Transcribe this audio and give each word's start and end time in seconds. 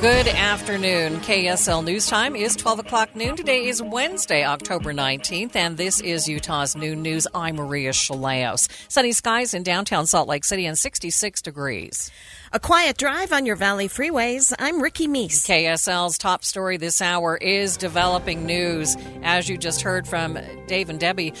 Good 0.00 0.28
afternoon. 0.28 1.16
KSL 1.18 1.84
News 1.84 2.06
Time 2.06 2.34
is 2.34 2.56
12 2.56 2.78
o'clock 2.78 3.14
noon. 3.14 3.36
Today 3.36 3.66
is 3.66 3.82
Wednesday, 3.82 4.46
October 4.46 4.94
19th, 4.94 5.54
and 5.54 5.76
this 5.76 6.00
is 6.00 6.26
Utah's 6.26 6.74
Noon 6.74 7.02
News. 7.02 7.26
I'm 7.34 7.56
Maria 7.56 7.90
Shilaos. 7.90 8.66
Sunny 8.88 9.12
skies 9.12 9.52
in 9.52 9.62
downtown 9.62 10.06
Salt 10.06 10.26
Lake 10.26 10.46
City 10.46 10.64
and 10.64 10.78
66 10.78 11.42
degrees. 11.42 12.10
A 12.50 12.58
quiet 12.58 12.96
drive 12.96 13.30
on 13.30 13.44
your 13.44 13.56
valley 13.56 13.88
freeways. 13.88 14.54
I'm 14.58 14.80
Ricky 14.80 15.06
Meese. 15.06 15.46
KSL's 15.46 16.16
top 16.16 16.44
story 16.44 16.78
this 16.78 17.02
hour 17.02 17.36
is 17.36 17.76
developing 17.76 18.46
news. 18.46 18.96
As 19.22 19.50
you 19.50 19.58
just 19.58 19.82
heard 19.82 20.08
from 20.08 20.38
Dave 20.66 20.88
and 20.88 20.98
Debbie, 20.98 21.34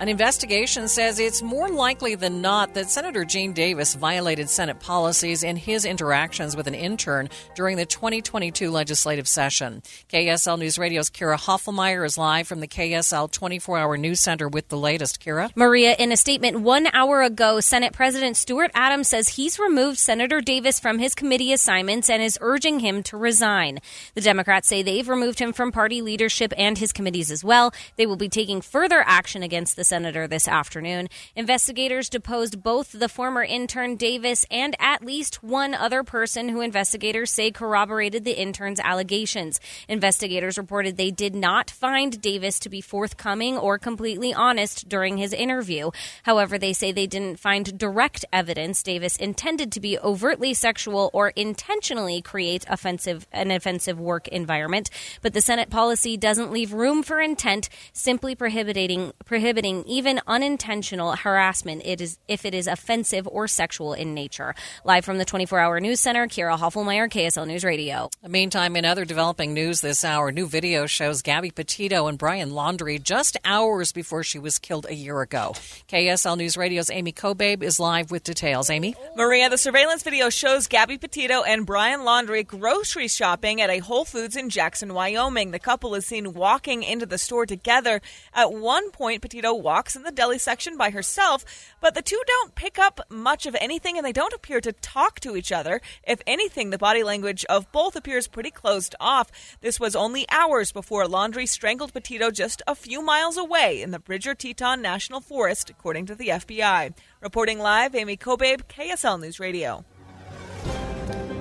an 0.00 0.08
investigation 0.08 0.88
says 0.88 1.18
it's 1.18 1.42
more 1.42 1.68
likely 1.68 2.14
than 2.14 2.40
not 2.40 2.72
that 2.72 2.88
Senator 2.88 3.22
Gene 3.22 3.52
Davis 3.52 3.94
violated 3.94 4.48
Senate 4.48 4.80
policies 4.80 5.42
in 5.42 5.56
his 5.56 5.84
interactions 5.84 6.56
with 6.56 6.66
an 6.66 6.74
intern 6.74 7.28
during 7.54 7.76
the 7.76 7.84
2022 7.84 8.70
legislative 8.70 9.28
session. 9.28 9.82
KSL 10.08 10.58
News 10.58 10.78
Radio's 10.78 11.10
Kira 11.10 11.36
Hoffelmeyer 11.36 12.06
is 12.06 12.16
live 12.16 12.48
from 12.48 12.60
the 12.60 12.66
KSL 12.66 13.30
24 13.30 13.76
hour 13.76 13.98
news 13.98 14.20
center 14.20 14.48
with 14.48 14.68
the 14.68 14.78
latest. 14.78 15.22
Kira? 15.22 15.50
Maria, 15.54 15.94
in 15.98 16.12
a 16.12 16.16
statement 16.16 16.60
one 16.60 16.86
hour 16.94 17.20
ago, 17.20 17.60
Senate 17.60 17.92
President 17.92 18.38
Stuart 18.38 18.70
Adams 18.72 19.08
says 19.08 19.28
he's 19.28 19.58
removed 19.58 19.98
Senator 19.98 20.40
Davis 20.40 20.80
from 20.80 20.98
his 20.98 21.14
committee 21.14 21.52
assignments 21.52 22.08
and 22.08 22.22
is 22.22 22.38
urging 22.40 22.80
him 22.80 23.02
to 23.02 23.18
resign. 23.18 23.80
The 24.14 24.22
Democrats 24.22 24.66
say 24.66 24.82
they've 24.82 25.06
removed 25.06 25.40
him 25.40 25.52
from 25.52 25.72
party 25.72 26.00
leadership 26.00 26.54
and 26.56 26.78
his 26.78 26.90
committees 26.90 27.30
as 27.30 27.44
well. 27.44 27.74
They 27.96 28.06
will 28.06 28.16
be 28.16 28.30
taking 28.30 28.62
further 28.62 29.04
action 29.06 29.42
against 29.42 29.76
the 29.76 29.89
senator 29.90 30.28
this 30.28 30.46
afternoon. 30.46 31.08
Investigators 31.34 32.08
deposed 32.08 32.62
both 32.62 32.92
the 32.92 33.08
former 33.08 33.42
intern 33.42 33.96
Davis 33.96 34.46
and 34.48 34.76
at 34.78 35.04
least 35.04 35.42
one 35.42 35.74
other 35.74 36.04
person 36.04 36.48
who 36.48 36.60
investigators 36.60 37.32
say 37.32 37.50
corroborated 37.50 38.24
the 38.24 38.40
intern's 38.40 38.78
allegations. 38.78 39.60
Investigators 39.88 40.56
reported 40.56 40.96
they 40.96 41.10
did 41.10 41.34
not 41.34 41.70
find 41.70 42.22
Davis 42.22 42.60
to 42.60 42.68
be 42.68 42.80
forthcoming 42.80 43.58
or 43.58 43.78
completely 43.78 44.32
honest 44.32 44.88
during 44.88 45.16
his 45.16 45.32
interview. 45.32 45.90
However, 46.22 46.56
they 46.56 46.72
say 46.72 46.92
they 46.92 47.08
didn't 47.08 47.40
find 47.40 47.76
direct 47.76 48.24
evidence 48.32 48.84
Davis 48.84 49.16
intended 49.16 49.72
to 49.72 49.80
be 49.80 49.98
overtly 49.98 50.54
sexual 50.54 51.10
or 51.12 51.30
intentionally 51.30 52.22
create 52.22 52.64
offensive 52.68 53.26
an 53.32 53.50
offensive 53.50 53.98
work 53.98 54.28
environment. 54.28 54.88
But 55.20 55.34
the 55.34 55.40
Senate 55.40 55.68
policy 55.68 56.16
doesn't 56.16 56.52
leave 56.52 56.72
room 56.72 57.02
for 57.02 57.20
intent, 57.20 57.68
simply 57.92 58.36
prohibiting 58.36 59.12
prohibiting 59.24 59.79
even 59.86 60.20
unintentional 60.26 61.16
harassment 61.16 61.82
it 61.84 62.00
is 62.00 62.18
if 62.28 62.44
it 62.44 62.54
is 62.54 62.66
offensive 62.66 63.26
or 63.28 63.48
sexual 63.48 63.92
in 63.92 64.14
nature. 64.14 64.54
Live 64.84 65.04
from 65.04 65.18
the 65.18 65.24
24-hour 65.24 65.80
news 65.80 66.00
center, 66.00 66.26
Kira 66.26 66.58
Hoffelmeyer, 66.58 67.10
KSL 67.10 67.46
News 67.46 67.64
Radio. 67.64 68.10
Meantime, 68.26 68.76
in 68.76 68.84
other 68.84 69.04
developing 69.04 69.54
news 69.54 69.80
this 69.80 70.04
hour, 70.04 70.32
new 70.32 70.46
video 70.46 70.86
shows 70.86 71.22
Gabby 71.22 71.50
Petito 71.50 72.06
and 72.06 72.18
Brian 72.18 72.50
Laundrie 72.50 73.02
just 73.02 73.36
hours 73.44 73.92
before 73.92 74.22
she 74.22 74.38
was 74.38 74.58
killed 74.58 74.86
a 74.88 74.94
year 74.94 75.20
ago. 75.20 75.52
KSL 75.88 76.38
News 76.38 76.56
Radio's 76.56 76.90
Amy 76.90 77.12
Kobabe 77.12 77.62
is 77.62 77.80
live 77.80 78.10
with 78.10 78.24
details. 78.24 78.70
Amy? 78.70 78.94
Maria, 79.16 79.48
the 79.48 79.58
surveillance 79.58 80.02
video 80.02 80.30
shows 80.30 80.66
Gabby 80.66 80.98
Petito 80.98 81.42
and 81.42 81.66
Brian 81.66 82.00
Laundrie 82.00 82.46
grocery 82.46 83.08
shopping 83.08 83.60
at 83.60 83.70
a 83.70 83.78
Whole 83.78 84.04
Foods 84.04 84.36
in 84.36 84.50
Jackson, 84.50 84.94
Wyoming. 84.94 85.50
The 85.50 85.58
couple 85.58 85.94
is 85.94 86.06
seen 86.06 86.34
walking 86.34 86.82
into 86.82 87.06
the 87.06 87.18
store 87.18 87.46
together. 87.46 88.00
At 88.34 88.52
one 88.52 88.90
point, 88.90 89.22
Petito 89.22 89.54
walks 89.62 89.96
in 89.96 90.02
the 90.02 90.10
deli 90.10 90.38
section 90.38 90.76
by 90.76 90.90
herself, 90.90 91.44
but 91.80 91.94
the 91.94 92.02
two 92.02 92.20
don't 92.26 92.54
pick 92.54 92.78
up 92.78 93.00
much 93.08 93.46
of 93.46 93.56
anything 93.60 93.96
and 93.96 94.06
they 94.06 94.12
don't 94.12 94.32
appear 94.32 94.60
to 94.60 94.72
talk 94.72 95.20
to 95.20 95.36
each 95.36 95.52
other. 95.52 95.80
If 96.06 96.20
anything, 96.26 96.70
the 96.70 96.78
body 96.78 97.02
language 97.02 97.44
of 97.46 97.70
both 97.72 97.96
appears 97.96 98.26
pretty 98.26 98.50
closed 98.50 98.94
off. 98.98 99.30
This 99.60 99.78
was 99.78 99.94
only 99.94 100.26
hours 100.30 100.72
before 100.72 101.04
Laundrie 101.04 101.48
strangled 101.48 101.92
Petito 101.92 102.30
just 102.30 102.62
a 102.66 102.74
few 102.74 103.02
miles 103.02 103.36
away 103.36 103.82
in 103.82 103.90
the 103.90 103.98
Bridger 103.98 104.34
Teton 104.34 104.82
National 104.82 105.20
Forest, 105.20 105.70
according 105.70 106.06
to 106.06 106.14
the 106.14 106.28
FBI. 106.28 106.94
Reporting 107.20 107.58
live, 107.58 107.94
Amy 107.94 108.16
Kobabe, 108.16 108.62
KSL 108.68 109.20
News 109.20 109.38
Radio. 109.38 109.84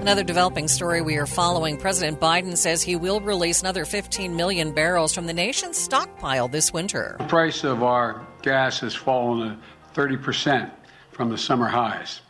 Another 0.01 0.23
developing 0.23 0.69
story 0.69 1.01
we 1.01 1.17
are 1.17 1.25
following 1.25 1.75
President 1.75 2.21
Biden 2.21 2.55
says 2.55 2.81
he 2.81 2.95
will 2.95 3.19
release 3.19 3.59
another 3.59 3.83
15 3.83 4.33
million 4.33 4.71
barrels 4.71 5.13
from 5.13 5.27
the 5.27 5.33
nation's 5.33 5.77
stockpile 5.77 6.47
this 6.47 6.71
winter. 6.71 7.17
The 7.19 7.25
price 7.25 7.65
of 7.65 7.83
our 7.83 8.25
gas 8.41 8.79
has 8.79 8.95
fallen 8.95 9.61
30% 9.93 10.71
from 11.11 11.29
the 11.29 11.37
summer 11.37 11.67
highs. 11.67 12.21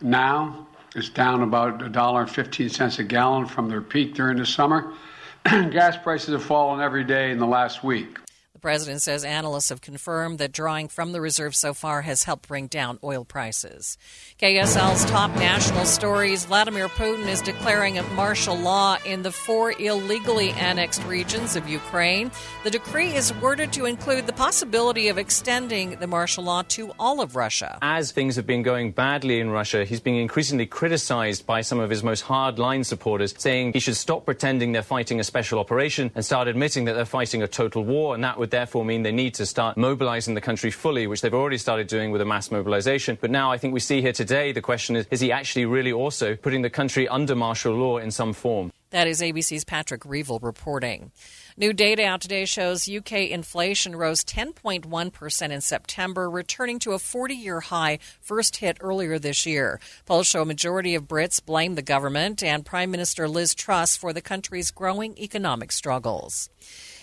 Now 0.00 0.66
it's 0.96 1.08
down 1.08 1.42
about 1.42 1.78
$1.15 1.78 2.98
a 2.98 3.04
gallon 3.04 3.46
from 3.46 3.68
their 3.68 3.80
peak 3.80 4.14
during 4.14 4.38
the 4.38 4.46
summer. 4.46 4.92
gas 5.44 5.96
prices 5.96 6.30
have 6.30 6.42
fallen 6.42 6.80
every 6.80 7.04
day 7.04 7.30
in 7.30 7.38
the 7.38 7.46
last 7.46 7.84
week. 7.84 8.18
The 8.58 8.62
president 8.62 9.02
says 9.02 9.24
analysts 9.24 9.68
have 9.68 9.80
confirmed 9.80 10.40
that 10.40 10.50
drawing 10.50 10.88
from 10.88 11.12
the 11.12 11.20
reserve 11.20 11.54
so 11.54 11.72
far 11.72 12.02
has 12.02 12.24
helped 12.24 12.48
bring 12.48 12.66
down 12.66 12.98
oil 13.04 13.24
prices. 13.24 13.96
KSL's 14.38 15.04
top 15.06 15.34
national 15.34 15.84
stories 15.84 16.44
Vladimir 16.44 16.86
Putin 16.86 17.26
is 17.26 17.42
declaring 17.42 17.98
a 17.98 18.04
martial 18.10 18.54
law 18.56 18.96
in 19.04 19.22
the 19.22 19.32
four 19.32 19.72
illegally 19.72 20.50
annexed 20.50 21.02
regions 21.06 21.56
of 21.56 21.68
Ukraine. 21.68 22.30
The 22.62 22.70
decree 22.70 23.16
is 23.16 23.34
worded 23.42 23.72
to 23.72 23.84
include 23.84 24.28
the 24.28 24.32
possibility 24.32 25.08
of 25.08 25.18
extending 25.18 25.98
the 25.98 26.06
martial 26.06 26.44
law 26.44 26.62
to 26.68 26.92
all 27.00 27.20
of 27.20 27.34
Russia. 27.34 27.80
As 27.82 28.12
things 28.12 28.36
have 28.36 28.46
been 28.46 28.62
going 28.62 28.92
badly 28.92 29.40
in 29.40 29.50
Russia, 29.50 29.84
he's 29.84 29.98
being 29.98 30.18
increasingly 30.18 30.66
criticized 30.66 31.44
by 31.44 31.60
some 31.60 31.80
of 31.80 31.90
his 31.90 32.04
most 32.04 32.22
hardline 32.22 32.86
supporters, 32.86 33.34
saying 33.36 33.72
he 33.72 33.80
should 33.80 33.96
stop 33.96 34.24
pretending 34.24 34.70
they're 34.70 34.82
fighting 34.84 35.18
a 35.18 35.24
special 35.24 35.58
operation 35.58 36.12
and 36.14 36.24
start 36.24 36.46
admitting 36.46 36.84
that 36.84 36.92
they're 36.92 37.04
fighting 37.04 37.42
a 37.42 37.48
total 37.48 37.82
war, 37.82 38.14
and 38.14 38.22
that 38.22 38.38
would 38.38 38.52
therefore 38.52 38.84
mean 38.84 39.02
they 39.02 39.10
need 39.10 39.34
to 39.34 39.44
start 39.44 39.76
mobilizing 39.76 40.36
the 40.36 40.40
country 40.40 40.70
fully, 40.70 41.08
which 41.08 41.22
they've 41.22 41.34
already 41.34 41.58
started 41.58 41.88
doing 41.88 42.12
with 42.12 42.20
a 42.20 42.24
mass 42.24 42.52
mobilization. 42.52 43.18
But 43.20 43.32
now 43.32 43.50
I 43.50 43.58
think 43.58 43.74
we 43.74 43.80
see 43.80 44.00
here 44.00 44.12
today 44.12 44.27
the 44.28 44.60
question 44.62 44.96
is 44.96 45.06
is 45.10 45.20
he 45.20 45.32
actually 45.32 45.66
really 45.66 45.92
also 45.92 46.36
putting 46.36 46.62
the 46.62 46.70
country 46.70 47.08
under 47.08 47.34
martial 47.34 47.74
law 47.74 47.98
in 47.98 48.10
some 48.10 48.32
form? 48.32 48.72
That 48.90 49.06
is 49.06 49.20
ABC's 49.20 49.64
Patrick 49.64 50.06
Reevell 50.06 50.38
reporting. 50.40 51.12
New 51.58 51.74
data 51.74 52.06
out 52.06 52.22
today 52.22 52.46
shows 52.46 52.88
UK 52.88 53.28
inflation 53.30 53.94
rose 53.94 54.24
10.1% 54.24 55.50
in 55.50 55.60
September, 55.60 56.30
returning 56.30 56.78
to 56.78 56.92
a 56.92 56.98
40 56.98 57.34
year 57.34 57.60
high 57.60 57.98
first 58.20 58.56
hit 58.56 58.78
earlier 58.80 59.18
this 59.18 59.44
year. 59.44 59.78
Polls 60.06 60.26
show 60.26 60.42
a 60.42 60.46
majority 60.46 60.94
of 60.94 61.06
Brits 61.06 61.44
blame 61.44 61.74
the 61.74 61.82
government 61.82 62.42
and 62.42 62.64
Prime 62.64 62.90
Minister 62.90 63.28
Liz 63.28 63.54
Truss 63.54 63.96
for 63.96 64.14
the 64.14 64.22
country's 64.22 64.70
growing 64.70 65.18
economic 65.18 65.70
struggles. 65.70 66.48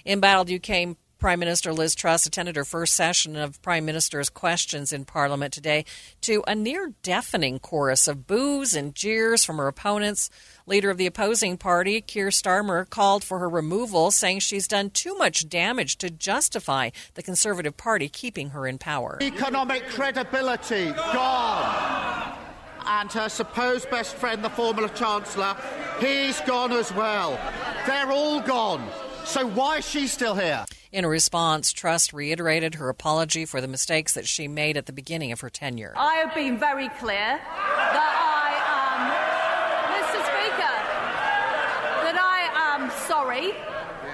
Embattled 0.07 0.49
UK 0.49 0.95
Prime 1.17 1.39
Minister 1.39 1.71
Liz 1.71 1.95
Truss 1.95 2.25
attended 2.25 2.57
her 2.57 2.65
first 2.65 2.93
session 2.93 3.37
of 3.37 3.61
Prime 3.61 3.85
Minister's 3.85 4.29
questions 4.29 4.91
in 4.91 5.05
Parliament 5.05 5.53
today 5.53 5.85
to 6.21 6.43
a 6.45 6.53
near 6.53 6.93
deafening 7.03 7.57
chorus 7.57 8.07
of 8.07 8.27
boos 8.27 8.75
and 8.75 8.93
jeers 8.93 9.45
from 9.45 9.57
her 9.57 9.67
opponents. 9.67 10.29
Leader 10.65 10.89
of 10.89 10.97
the 10.97 11.05
opposing 11.05 11.57
party, 11.57 12.01
Keir 12.01 12.27
Starmer, 12.27 12.89
called 12.89 13.23
for 13.23 13.39
her 13.39 13.47
removal, 13.47 14.11
saying 14.11 14.39
she's 14.39 14.67
done 14.67 14.89
too 14.89 15.15
much 15.15 15.47
damage 15.47 15.97
to 15.99 16.09
justify 16.09 16.89
the 17.13 17.23
Conservative 17.23 17.77
Party 17.77 18.09
keeping 18.09 18.49
her 18.49 18.67
in 18.67 18.77
power. 18.77 19.17
Economic 19.21 19.87
credibility 19.87 20.91
gone. 20.91 22.37
And 22.85 23.11
her 23.13 23.29
supposed 23.29 23.89
best 23.89 24.15
friend, 24.15 24.43
the 24.43 24.49
former 24.49 24.89
Chancellor, 24.89 25.55
he's 25.99 26.39
gone 26.41 26.73
as 26.73 26.93
well. 26.93 27.39
They're 27.87 28.11
all 28.11 28.41
gone. 28.41 28.87
So 29.23 29.47
why 29.47 29.77
is 29.77 29.89
she 29.89 30.05
still 30.05 30.35
here? 30.35 30.65
In 30.95 31.05
response, 31.05 31.73
Truss 31.73 32.13
reiterated 32.13 32.75
her 32.75 32.87
apology 32.87 33.43
for 33.43 33.59
the 33.59 33.67
mistakes 33.67 34.13
that 34.13 34.25
she 34.25 34.47
made 34.47 34.77
at 34.77 34.85
the 34.85 34.93
beginning 34.93 35.33
of 35.33 35.41
her 35.41 35.49
tenure. 35.49 35.93
I 35.97 36.13
have 36.15 36.33
been 36.33 36.57
very 36.57 36.87
clear 36.87 37.37
that 37.37 38.15
I 38.23 38.53
am, 38.79 39.11
Mr. 39.91 40.19
Speaker, 40.23 40.75
that 42.05 42.17
I 42.17 42.77
am 42.77 42.89
sorry 43.09 43.51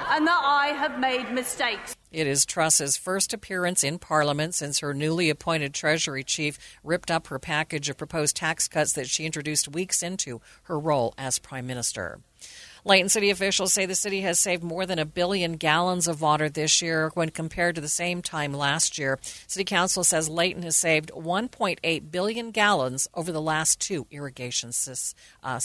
and 0.10 0.26
that 0.26 0.42
I 0.44 0.70
have 0.70 1.00
made 1.00 1.32
mistakes. 1.32 1.96
It 2.12 2.26
is 2.26 2.48
Truss's 2.48 2.98
first 2.98 3.32
appearance 3.32 3.84
in 3.84 4.00
Parliament 4.00 4.56
since 4.56 4.80
her 4.80 4.96
newly 4.96 5.30
appointed 5.30 5.76
Treasury 5.76 6.24
chief 6.24 6.58
ripped 6.84 7.12
up 7.12 7.28
her 7.28 7.38
package 7.38 7.90
of 7.90 7.98
proposed 7.98 8.36
tax 8.36 8.68
cuts 8.68 8.94
that 8.94 9.08
she 9.08 9.28
introduced 9.28 9.68
weeks 9.68 10.02
into 10.02 10.42
her 10.64 10.80
role 10.80 11.14
as 11.16 11.38
Prime 11.38 11.68
Minister. 11.68 12.22
Layton 12.84 13.10
City 13.10 13.30
officials 13.30 13.74
say 13.74 13.86
the 13.86 13.96
city 13.96 14.22
has 14.22 14.40
saved 14.40 14.64
more 14.64 14.86
than 14.86 15.00
a 15.00 15.06
billion 15.06 15.54
gallons 15.54 16.08
of 16.08 16.22
water 16.22 16.50
this 16.50 16.82
year 16.82 17.12
when 17.14 17.30
compared 17.30 17.76
to 17.76 17.82
the 17.82 17.88
same 17.88 18.22
time 18.22 18.54
last 18.54 18.98
year. 18.98 19.20
City 19.48 19.64
Council 19.66 20.04
says 20.04 20.30
Layton 20.30 20.64
has 20.64 20.78
saved 20.78 21.12
1.8 21.12 22.12
billion 22.12 22.52
gallons 22.52 23.08
over 23.14 23.32
the 23.32 23.42
last 23.42 23.80
two 23.80 24.08
irrigation 24.10 24.72
uh, 25.44 25.60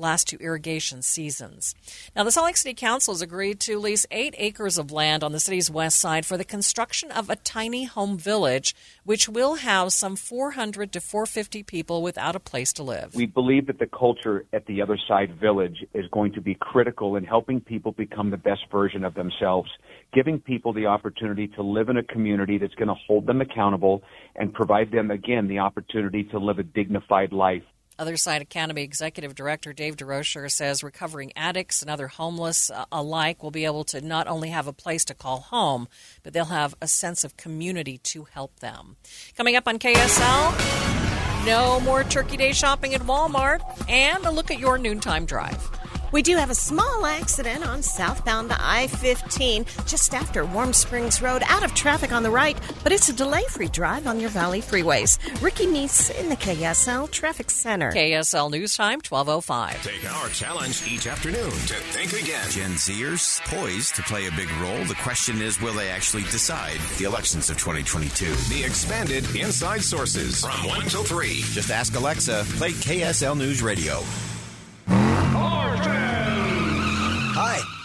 last 0.00 0.28
two 0.28 0.38
irrigation 0.38 1.02
seasons. 1.02 1.74
Now, 2.16 2.24
the 2.24 2.32
Salt 2.32 2.46
Lake 2.46 2.56
City 2.56 2.74
Council 2.74 3.14
has 3.14 3.22
agreed 3.22 3.60
to 3.60 3.78
lease 3.78 4.06
eight 4.10 4.34
acres 4.38 4.78
of 4.78 4.90
land 4.90 5.22
on 5.22 5.32
the 5.32 5.40
city's 5.40 5.70
west 5.70 5.98
side 5.98 6.26
for 6.26 6.36
the 6.36 6.44
construction 6.44 7.10
of 7.10 7.30
a 7.30 7.36
tiny 7.36 7.84
home 7.84 8.18
village, 8.18 8.74
which 9.04 9.28
will 9.28 9.56
house 9.56 9.94
some 9.94 10.16
400 10.16 10.92
to 10.92 11.00
450 11.00 11.62
people 11.62 12.02
without 12.02 12.34
a 12.34 12.40
place 12.40 12.72
to 12.74 12.82
live. 12.82 13.14
We 13.14 13.26
believe 13.26 13.66
that 13.66 13.78
the 13.78 13.86
culture 13.86 14.46
at 14.52 14.66
the 14.66 14.82
other 14.82 14.98
side 15.06 15.38
village 15.38 15.84
is 15.94 16.06
going 16.10 16.32
to 16.32 16.40
be 16.40 16.56
critical 16.58 17.16
in 17.16 17.24
helping 17.24 17.60
people 17.60 17.92
become 17.92 18.30
the 18.30 18.36
best 18.36 18.62
version 18.70 19.04
of 19.04 19.14
themselves, 19.14 19.70
giving 20.12 20.40
people 20.40 20.72
the 20.72 20.86
opportunity 20.86 21.48
to 21.48 21.62
live 21.62 21.88
in 21.88 21.96
a 21.96 22.02
community 22.02 22.58
that's 22.58 22.74
going 22.74 22.88
to 22.88 22.94
hold 23.06 23.26
them 23.26 23.40
accountable 23.40 24.02
and 24.36 24.52
provide 24.52 24.90
them, 24.90 25.10
again, 25.10 25.48
the 25.48 25.58
opportunity 25.58 26.24
to 26.24 26.38
live 26.38 26.58
a 26.58 26.62
dignified 26.62 27.32
life. 27.32 27.62
Other 28.00 28.16
Side 28.16 28.40
Academy 28.40 28.82
Executive 28.82 29.34
Director 29.34 29.74
Dave 29.74 29.94
Durocher 29.94 30.50
says 30.50 30.82
recovering 30.82 31.32
addicts 31.36 31.82
and 31.82 31.90
other 31.90 32.08
homeless 32.08 32.70
uh, 32.70 32.86
alike 32.90 33.42
will 33.42 33.50
be 33.50 33.66
able 33.66 33.84
to 33.84 34.00
not 34.00 34.26
only 34.26 34.48
have 34.48 34.66
a 34.66 34.72
place 34.72 35.04
to 35.04 35.14
call 35.14 35.40
home, 35.40 35.86
but 36.22 36.32
they'll 36.32 36.46
have 36.46 36.74
a 36.80 36.88
sense 36.88 37.24
of 37.24 37.36
community 37.36 37.98
to 37.98 38.24
help 38.24 38.60
them. 38.60 38.96
Coming 39.36 39.54
up 39.54 39.68
on 39.68 39.78
KSL, 39.78 41.44
no 41.44 41.78
more 41.80 42.02
Turkey 42.02 42.38
Day 42.38 42.52
shopping 42.52 42.94
at 42.94 43.02
Walmart, 43.02 43.60
and 43.86 44.24
a 44.24 44.30
look 44.30 44.50
at 44.50 44.58
your 44.58 44.78
noontime 44.78 45.26
drive. 45.26 45.79
We 46.12 46.22
do 46.22 46.36
have 46.36 46.50
a 46.50 46.54
small 46.54 47.06
accident 47.06 47.66
on 47.66 47.82
southbound 47.82 48.52
I 48.52 48.88
15 48.88 49.64
just 49.86 50.12
after 50.12 50.44
Warm 50.44 50.72
Springs 50.72 51.22
Road, 51.22 51.42
out 51.46 51.64
of 51.64 51.72
traffic 51.74 52.12
on 52.12 52.22
the 52.22 52.30
right, 52.30 52.58
but 52.82 52.90
it's 52.92 53.08
a 53.08 53.12
delay 53.12 53.44
free 53.44 53.68
drive 53.68 54.06
on 54.06 54.18
your 54.18 54.30
Valley 54.30 54.60
freeways. 54.60 55.18
Ricky 55.40 55.66
Meese 55.66 56.10
in 56.18 56.28
the 56.28 56.36
KSL 56.36 57.10
Traffic 57.10 57.50
Center. 57.50 57.92
KSL 57.92 58.50
News 58.50 58.76
Time, 58.76 59.00
1205. 59.08 59.82
Take 59.84 60.12
our 60.12 60.28
challenge 60.30 60.86
each 60.90 61.06
afternoon 61.06 61.50
to 61.50 61.74
think 61.74 62.12
again. 62.12 62.50
Gen 62.50 62.72
Zers 62.72 63.40
poised 63.44 63.94
to 63.94 64.02
play 64.02 64.26
a 64.26 64.32
big 64.32 64.50
role. 64.54 64.84
The 64.84 64.96
question 64.96 65.40
is, 65.40 65.60
will 65.60 65.74
they 65.74 65.90
actually 65.90 66.24
decide 66.24 66.80
the 66.98 67.04
elections 67.04 67.50
of 67.50 67.58
2022? 67.58 68.26
The 68.52 68.64
expanded 68.64 69.24
Inside 69.36 69.82
Sources 69.82 70.40
from 70.40 70.66
1 70.66 70.86
till 70.86 71.04
3. 71.04 71.42
Just 71.52 71.70
ask 71.70 71.94
Alexa, 71.94 72.44
play 72.56 72.70
KSL 72.72 73.38
News 73.38 73.62
Radio. 73.62 74.02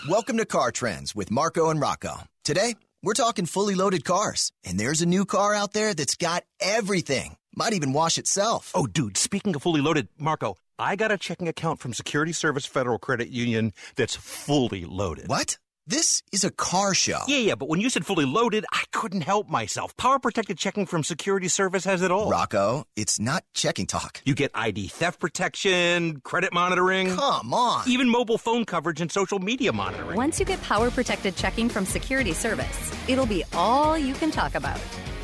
Welcome 0.08 0.38
to 0.38 0.46
Car 0.46 0.72
Trends 0.72 1.16
with 1.16 1.32
Marco 1.32 1.70
and 1.70 1.80
Rocco. 1.80 2.24
Today, 2.44 2.76
we're 3.02 3.14
talking 3.14 3.46
fully 3.46 3.76
loaded 3.76 4.04
cars, 4.06 4.52
and 4.64 4.80
there's 4.80 5.02
a 5.02 5.06
new 5.06 5.26
car 5.26 5.54
out 5.54 5.74
there 5.74 5.94
that's 5.94 6.16
got 6.16 6.44
everything. 6.60 7.38
Might 7.56 7.74
even 7.74 7.94
wash 7.94 8.18
itself. 8.18 8.72
Oh, 8.76 8.88
dude, 8.88 9.18
speaking 9.18 9.56
of 9.56 9.64
fully 9.64 9.82
loaded, 9.82 10.08
Marco, 10.20 10.58
I 10.78 10.96
got 10.96 11.12
a 11.12 11.18
checking 11.18 11.48
account 11.48 11.80
from 11.80 11.94
Security 11.94 12.34
Service 12.34 12.66
Federal 12.66 13.00
Credit 13.00 13.30
Union 13.30 13.74
that's 13.96 14.16
fully 14.16 14.86
loaded. 14.86 15.28
What? 15.28 15.58
This 15.88 16.24
is 16.32 16.44
a 16.44 16.50
car 16.50 16.96
show. 16.96 17.20
Yeah, 17.28 17.38
yeah, 17.38 17.54
but 17.54 17.70
when 17.70 17.80
you 17.80 17.92
said 17.92 18.08
fully 18.08 18.26
loaded, 18.26 18.66
I 18.72 18.86
couldn't 18.92 19.22
help 19.22 19.48
myself. 19.48 19.96
Power 19.98 20.18
protected 20.18 20.58
checking 20.58 20.88
from 20.88 21.04
Security 21.04 21.48
Service 21.48 21.86
has 21.86 22.02
it 22.02 22.10
all. 22.10 22.28
Rocco, 22.28 22.86
it's 22.96 23.20
not 23.20 23.44
checking 23.54 23.86
talk. 23.86 24.20
You 24.26 24.34
get 24.34 24.50
ID 24.56 24.88
theft 24.88 25.20
protection, 25.20 26.22
credit 26.22 26.54
monitoring. 26.54 27.16
Come 27.16 27.54
on. 27.54 27.88
Even 27.88 28.10
mobile 28.10 28.40
phone 28.40 28.66
coverage 28.66 29.00
and 29.00 29.12
social 29.12 29.38
media 29.38 29.72
monitoring. 29.72 30.18
Once 30.18 30.40
you 30.40 30.46
get 30.48 30.60
power 30.64 30.90
protected 30.90 31.36
checking 31.36 31.70
from 31.70 31.86
Security 31.86 32.34
Service, 32.34 32.92
it'll 33.08 33.28
be 33.28 33.44
all 33.54 33.96
you 33.96 34.16
can 34.16 34.32
talk 34.32 34.56
about. 34.56 34.80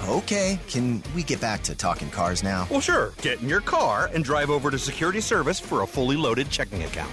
Okay, 0.10 0.60
can 0.68 1.02
we 1.16 1.24
get 1.24 1.42
back 1.42 1.64
to 1.64 1.74
talking 1.74 2.12
cars 2.12 2.44
now? 2.44 2.68
Well, 2.70 2.82
sure. 2.82 3.14
Get 3.24 3.42
in 3.42 3.50
your 3.50 3.62
car 3.62 4.12
and 4.14 4.24
drive 4.24 4.52
over 4.52 4.70
to 4.70 4.78
Security 4.78 5.22
Service 5.22 5.60
for 5.60 5.82
a 5.82 5.88
fully 5.88 6.18
loaded 6.18 6.52
checking 6.52 6.84
account. 6.84 7.12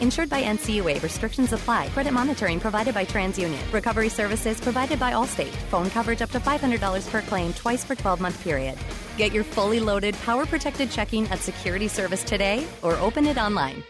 Insured 0.00 0.28
by 0.28 0.42
NCUA. 0.42 1.02
Restrictions 1.02 1.52
apply. 1.52 1.88
Credit 1.88 2.12
monitoring 2.12 2.60
provided 2.60 2.94
by 2.94 3.04
TransUnion. 3.04 3.72
Recovery 3.72 4.08
services 4.08 4.60
provided 4.60 4.98
by 4.98 5.12
Allstate. 5.12 5.54
Phone 5.70 5.90
coverage 5.90 6.22
up 6.22 6.30
to 6.30 6.40
$500 6.40 7.10
per 7.10 7.22
claim 7.22 7.52
twice 7.54 7.84
per 7.84 7.94
12 7.94 8.20
month 8.20 8.42
period. 8.42 8.76
Get 9.16 9.32
your 9.32 9.44
fully 9.44 9.80
loaded, 9.80 10.14
power 10.16 10.46
protected 10.46 10.90
checking 10.90 11.26
at 11.28 11.38
Security 11.38 11.88
Service 11.88 12.22
today 12.22 12.66
or 12.82 12.96
open 12.96 13.26
it 13.26 13.38
online. 13.38 13.82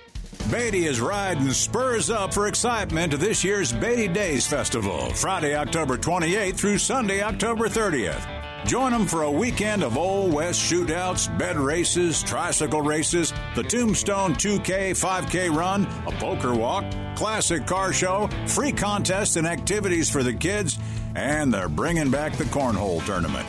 Beatty 0.50 0.86
is 0.86 1.00
riding 1.00 1.50
spurs 1.50 2.08
up 2.08 2.32
for 2.32 2.46
excitement 2.46 3.10
to 3.10 3.16
this 3.16 3.42
year's 3.42 3.72
Beatty 3.72 4.06
Days 4.06 4.46
Festival, 4.46 5.10
Friday, 5.10 5.56
October 5.56 5.96
28th 5.96 6.54
through 6.54 6.78
Sunday, 6.78 7.20
October 7.20 7.68
30th. 7.68 8.45
Join 8.64 8.92
them 8.92 9.06
for 9.06 9.22
a 9.22 9.30
weekend 9.30 9.84
of 9.84 9.96
Old 9.96 10.32
West 10.32 10.60
shootouts, 10.60 11.36
bed 11.38 11.56
races, 11.56 12.22
tricycle 12.22 12.80
races, 12.80 13.32
the 13.54 13.62
Tombstone 13.62 14.34
2K, 14.34 14.90
5K 14.90 15.54
run, 15.54 15.86
a 16.06 16.12
poker 16.12 16.54
walk, 16.54 16.84
classic 17.14 17.66
car 17.66 17.92
show, 17.92 18.28
free 18.46 18.72
contests 18.72 19.36
and 19.36 19.46
activities 19.46 20.10
for 20.10 20.22
the 20.22 20.32
kids, 20.32 20.78
and 21.14 21.52
they're 21.52 21.68
bringing 21.68 22.10
back 22.10 22.36
the 22.36 22.44
cornhole 22.44 23.04
tournament. 23.06 23.46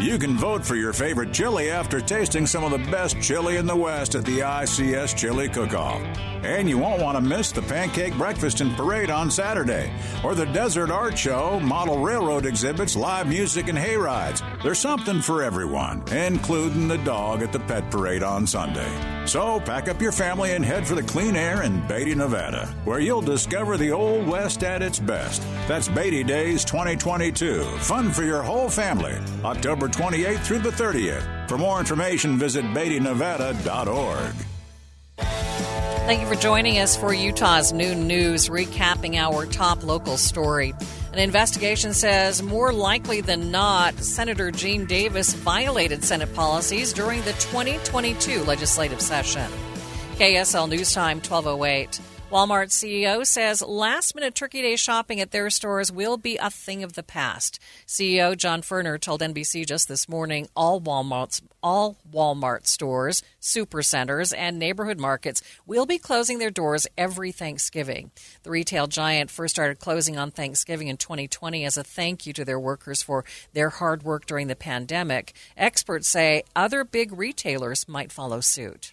You 0.00 0.16
can 0.16 0.36
vote 0.36 0.64
for 0.64 0.76
your 0.76 0.92
favorite 0.92 1.32
chili 1.32 1.72
after 1.72 2.00
tasting 2.00 2.46
some 2.46 2.62
of 2.62 2.70
the 2.70 2.90
best 2.90 3.20
chili 3.20 3.56
in 3.56 3.66
the 3.66 3.74
West 3.74 4.14
at 4.14 4.24
the 4.24 4.38
ICS 4.38 5.16
Chili 5.16 5.48
Cook-Off. 5.48 6.00
And 6.44 6.68
you 6.68 6.78
won't 6.78 7.02
want 7.02 7.16
to 7.16 7.20
miss 7.20 7.50
the 7.50 7.62
pancake 7.62 8.16
breakfast 8.16 8.60
and 8.60 8.76
parade 8.76 9.10
on 9.10 9.28
Saturday, 9.28 9.92
or 10.22 10.36
the 10.36 10.46
Desert 10.46 10.92
Art 10.92 11.18
Show, 11.18 11.58
model 11.58 11.98
railroad 11.98 12.46
exhibits, 12.46 12.94
live 12.94 13.26
music, 13.26 13.66
and 13.66 13.76
hay 13.76 13.96
rides. 13.96 14.40
There's 14.62 14.78
something 14.78 15.20
for 15.20 15.42
everyone, 15.42 16.04
including 16.12 16.86
the 16.86 16.98
dog 16.98 17.42
at 17.42 17.52
the 17.52 17.58
pet 17.58 17.90
parade 17.90 18.22
on 18.22 18.46
Sunday. 18.46 19.17
So 19.28 19.60
pack 19.60 19.88
up 19.90 20.00
your 20.00 20.10
family 20.10 20.52
and 20.52 20.64
head 20.64 20.86
for 20.86 20.94
the 20.94 21.02
clean 21.02 21.36
air 21.36 21.62
in 21.62 21.86
Beatty, 21.86 22.14
Nevada, 22.14 22.64
where 22.86 22.98
you'll 22.98 23.20
discover 23.20 23.76
the 23.76 23.92
Old 23.92 24.26
West 24.26 24.64
at 24.64 24.80
its 24.80 24.98
best. 24.98 25.42
That's 25.68 25.86
Beatty 25.86 26.24
Days 26.24 26.64
2022. 26.64 27.62
Fun 27.62 28.10
for 28.10 28.22
your 28.22 28.42
whole 28.42 28.70
family. 28.70 29.18
October 29.44 29.86
28th 29.86 30.38
through 30.38 30.60
the 30.60 30.70
30th. 30.70 31.46
For 31.46 31.58
more 31.58 31.78
information, 31.78 32.38
visit 32.38 32.64
BeattyNevada.org. 32.64 34.34
Thank 35.18 36.22
you 36.22 36.26
for 36.26 36.40
joining 36.40 36.78
us 36.78 36.96
for 36.96 37.12
Utah's 37.12 37.70
Noon 37.70 38.06
News, 38.06 38.48
recapping 38.48 39.16
our 39.16 39.44
top 39.44 39.84
local 39.84 40.16
story. 40.16 40.72
An 41.18 41.24
investigation 41.24 41.94
says 41.94 42.44
more 42.44 42.72
likely 42.72 43.20
than 43.20 43.50
not, 43.50 43.98
Senator 43.98 44.52
Gene 44.52 44.86
Davis 44.86 45.34
violated 45.34 46.04
Senate 46.04 46.32
policies 46.32 46.92
during 46.92 47.22
the 47.22 47.32
2022 47.32 48.44
legislative 48.44 49.00
session. 49.00 49.50
KSL 50.14 50.68
News 50.68 50.92
Time 50.92 51.16
1208. 51.16 52.00
Walmart 52.30 52.68
CEO 52.68 53.26
says 53.26 53.62
last 53.62 54.14
minute 54.14 54.34
Turkey 54.34 54.60
Day 54.60 54.76
shopping 54.76 55.18
at 55.18 55.30
their 55.30 55.48
stores 55.48 55.90
will 55.90 56.18
be 56.18 56.36
a 56.36 56.50
thing 56.50 56.84
of 56.84 56.92
the 56.92 57.02
past. 57.02 57.58
CEO 57.86 58.36
John 58.36 58.60
Furner 58.60 59.00
told 59.00 59.22
NBC 59.22 59.66
just 59.66 59.88
this 59.88 60.10
morning 60.10 60.46
all 60.54 60.78
Walmart's 60.78 61.40
all 61.62 61.96
Walmart 62.12 62.66
stores, 62.66 63.22
supercenters, 63.40 64.34
and 64.36 64.58
neighborhood 64.58 65.00
markets 65.00 65.40
will 65.64 65.86
be 65.86 65.96
closing 65.96 66.38
their 66.38 66.50
doors 66.50 66.86
every 66.98 67.32
Thanksgiving. 67.32 68.10
The 68.42 68.50
retail 68.50 68.88
giant 68.88 69.30
first 69.30 69.54
started 69.54 69.78
closing 69.78 70.18
on 70.18 70.30
Thanksgiving 70.30 70.88
in 70.88 70.98
2020 70.98 71.64
as 71.64 71.78
a 71.78 71.82
thank 71.82 72.26
you 72.26 72.34
to 72.34 72.44
their 72.44 72.60
workers 72.60 73.00
for 73.00 73.24
their 73.54 73.70
hard 73.70 74.02
work 74.02 74.26
during 74.26 74.48
the 74.48 74.54
pandemic. 74.54 75.32
Experts 75.56 76.06
say 76.06 76.42
other 76.54 76.84
big 76.84 77.10
retailers 77.10 77.88
might 77.88 78.12
follow 78.12 78.40
suit. 78.40 78.92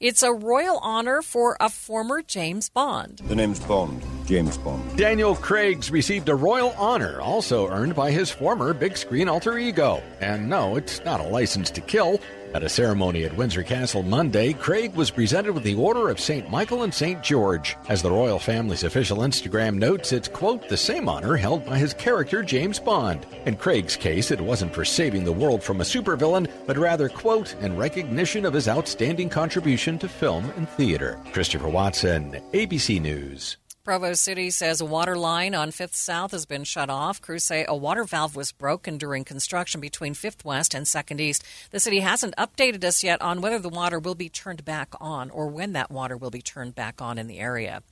It's 0.00 0.22
a 0.22 0.32
royal 0.32 0.78
honor 0.78 1.22
for 1.22 1.56
a 1.58 1.68
former 1.68 2.22
James 2.22 2.68
Bond. 2.68 3.20
The 3.24 3.34
name's 3.34 3.58
Bond, 3.58 4.00
James 4.26 4.56
Bond. 4.56 4.96
Daniel 4.96 5.34
Craig's 5.34 5.90
received 5.90 6.28
a 6.28 6.36
royal 6.36 6.70
honor, 6.78 7.20
also 7.20 7.66
earned 7.66 7.96
by 7.96 8.12
his 8.12 8.30
former 8.30 8.72
big 8.72 8.96
screen 8.96 9.28
alter 9.28 9.58
ego. 9.58 10.00
And 10.20 10.48
no, 10.48 10.76
it's 10.76 11.04
not 11.04 11.18
a 11.18 11.24
license 11.24 11.68
to 11.72 11.80
kill. 11.80 12.20
At 12.54 12.62
a 12.62 12.68
ceremony 12.68 13.24
at 13.24 13.36
Windsor 13.36 13.62
Castle 13.62 14.02
Monday, 14.02 14.52
Craig 14.52 14.94
was 14.94 15.10
presented 15.10 15.52
with 15.52 15.64
the 15.64 15.74
Order 15.74 16.08
of 16.08 16.18
St. 16.18 16.48
Michael 16.50 16.82
and 16.82 16.92
St. 16.92 17.22
George. 17.22 17.76
As 17.88 18.00
the 18.00 18.10
royal 18.10 18.38
family's 18.38 18.84
official 18.84 19.18
Instagram 19.18 19.76
notes, 19.76 20.12
it's, 20.12 20.28
quote, 20.28 20.68
the 20.68 20.76
same 20.76 21.08
honor 21.08 21.36
held 21.36 21.66
by 21.66 21.78
his 21.78 21.92
character 21.94 22.42
James 22.42 22.80
Bond. 22.80 23.26
In 23.44 23.56
Craig's 23.56 23.96
case, 23.96 24.30
it 24.30 24.40
wasn't 24.40 24.74
for 24.74 24.84
saving 24.84 25.24
the 25.24 25.32
world 25.32 25.62
from 25.62 25.80
a 25.80 25.84
supervillain, 25.84 26.50
but 26.66 26.78
rather, 26.78 27.08
quote, 27.08 27.54
in 27.60 27.76
recognition 27.76 28.46
of 28.46 28.54
his 28.54 28.68
outstanding 28.68 29.28
contribution 29.28 29.98
to 29.98 30.08
film 30.08 30.50
and 30.56 30.68
theater. 30.70 31.20
Christopher 31.32 31.68
Watson, 31.68 32.40
ABC 32.52 33.00
News. 33.00 33.58
Provo 33.88 34.12
City 34.12 34.50
says 34.50 34.82
a 34.82 34.84
water 34.84 35.16
line 35.16 35.54
on 35.54 35.70
5th 35.70 35.94
South 35.94 36.32
has 36.32 36.44
been 36.44 36.64
shut 36.64 36.90
off. 36.90 37.22
Crews 37.22 37.44
say 37.44 37.64
a 37.66 37.74
water 37.74 38.04
valve 38.04 38.36
was 38.36 38.52
broken 38.52 38.98
during 38.98 39.24
construction 39.24 39.80
between 39.80 40.12
5th 40.12 40.44
West 40.44 40.74
and 40.74 40.84
2nd 40.84 41.18
East. 41.20 41.42
The 41.70 41.80
city 41.80 42.00
hasn't 42.00 42.36
updated 42.36 42.84
us 42.84 43.02
yet 43.02 43.22
on 43.22 43.40
whether 43.40 43.58
the 43.58 43.70
water 43.70 43.98
will 43.98 44.14
be 44.14 44.28
turned 44.28 44.62
back 44.62 44.92
on 45.00 45.30
or 45.30 45.46
when 45.46 45.72
that 45.72 45.90
water 45.90 46.18
will 46.18 46.28
be 46.28 46.42
turned 46.42 46.74
back 46.74 47.00
on 47.00 47.16
in 47.16 47.28
the 47.28 47.38
area. 47.38 47.82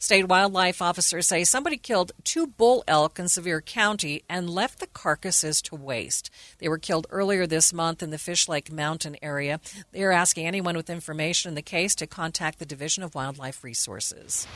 State 0.00 0.26
wildlife 0.26 0.82
officers 0.82 1.28
say 1.28 1.44
somebody 1.44 1.76
killed 1.76 2.10
two 2.24 2.48
bull 2.48 2.82
elk 2.88 3.20
in 3.20 3.28
Sevier 3.28 3.60
County 3.60 4.24
and 4.28 4.50
left 4.50 4.80
the 4.80 4.88
carcasses 4.88 5.62
to 5.62 5.76
waste. 5.76 6.30
They 6.58 6.68
were 6.68 6.78
killed 6.78 7.06
earlier 7.10 7.46
this 7.46 7.72
month 7.72 8.02
in 8.02 8.10
the 8.10 8.18
Fish 8.18 8.48
Lake 8.48 8.72
Mountain 8.72 9.18
area. 9.22 9.60
They 9.92 10.02
are 10.02 10.10
asking 10.10 10.48
anyone 10.48 10.76
with 10.76 10.90
information 10.90 11.50
in 11.50 11.54
the 11.54 11.62
case 11.62 11.94
to 11.94 12.08
contact 12.08 12.58
the 12.58 12.66
Division 12.66 13.04
of 13.04 13.14
Wildlife 13.14 13.62
Resources. 13.62 14.48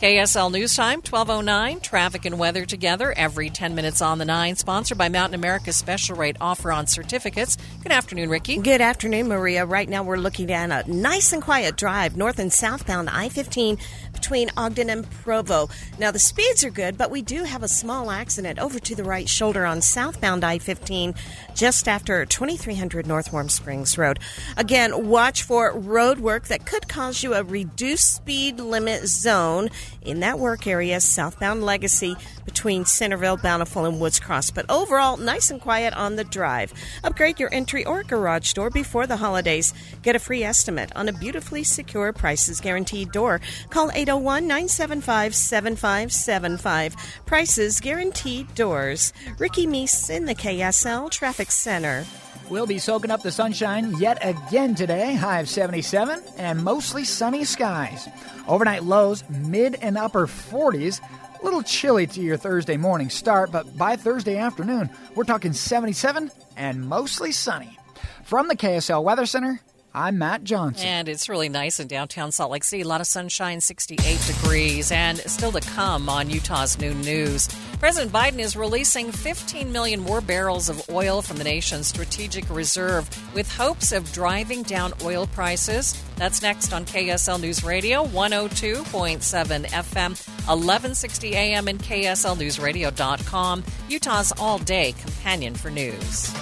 KSL 0.00 0.52
News 0.52 0.76
Time, 0.76 0.98
1209. 0.98 1.80
Traffic 1.80 2.26
and 2.26 2.38
weather 2.38 2.66
together 2.66 3.14
every 3.16 3.48
10 3.48 3.74
minutes 3.74 4.02
on 4.02 4.18
the 4.18 4.26
9. 4.26 4.56
Sponsored 4.56 4.98
by 4.98 5.08
Mountain 5.08 5.34
America's 5.34 5.76
special 5.76 6.16
rate 6.16 6.36
offer 6.38 6.70
on 6.70 6.86
certificates. 6.86 7.56
Good 7.82 7.92
afternoon, 7.92 8.28
Ricky. 8.28 8.58
Good 8.58 8.82
afternoon, 8.82 9.28
Maria. 9.28 9.64
Right 9.64 9.88
now 9.88 10.02
we're 10.02 10.18
looking 10.18 10.52
at 10.52 10.86
a 10.86 10.92
nice 10.92 11.32
and 11.32 11.42
quiet 11.42 11.78
drive 11.78 12.14
north 12.14 12.38
and 12.38 12.52
southbound 12.52 13.08
I 13.08 13.30
15 13.30 13.78
between 14.16 14.50
Ogden 14.56 14.88
and 14.88 15.08
Provo. 15.10 15.68
Now, 15.98 16.10
the 16.10 16.18
speeds 16.18 16.64
are 16.64 16.70
good, 16.70 16.96
but 16.96 17.10
we 17.10 17.20
do 17.20 17.44
have 17.44 17.62
a 17.62 17.68
small 17.68 18.10
accident 18.10 18.58
over 18.58 18.78
to 18.78 18.94
the 18.94 19.04
right 19.04 19.28
shoulder 19.28 19.66
on 19.66 19.82
southbound 19.82 20.42
I 20.42 20.58
15 20.58 21.14
just 21.54 21.86
after 21.86 22.24
2300 22.24 23.06
North 23.06 23.30
Warm 23.32 23.50
Springs 23.50 23.98
Road. 23.98 24.18
Again, 24.56 25.06
watch 25.08 25.42
for 25.42 25.78
road 25.78 26.18
work 26.18 26.46
that 26.48 26.64
could 26.64 26.88
cause 26.88 27.22
you 27.22 27.34
a 27.34 27.44
reduced 27.44 28.14
speed 28.14 28.58
limit 28.58 29.06
zone 29.06 29.68
in 30.00 30.20
that 30.20 30.38
work 30.38 30.66
area, 30.66 30.98
southbound 31.00 31.62
Legacy 31.62 32.16
between 32.44 32.84
Centerville, 32.84 33.36
Bountiful, 33.36 33.84
and 33.84 34.00
Woods 34.00 34.18
Cross. 34.18 34.52
But 34.52 34.64
overall, 34.70 35.16
nice 35.16 35.50
and 35.50 35.60
quiet 35.60 35.92
on 35.94 36.16
the 36.16 36.24
drive. 36.24 36.72
Upgrade 37.04 37.38
your 37.38 37.52
entry 37.52 37.84
or 37.84 38.02
garage 38.02 38.54
door 38.54 38.70
before 38.70 39.06
the 39.06 39.16
holidays. 39.18 39.74
Get 40.02 40.16
a 40.16 40.20
free 40.20 40.42
estimate 40.42 40.90
on 40.96 41.08
a 41.08 41.12
beautifully 41.12 41.64
secure 41.64 42.12
prices 42.12 42.60
guaranteed 42.60 43.12
door. 43.12 43.40
Call 43.70 43.90
801 44.06 44.46
975 44.46 45.34
7575. 45.34 46.96
Prices 47.26 47.80
guaranteed 47.80 48.54
doors. 48.54 49.12
Ricky 49.40 49.66
Meese 49.66 50.10
in 50.10 50.26
the 50.26 50.34
KSL 50.34 51.10
Traffic 51.10 51.50
Center. 51.50 52.06
We'll 52.48 52.68
be 52.68 52.78
soaking 52.78 53.10
up 53.10 53.24
the 53.24 53.32
sunshine 53.32 53.98
yet 53.98 54.18
again 54.20 54.76
today, 54.76 55.16
high 55.16 55.40
of 55.40 55.48
77, 55.48 56.22
and 56.36 56.62
mostly 56.62 57.02
sunny 57.02 57.42
skies. 57.42 58.08
Overnight 58.46 58.84
lows, 58.84 59.24
mid 59.28 59.74
and 59.82 59.98
upper 59.98 60.28
40s. 60.28 61.00
A 61.40 61.44
little 61.44 61.64
chilly 61.64 62.06
to 62.06 62.20
your 62.20 62.36
Thursday 62.36 62.76
morning 62.76 63.10
start, 63.10 63.50
but 63.50 63.76
by 63.76 63.96
Thursday 63.96 64.36
afternoon, 64.36 64.88
we're 65.16 65.24
talking 65.24 65.52
77 65.52 66.30
and 66.56 66.88
mostly 66.88 67.32
sunny. 67.32 67.76
From 68.22 68.46
the 68.46 68.56
KSL 68.56 69.02
Weather 69.02 69.26
Center, 69.26 69.60
I'm 69.96 70.18
Matt 70.18 70.44
Johnson. 70.44 70.86
And 70.86 71.08
it's 71.08 71.26
really 71.26 71.48
nice 71.48 71.80
in 71.80 71.86
downtown 71.86 72.30
Salt 72.30 72.50
Lake 72.50 72.64
City. 72.64 72.82
A 72.82 72.86
lot 72.86 73.00
of 73.00 73.06
sunshine, 73.06 73.62
68 73.62 74.20
degrees, 74.26 74.92
and 74.92 75.16
still 75.20 75.50
to 75.52 75.60
come 75.62 76.10
on 76.10 76.28
Utah's 76.28 76.78
Noon 76.78 77.00
News. 77.00 77.48
President 77.78 78.12
Biden 78.12 78.38
is 78.38 78.56
releasing 78.56 79.10
15 79.10 79.72
million 79.72 80.00
more 80.00 80.20
barrels 80.20 80.68
of 80.68 80.86
oil 80.90 81.22
from 81.22 81.38
the 81.38 81.44
nation's 81.44 81.86
strategic 81.86 82.48
reserve 82.50 83.08
with 83.34 83.50
hopes 83.50 83.90
of 83.90 84.12
driving 84.12 84.62
down 84.64 84.92
oil 85.02 85.26
prices. 85.28 85.98
That's 86.16 86.42
next 86.42 86.74
on 86.74 86.84
KSL 86.84 87.40
News 87.40 87.64
Radio, 87.64 88.04
102.7 88.04 89.64
FM, 89.64 90.10
1160 90.10 91.34
AM, 91.34 91.68
and 91.68 91.78
KSLNewsRadio.com, 91.78 93.64
Utah's 93.88 94.32
all 94.38 94.58
day 94.58 94.92
companion 94.92 95.54
for 95.54 95.70
news. 95.70 96.34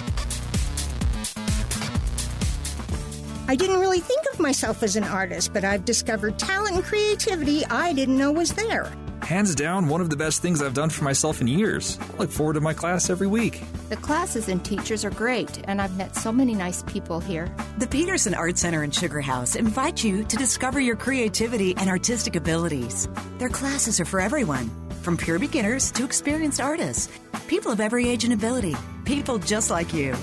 I 3.47 3.55
didn't 3.55 3.79
really 3.79 3.99
think 3.99 4.23
of 4.33 4.39
myself 4.39 4.81
as 4.81 4.95
an 4.95 5.03
artist, 5.03 5.53
but 5.53 5.63
I've 5.63 5.85
discovered 5.85 6.39
talent 6.39 6.77
and 6.77 6.83
creativity 6.83 7.63
I 7.67 7.93
didn't 7.93 8.17
know 8.17 8.31
was 8.31 8.51
there. 8.53 8.91
Hands 9.21 9.53
down, 9.53 9.87
one 9.87 10.01
of 10.01 10.09
the 10.09 10.15
best 10.15 10.41
things 10.41 10.63
I've 10.63 10.73
done 10.73 10.89
for 10.89 11.03
myself 11.03 11.41
in 11.41 11.47
years. 11.47 11.99
I 12.01 12.17
look 12.17 12.31
forward 12.31 12.53
to 12.53 12.61
my 12.61 12.73
class 12.73 13.09
every 13.09 13.27
week. 13.27 13.61
The 13.89 13.97
classes 13.97 14.49
and 14.49 14.65
teachers 14.65 15.05
are 15.05 15.11
great, 15.11 15.61
and 15.65 15.79
I've 15.79 15.95
met 15.95 16.15
so 16.15 16.31
many 16.31 16.55
nice 16.55 16.81
people 16.83 17.19
here. 17.19 17.55
The 17.77 17.85
Peterson 17.85 18.33
Art 18.33 18.57
Center 18.57 18.81
and 18.81 18.93
Sugar 18.93 19.21
House 19.21 19.55
invite 19.55 20.03
you 20.03 20.23
to 20.23 20.35
discover 20.35 20.79
your 20.79 20.95
creativity 20.95 21.75
and 21.77 21.87
artistic 21.87 22.35
abilities. 22.35 23.07
Their 23.37 23.49
classes 23.49 23.99
are 23.99 24.05
for 24.05 24.19
everyone, 24.19 24.71
from 25.03 25.17
pure 25.17 25.37
beginners 25.37 25.91
to 25.91 26.03
experienced 26.03 26.61
artists, 26.61 27.09
people 27.47 27.71
of 27.71 27.79
every 27.79 28.09
age 28.09 28.23
and 28.23 28.33
ability, 28.33 28.75
people 29.05 29.37
just 29.37 29.69
like 29.69 29.93
you. 29.93 30.15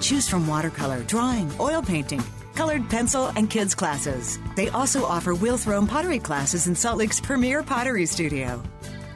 Choose 0.00 0.26
from 0.26 0.46
watercolor, 0.46 1.02
drawing, 1.04 1.50
oil 1.60 1.82
painting, 1.82 2.22
colored 2.54 2.88
pencil, 2.88 3.26
and 3.36 3.48
kids 3.48 3.74
classes. 3.74 4.38
They 4.56 4.68
also 4.70 5.04
offer 5.04 5.34
wheel 5.34 5.56
thrown 5.56 5.86
pottery 5.86 6.18
classes 6.18 6.66
in 6.66 6.74
Salt 6.74 6.98
Lake's 6.98 7.20
premier 7.20 7.62
pottery 7.62 8.06
studio. 8.06 8.62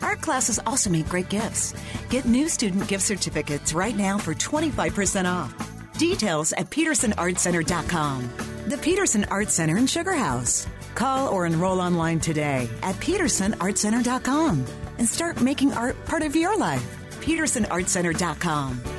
Art 0.02 0.20
classes 0.20 0.60
also 0.66 0.90
make 0.90 1.08
great 1.08 1.28
gifts. 1.28 1.74
Get 2.10 2.24
new 2.24 2.48
student 2.48 2.88
gift 2.88 3.04
certificates 3.04 3.72
right 3.72 3.96
now 3.96 4.18
for 4.18 4.34
25% 4.34 5.30
off. 5.30 5.54
Details 5.98 6.52
at 6.52 6.70
petersonartcenter.com. 6.70 8.30
The 8.68 8.78
Peterson 8.78 9.24
Art 9.30 9.50
Center 9.50 9.76
in 9.76 9.86
Sugar 9.86 10.14
House. 10.14 10.66
Call 10.94 11.28
or 11.28 11.46
enroll 11.46 11.80
online 11.80 12.20
today 12.20 12.68
at 12.82 12.96
petersonartcenter.com 12.96 14.64
and 14.98 15.08
start 15.08 15.40
making 15.40 15.72
art 15.72 16.02
part 16.04 16.22
of 16.22 16.34
your 16.34 16.56
life. 16.56 16.84
petersonartcenter.com. 17.20 18.95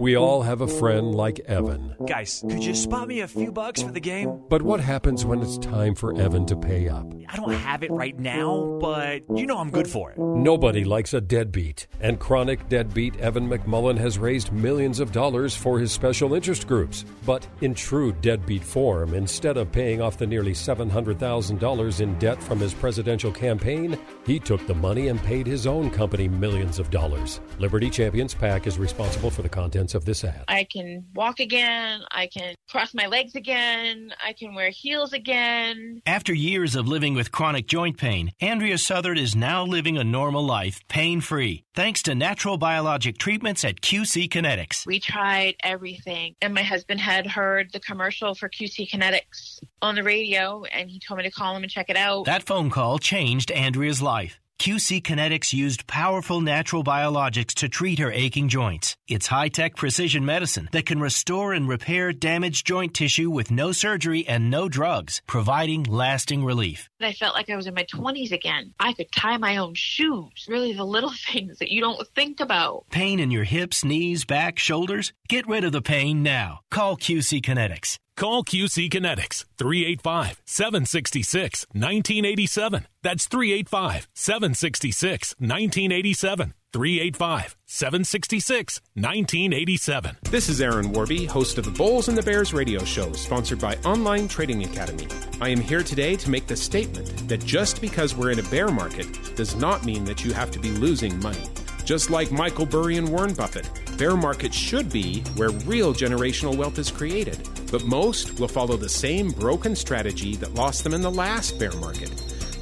We 0.00 0.16
all 0.16 0.40
have 0.40 0.62
a 0.62 0.66
friend 0.66 1.14
like 1.14 1.40
Evan. 1.40 1.94
Guys, 2.06 2.42
could 2.48 2.64
you 2.64 2.74
spot 2.74 3.06
me 3.06 3.20
a 3.20 3.28
few 3.28 3.52
bucks 3.52 3.82
for 3.82 3.92
the 3.92 4.00
game? 4.00 4.40
But 4.48 4.62
what 4.62 4.80
happens 4.80 5.26
when 5.26 5.42
it's 5.42 5.58
time 5.58 5.94
for 5.94 6.18
Evan 6.18 6.46
to 6.46 6.56
pay 6.56 6.88
up? 6.88 7.06
I 7.28 7.36
don't 7.36 7.52
have 7.52 7.82
it 7.82 7.90
right 7.90 8.18
now, 8.18 8.78
but 8.80 9.20
you 9.36 9.44
know 9.44 9.58
I'm 9.58 9.68
good 9.68 9.86
for 9.86 10.10
it. 10.10 10.18
Nobody 10.18 10.84
likes 10.84 11.12
a 11.12 11.20
deadbeat, 11.20 11.86
and 12.00 12.18
chronic 12.18 12.66
deadbeat 12.70 13.20
Evan 13.20 13.46
McMullin 13.46 13.98
has 13.98 14.18
raised 14.18 14.52
millions 14.52 15.00
of 15.00 15.12
dollars 15.12 15.54
for 15.54 15.78
his 15.78 15.92
special 15.92 16.32
interest 16.32 16.66
groups. 16.66 17.04
But 17.26 17.46
in 17.60 17.74
true 17.74 18.12
deadbeat 18.22 18.64
form, 18.64 19.12
instead 19.12 19.58
of 19.58 19.70
paying 19.70 20.00
off 20.00 20.16
the 20.16 20.26
nearly 20.26 20.52
$700,000 20.52 22.00
in 22.00 22.18
debt 22.18 22.42
from 22.42 22.58
his 22.58 22.72
presidential 22.72 23.32
campaign, 23.32 23.98
he 24.24 24.38
took 24.40 24.66
the 24.66 24.74
money 24.74 25.08
and 25.08 25.22
paid 25.22 25.46
his 25.46 25.66
own 25.66 25.90
company 25.90 26.26
millions 26.26 26.78
of 26.78 26.90
dollars. 26.90 27.40
Liberty 27.58 27.90
Champions 27.90 28.32
PAC 28.32 28.66
is 28.66 28.78
responsible 28.78 29.30
for 29.30 29.42
the 29.42 29.48
contents 29.48 29.89
of 29.94 30.04
this 30.04 30.24
ad. 30.24 30.44
I 30.48 30.64
can 30.64 31.06
walk 31.14 31.40
again. 31.40 32.02
I 32.10 32.26
can 32.26 32.54
cross 32.68 32.94
my 32.94 33.06
legs 33.06 33.34
again. 33.34 34.12
I 34.24 34.32
can 34.32 34.54
wear 34.54 34.70
heels 34.70 35.12
again. 35.12 36.00
After 36.06 36.32
years 36.32 36.76
of 36.76 36.88
living 36.88 37.14
with 37.14 37.32
chronic 37.32 37.66
joint 37.66 37.96
pain, 37.98 38.32
Andrea 38.40 38.78
Southard 38.78 39.18
is 39.18 39.34
now 39.34 39.64
living 39.64 39.98
a 39.98 40.04
normal 40.04 40.44
life, 40.44 40.80
pain 40.88 41.20
free, 41.20 41.64
thanks 41.74 42.02
to 42.04 42.14
natural 42.14 42.58
biologic 42.58 43.18
treatments 43.18 43.64
at 43.64 43.80
QC 43.80 44.28
Kinetics. 44.28 44.86
We 44.86 45.00
tried 45.00 45.56
everything, 45.62 46.34
and 46.40 46.54
my 46.54 46.62
husband 46.62 47.00
had 47.00 47.26
heard 47.26 47.72
the 47.72 47.80
commercial 47.80 48.34
for 48.34 48.48
QC 48.48 48.88
Kinetics 48.90 49.60
on 49.82 49.94
the 49.94 50.02
radio, 50.02 50.64
and 50.64 50.90
he 50.90 51.00
told 51.00 51.18
me 51.18 51.24
to 51.24 51.30
call 51.30 51.56
him 51.56 51.62
and 51.62 51.70
check 51.70 51.90
it 51.90 51.96
out. 51.96 52.24
That 52.26 52.42
phone 52.42 52.70
call 52.70 52.98
changed 52.98 53.50
Andrea's 53.50 54.02
life. 54.02 54.40
QC 54.60 55.00
Kinetics 55.00 55.54
used 55.54 55.86
powerful 55.86 56.42
natural 56.42 56.84
biologics 56.84 57.54
to 57.54 57.68
treat 57.70 57.98
her 57.98 58.12
aching 58.12 58.50
joints. 58.50 58.94
It's 59.08 59.26
high 59.26 59.48
tech 59.48 59.74
precision 59.74 60.26
medicine 60.26 60.68
that 60.72 60.84
can 60.84 61.00
restore 61.00 61.54
and 61.54 61.66
repair 61.66 62.12
damaged 62.12 62.66
joint 62.66 62.92
tissue 62.92 63.30
with 63.30 63.50
no 63.50 63.72
surgery 63.72 64.28
and 64.28 64.50
no 64.50 64.68
drugs, 64.68 65.22
providing 65.26 65.84
lasting 65.84 66.44
relief. 66.44 66.90
I 67.00 67.14
felt 67.14 67.34
like 67.34 67.48
I 67.48 67.56
was 67.56 67.68
in 67.68 67.72
my 67.72 67.84
20s 67.84 68.32
again. 68.32 68.74
I 68.78 68.92
could 68.92 69.10
tie 69.10 69.38
my 69.38 69.56
own 69.56 69.72
shoes. 69.72 70.44
Really, 70.46 70.74
the 70.74 70.84
little 70.84 71.14
things 71.32 71.58
that 71.60 71.70
you 71.70 71.80
don't 71.80 72.06
think 72.08 72.40
about. 72.40 72.84
Pain 72.90 73.18
in 73.18 73.30
your 73.30 73.44
hips, 73.44 73.82
knees, 73.82 74.26
back, 74.26 74.58
shoulders? 74.58 75.14
Get 75.30 75.48
rid 75.48 75.64
of 75.64 75.72
the 75.72 75.80
pain 75.80 76.22
now. 76.22 76.60
Call 76.70 76.98
QC 76.98 77.40
Kinetics. 77.40 77.96
Call 78.20 78.44
QC 78.44 78.90
Kinetics 78.90 79.46
385 79.56 80.42
766 80.44 81.64
1987. 81.72 82.86
That's 83.02 83.24
385 83.26 84.08
766 84.12 85.36
1987. 85.38 86.52
385 86.70 87.56
766 87.64 88.80
1987. 88.92 90.16
This 90.24 90.50
is 90.50 90.60
Aaron 90.60 90.92
Warby, 90.92 91.24
host 91.24 91.56
of 91.56 91.64
the 91.64 91.70
Bulls 91.70 92.08
and 92.08 92.18
the 92.18 92.22
Bears 92.22 92.52
radio 92.52 92.84
show, 92.84 93.10
sponsored 93.14 93.58
by 93.58 93.76
Online 93.86 94.28
Trading 94.28 94.64
Academy. 94.64 95.08
I 95.40 95.48
am 95.48 95.60
here 95.62 95.82
today 95.82 96.14
to 96.16 96.30
make 96.30 96.46
the 96.46 96.56
statement 96.56 97.26
that 97.26 97.42
just 97.46 97.80
because 97.80 98.14
we're 98.14 98.32
in 98.32 98.38
a 98.38 98.50
bear 98.50 98.68
market 98.68 99.34
does 99.34 99.56
not 99.56 99.86
mean 99.86 100.04
that 100.04 100.26
you 100.26 100.34
have 100.34 100.50
to 100.50 100.58
be 100.58 100.72
losing 100.72 101.18
money. 101.20 101.44
Just 101.86 102.10
like 102.10 102.30
Michael 102.30 102.66
Burry 102.66 102.98
and 102.98 103.08
Warren 103.08 103.32
Buffett, 103.32 103.70
bear 103.96 104.14
markets 104.14 104.54
should 104.54 104.92
be 104.92 105.22
where 105.36 105.50
real 105.64 105.94
generational 105.94 106.54
wealth 106.54 106.78
is 106.78 106.90
created, 106.90 107.48
but 107.70 107.84
most 107.84 108.38
will 108.38 108.48
follow 108.48 108.76
the 108.76 108.88
same 108.88 109.30
broken 109.30 109.76
strategy 109.76 110.36
that 110.36 110.54
lost 110.54 110.84
them 110.84 110.94
in 110.94 111.02
the 111.02 111.10
last 111.10 111.58
bear 111.58 111.72
market. 111.72 112.10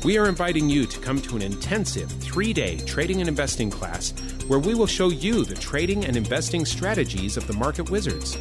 We 0.04 0.16
are 0.16 0.28
inviting 0.28 0.70
you 0.70 0.86
to 0.86 1.00
come 1.00 1.20
to 1.22 1.36
an 1.36 1.42
intensive 1.42 2.10
three 2.12 2.52
day 2.52 2.78
trading 2.78 3.20
and 3.20 3.28
investing 3.28 3.70
class 3.70 4.12
where 4.46 4.58
we 4.58 4.74
will 4.74 4.86
show 4.86 5.08
you 5.08 5.44
the 5.44 5.54
trading 5.54 6.04
and 6.04 6.16
investing 6.16 6.64
strategies 6.64 7.36
of 7.36 7.46
the 7.46 7.52
market 7.54 7.90
wizards. 7.90 8.36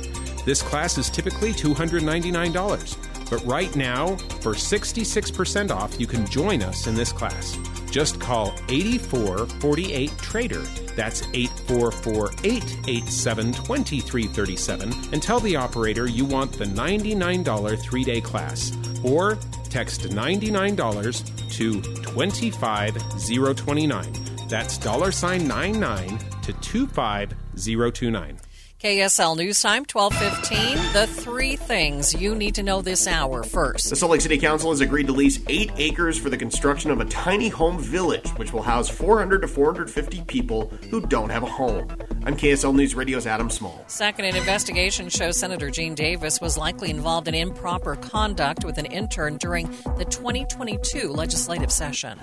This 0.45 0.61
class 0.61 0.97
is 0.97 1.09
typically 1.09 1.53
$299, 1.53 3.29
but 3.29 3.43
right 3.45 3.75
now, 3.75 4.15
for 4.39 4.53
66% 4.53 5.71
off, 5.71 5.99
you 5.99 6.07
can 6.07 6.25
join 6.27 6.61
us 6.61 6.87
in 6.87 6.95
this 6.95 7.11
class. 7.11 7.57
Just 7.91 8.19
call 8.19 8.53
8448 8.69 10.17
Trader. 10.17 10.61
That's 10.95 11.21
8448 11.33 12.77
87 12.87 13.53
2337 13.53 14.93
and 15.11 15.23
tell 15.23 15.39
the 15.39 15.55
operator 15.55 16.07
you 16.07 16.25
want 16.25 16.51
the 16.51 16.65
$99 16.65 17.79
three 17.79 18.03
day 18.03 18.21
class. 18.21 18.71
Or 19.03 19.39
text 19.69 20.01
$99 20.01 21.57
to 21.57 21.81
25029. 21.81 24.13
That's 24.47 24.77
dollar 24.77 25.11
sign 25.11 25.47
99 25.47 26.19
to 26.43 26.53
25029. 26.53 28.37
KSL 28.79 29.35
News 29.35 29.59
Time, 29.59 29.85
1215. 29.91 30.93
The 30.93 31.07
three 31.07 31.55
things 31.55 32.13
you 32.13 32.35
need 32.35 32.53
to 32.53 32.61
know 32.61 32.83
this 32.83 33.07
hour 33.07 33.41
first. 33.41 33.89
The 33.89 33.95
Salt 33.95 34.11
Lake 34.11 34.21
City 34.21 34.37
Council 34.37 34.69
has 34.69 34.81
agreed 34.81 35.07
to 35.07 35.13
lease 35.13 35.39
eight 35.47 35.71
acres 35.77 36.19
for 36.19 36.29
the 36.29 36.37
construction 36.37 36.91
of 36.91 37.01
a 37.01 37.05
tiny 37.05 37.49
home 37.49 37.79
village, 37.79 38.29
which 38.35 38.53
will 38.53 38.61
house 38.61 38.87
400 38.87 39.41
to 39.41 39.47
450 39.47 40.21
people 40.25 40.71
who 40.91 41.01
don't 41.01 41.31
have 41.31 41.41
a 41.41 41.47
home. 41.47 41.87
I'm 42.23 42.37
KSL 42.37 42.75
News 42.75 42.93
Radio's 42.93 43.25
Adam 43.25 43.49
Small. 43.49 43.83
Second, 43.87 44.25
an 44.25 44.35
investigation 44.35 45.09
shows 45.09 45.39
Senator 45.39 45.71
Gene 45.71 45.95
Davis 45.95 46.39
was 46.39 46.55
likely 46.55 46.91
involved 46.91 47.27
in 47.27 47.33
improper 47.33 47.95
conduct 47.95 48.63
with 48.63 48.77
an 48.77 48.85
intern 48.85 49.37
during 49.37 49.71
the 49.97 50.05
2022 50.05 51.09
legislative 51.09 51.71
session. 51.71 52.19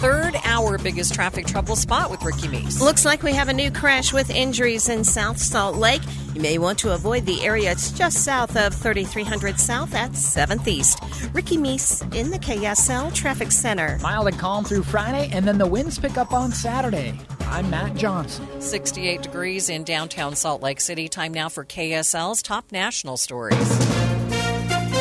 Third, 0.00 0.34
our 0.44 0.78
biggest 0.78 1.12
traffic 1.12 1.46
trouble 1.46 1.76
spot 1.76 2.10
with 2.10 2.22
Ricky 2.22 2.48
Meese. 2.48 2.80
Looks 2.80 3.04
like 3.04 3.22
we 3.22 3.34
have 3.34 3.48
a 3.48 3.52
new 3.52 3.70
crash 3.70 4.14
with 4.14 4.30
injuries 4.30 4.88
in 4.88 5.04
South 5.04 5.36
Salt 5.36 5.76
Lake. 5.76 5.89
You 6.34 6.40
may 6.40 6.58
want 6.58 6.78
to 6.80 6.94
avoid 6.94 7.26
the 7.26 7.42
area. 7.42 7.72
It's 7.72 7.90
just 7.90 8.24
south 8.24 8.56
of 8.56 8.72
3300 8.74 9.58
South 9.58 9.94
at 9.94 10.12
7th 10.12 10.68
East. 10.68 11.00
Ricky 11.32 11.56
Meese 11.56 12.02
in 12.14 12.30
the 12.30 12.38
KSL 12.38 13.12
Traffic 13.12 13.50
Center. 13.50 13.98
Mild 14.00 14.28
and 14.28 14.38
calm 14.38 14.64
through 14.64 14.84
Friday, 14.84 15.28
and 15.32 15.46
then 15.46 15.58
the 15.58 15.66
winds 15.66 15.98
pick 15.98 16.16
up 16.16 16.32
on 16.32 16.52
Saturday. 16.52 17.18
I'm 17.40 17.68
Matt 17.68 17.96
Johnson. 17.96 18.46
68 18.60 19.22
degrees 19.22 19.68
in 19.68 19.82
downtown 19.82 20.36
Salt 20.36 20.62
Lake 20.62 20.80
City. 20.80 21.08
Time 21.08 21.34
now 21.34 21.48
for 21.48 21.64
KSL's 21.64 22.42
top 22.42 22.70
national 22.70 23.16
stories. 23.16 23.89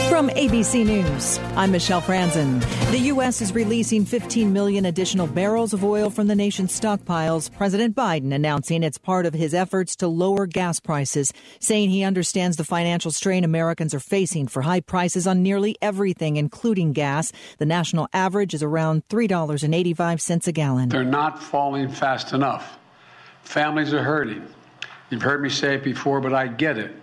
From 0.09 0.29
ABC 0.29 0.87
News, 0.87 1.37
I'm 1.55 1.71
Michelle 1.71 2.01
Franzen. 2.01 2.59
The 2.89 2.97
U.S. 3.13 3.43
is 3.43 3.53
releasing 3.53 4.05
15 4.05 4.51
million 4.51 4.85
additional 4.85 5.27
barrels 5.27 5.71
of 5.71 5.83
oil 5.83 6.09
from 6.09 6.25
the 6.25 6.35
nation's 6.35 6.77
stockpiles. 6.77 7.55
President 7.55 7.95
Biden 7.95 8.33
announcing 8.33 8.81
it's 8.81 8.97
part 8.97 9.27
of 9.27 9.35
his 9.35 9.53
efforts 9.53 9.95
to 9.97 10.07
lower 10.07 10.47
gas 10.47 10.79
prices, 10.79 11.31
saying 11.59 11.91
he 11.91 12.03
understands 12.03 12.57
the 12.57 12.63
financial 12.63 13.11
strain 13.11 13.43
Americans 13.43 13.93
are 13.93 13.99
facing 13.99 14.47
for 14.47 14.63
high 14.63 14.79
prices 14.81 15.27
on 15.27 15.43
nearly 15.43 15.77
everything, 15.79 16.37
including 16.37 16.91
gas. 16.91 17.31
The 17.59 17.67
national 17.67 18.07
average 18.11 18.55
is 18.55 18.63
around 18.63 19.07
$3.85 19.09 20.47
a 20.47 20.51
gallon. 20.51 20.89
They're 20.89 21.03
not 21.03 21.41
falling 21.41 21.87
fast 21.87 22.33
enough. 22.33 22.79
Families 23.43 23.93
are 23.93 24.03
hurting. 24.03 24.43
You've 25.11 25.21
heard 25.21 25.43
me 25.43 25.49
say 25.49 25.75
it 25.75 25.83
before, 25.83 26.19
but 26.19 26.33
I 26.33 26.47
get 26.47 26.79
it. 26.79 26.95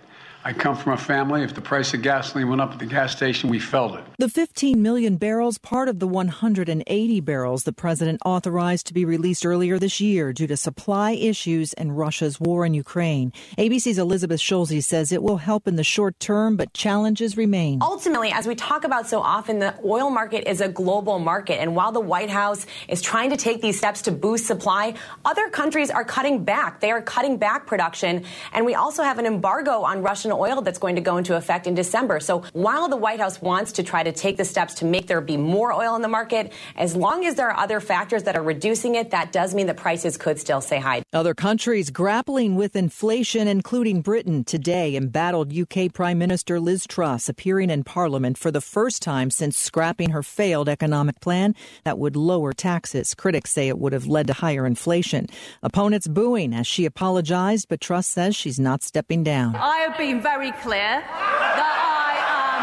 I 0.47 0.53
come 0.53 0.77
from 0.77 0.93
a 0.93 0.97
family. 0.97 1.43
If 1.43 1.55
the 1.55 1.61
price 1.61 1.93
of 1.93 2.01
gasoline 2.01 2.47
went 2.47 2.61
up 2.61 2.71
at 2.71 2.79
the 2.79 2.85
gas 2.85 3.11
station, 3.11 3.49
we 3.49 3.59
felt 3.59 3.95
it. 3.95 4.05
The 4.17 4.29
15 4.29 4.81
million 4.81 5.17
barrels, 5.17 5.57
part 5.57 5.89
of 5.89 5.99
the 5.99 6.07
180 6.07 7.19
barrels 7.19 7.65
the 7.65 7.73
president 7.73 8.21
authorized 8.23 8.87
to 8.87 8.93
be 8.93 9.03
released 9.03 9.45
earlier 9.45 9.77
this 9.77 9.99
year 9.99 10.31
due 10.31 10.47
to 10.47 10.55
supply 10.55 11.11
issues 11.11 11.73
and 11.73 11.97
Russia's 11.97 12.39
war 12.39 12.65
in 12.65 12.73
Ukraine. 12.73 13.33
ABC's 13.57 13.97
Elizabeth 13.97 14.39
Schulze 14.39 14.85
says 14.85 15.11
it 15.11 15.21
will 15.21 15.35
help 15.35 15.67
in 15.67 15.75
the 15.75 15.83
short 15.83 16.17
term, 16.21 16.55
but 16.55 16.71
challenges 16.71 17.35
remain. 17.35 17.79
Ultimately, 17.81 18.31
as 18.31 18.47
we 18.47 18.55
talk 18.55 18.85
about 18.85 19.05
so 19.05 19.19
often, 19.19 19.59
the 19.59 19.75
oil 19.83 20.09
market 20.09 20.49
is 20.49 20.61
a 20.61 20.69
global 20.69 21.19
market. 21.19 21.59
And 21.59 21.75
while 21.75 21.91
the 21.91 21.99
White 21.99 22.29
House 22.29 22.65
is 22.87 23.01
trying 23.01 23.31
to 23.31 23.37
take 23.37 23.61
these 23.61 23.77
steps 23.77 24.03
to 24.03 24.13
boost 24.13 24.45
supply, 24.45 24.93
other 25.25 25.49
countries 25.49 25.91
are 25.91 26.05
cutting 26.05 26.45
back. 26.45 26.79
They 26.79 26.91
are 26.91 27.01
cutting 27.01 27.35
back 27.35 27.67
production. 27.67 28.23
And 28.53 28.65
we 28.65 28.75
also 28.75 29.03
have 29.03 29.19
an 29.19 29.25
embargo 29.25 29.81
on 29.81 30.01
Russian 30.01 30.36
oil 30.37 30.61
that's 30.61 30.79
going 30.79 30.95
to 30.95 31.01
go 31.01 31.17
into 31.17 31.35
effect 31.35 31.67
in 31.67 31.75
December. 31.75 32.19
So 32.19 32.43
while 32.53 32.87
the 32.87 32.97
White 32.97 33.19
House 33.19 33.41
wants 33.41 33.73
to 33.73 33.83
try 33.83 34.03
to 34.03 34.11
take 34.11 34.37
the 34.37 34.45
steps 34.45 34.75
to 34.75 34.85
make 34.85 35.07
there 35.07 35.21
be 35.21 35.37
more 35.37 35.73
oil 35.73 35.95
in 35.95 36.01
the 36.01 36.07
market, 36.07 36.53
as 36.75 36.95
long 36.95 37.25
as 37.25 37.35
there 37.35 37.49
are 37.49 37.57
other 37.57 37.79
factors 37.79 38.23
that 38.23 38.35
are 38.35 38.43
reducing 38.43 38.95
it, 38.95 39.11
that 39.11 39.31
does 39.31 39.53
mean 39.53 39.67
that 39.67 39.77
prices 39.77 40.17
could 40.17 40.39
still 40.39 40.61
stay 40.61 40.79
high. 40.79 41.03
Other 41.13 41.33
countries 41.33 41.89
grappling 41.89 42.55
with 42.55 42.75
inflation, 42.75 43.47
including 43.47 44.01
Britain, 44.01 44.43
today 44.43 44.95
embattled 44.95 45.57
UK 45.57 45.93
Prime 45.93 46.17
Minister 46.17 46.59
Liz 46.59 46.85
Truss 46.87 47.29
appearing 47.29 47.69
in 47.69 47.83
Parliament 47.83 48.37
for 48.37 48.51
the 48.51 48.61
first 48.61 49.01
time 49.01 49.29
since 49.29 49.57
scrapping 49.57 50.11
her 50.11 50.23
failed 50.23 50.69
economic 50.69 51.19
plan 51.19 51.55
that 51.83 51.97
would 51.97 52.15
lower 52.15 52.53
taxes. 52.53 53.15
Critics 53.15 53.51
say 53.51 53.67
it 53.67 53.79
would 53.79 53.93
have 53.93 54.05
led 54.05 54.27
to 54.27 54.33
higher 54.33 54.65
inflation. 54.65 55.27
Opponents 55.63 56.07
booing 56.07 56.53
as 56.53 56.67
she 56.67 56.85
apologized, 56.85 57.67
but 57.69 57.81
Truss 57.81 58.07
says 58.07 58.35
she's 58.35 58.59
not 58.59 58.83
stepping 58.83 59.23
down. 59.23 59.55
I 59.55 59.77
have 59.77 59.97
been 59.97 60.16
very 60.21 60.51
clear 60.63 61.01
that 61.01 61.75
I 62.03 62.13
am, 62.45 62.61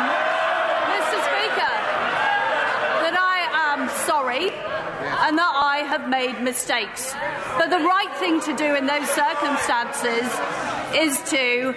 Mr. 0.95 1.19
Speaker, 1.29 1.75
that 3.05 3.17
I 3.17 3.39
am 3.73 3.89
sorry 4.07 4.51
and 5.27 5.39
that 5.39 5.53
I 5.55 5.79
have 5.89 6.09
made 6.09 6.43
mistakes. 6.43 7.15
But 7.57 7.71
the 7.71 7.79
right 7.79 8.15
thing 8.17 8.41
to 8.43 8.57
do 8.57 8.75
in 8.75 8.87
those 8.87 9.09
circumstances 9.11 10.29
is 10.95 11.17
to 11.31 11.75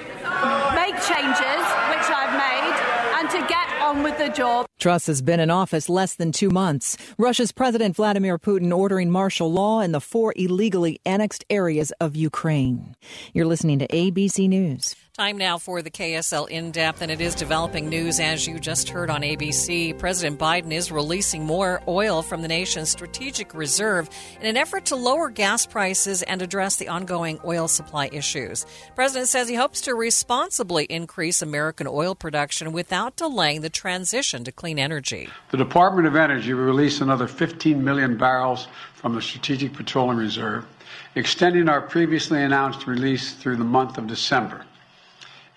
make 0.76 0.96
changes, 1.08 1.64
which 1.92 2.08
I've 2.12 2.36
made, 2.38 2.76
and 3.20 3.30
to 3.32 3.40
get 3.48 3.82
on 3.82 4.04
with 4.04 4.18
the 4.18 4.30
job. 4.30 4.68
Truss 4.80 5.08
has 5.08 5.22
been 5.22 5.40
in 5.40 5.50
office 5.50 5.90
less 5.90 6.16
than 6.16 6.32
two 6.32 6.50
months. 6.50 6.98
Russia's 7.18 7.52
President 7.52 7.96
Vladimir 7.96 8.38
Putin 8.38 8.76
ordering 8.76 9.10
martial 9.10 9.52
law 9.52 9.82
in 9.82 9.92
the 9.92 10.02
four 10.02 10.34
illegally 10.36 11.00
annexed 11.06 11.44
areas 11.50 11.92
of 12.00 12.16
Ukraine. 12.16 12.96
You're 13.34 13.48
listening 13.48 13.80
to 13.80 13.88
ABC 13.88 14.48
News. 14.48 14.96
Time 15.20 15.40
now 15.40 15.58
for 15.58 15.82
the 15.82 15.90
KSL 15.90 16.48
in 16.48 16.70
depth, 16.70 17.02
and 17.02 17.10
it 17.10 17.20
is 17.20 17.34
developing 17.34 17.90
news 17.90 18.20
as 18.20 18.46
you 18.46 18.60
just 18.60 18.90
heard 18.90 19.10
on 19.10 19.22
ABC. 19.22 19.98
President 19.98 20.40
Biden 20.40 20.72
is 20.72 20.92
releasing 20.92 21.44
more 21.44 21.82
oil 21.88 22.22
from 22.22 22.44
the 22.44 22.48
nation's 22.48 22.90
strategic 22.90 23.56
reserve 23.56 24.12
in 24.40 24.46
an 24.46 24.58
effort 24.58 24.86
to 24.86 24.96
lower 24.96 25.32
gas 25.32 25.66
prices 25.66 26.22
and 26.22 26.44
address 26.44 26.76
the 26.76 26.88
ongoing 26.90 27.40
oil 27.44 27.68
supply 27.68 28.12
issues. 28.14 28.64
The 28.64 28.94
president 28.94 29.28
says 29.28 29.50
he 29.50 29.56
hopes 29.56 29.82
to 29.82 29.96
responsibly 29.96 30.86
increase 30.86 31.42
American 31.42 31.88
oil 31.88 32.14
production 32.14 32.72
without 32.72 33.16
delaying 33.16 33.62
the 33.62 33.72
transition 33.72 34.44
to 34.44 34.52
clean 34.52 34.78
energy. 34.78 35.30
The 35.50 35.58
Department 35.58 36.08
of 36.08 36.16
Energy 36.16 36.54
will 36.54 36.66
release 36.66 37.02
another 37.02 37.28
15 37.28 37.84
million 37.84 38.18
barrels 38.18 38.68
from 38.94 39.16
the 39.16 39.22
Strategic 39.24 39.74
Petroleum 39.74 40.18
Reserve, 40.18 40.68
extending 41.16 41.70
our 41.70 41.82
previously 41.82 42.44
announced 42.44 42.86
release 42.86 43.34
through 43.34 43.56
the 43.56 43.64
month 43.64 43.98
of 43.98 44.06
December. 44.06 44.64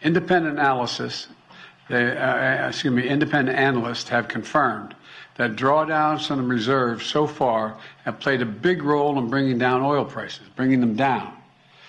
Independent 0.02 0.58
analysis, 0.58 1.28
they, 1.88 2.16
uh, 2.16 2.68
excuse 2.68 2.92
me, 2.92 3.06
independent 3.06 3.58
analysts 3.58 4.08
have 4.08 4.28
confirmed 4.28 4.94
that 5.36 5.56
drawdowns 5.56 6.26
from 6.26 6.38
the 6.38 6.46
reserve 6.46 7.02
so 7.02 7.26
far 7.26 7.76
have 8.04 8.20
played 8.20 8.42
a 8.42 8.46
big 8.46 8.82
role 8.82 9.18
in 9.18 9.28
bringing 9.28 9.58
down 9.58 9.82
oil 9.82 10.04
prices, 10.04 10.46
bringing 10.56 10.80
them 10.80 10.94
down. 10.94 11.34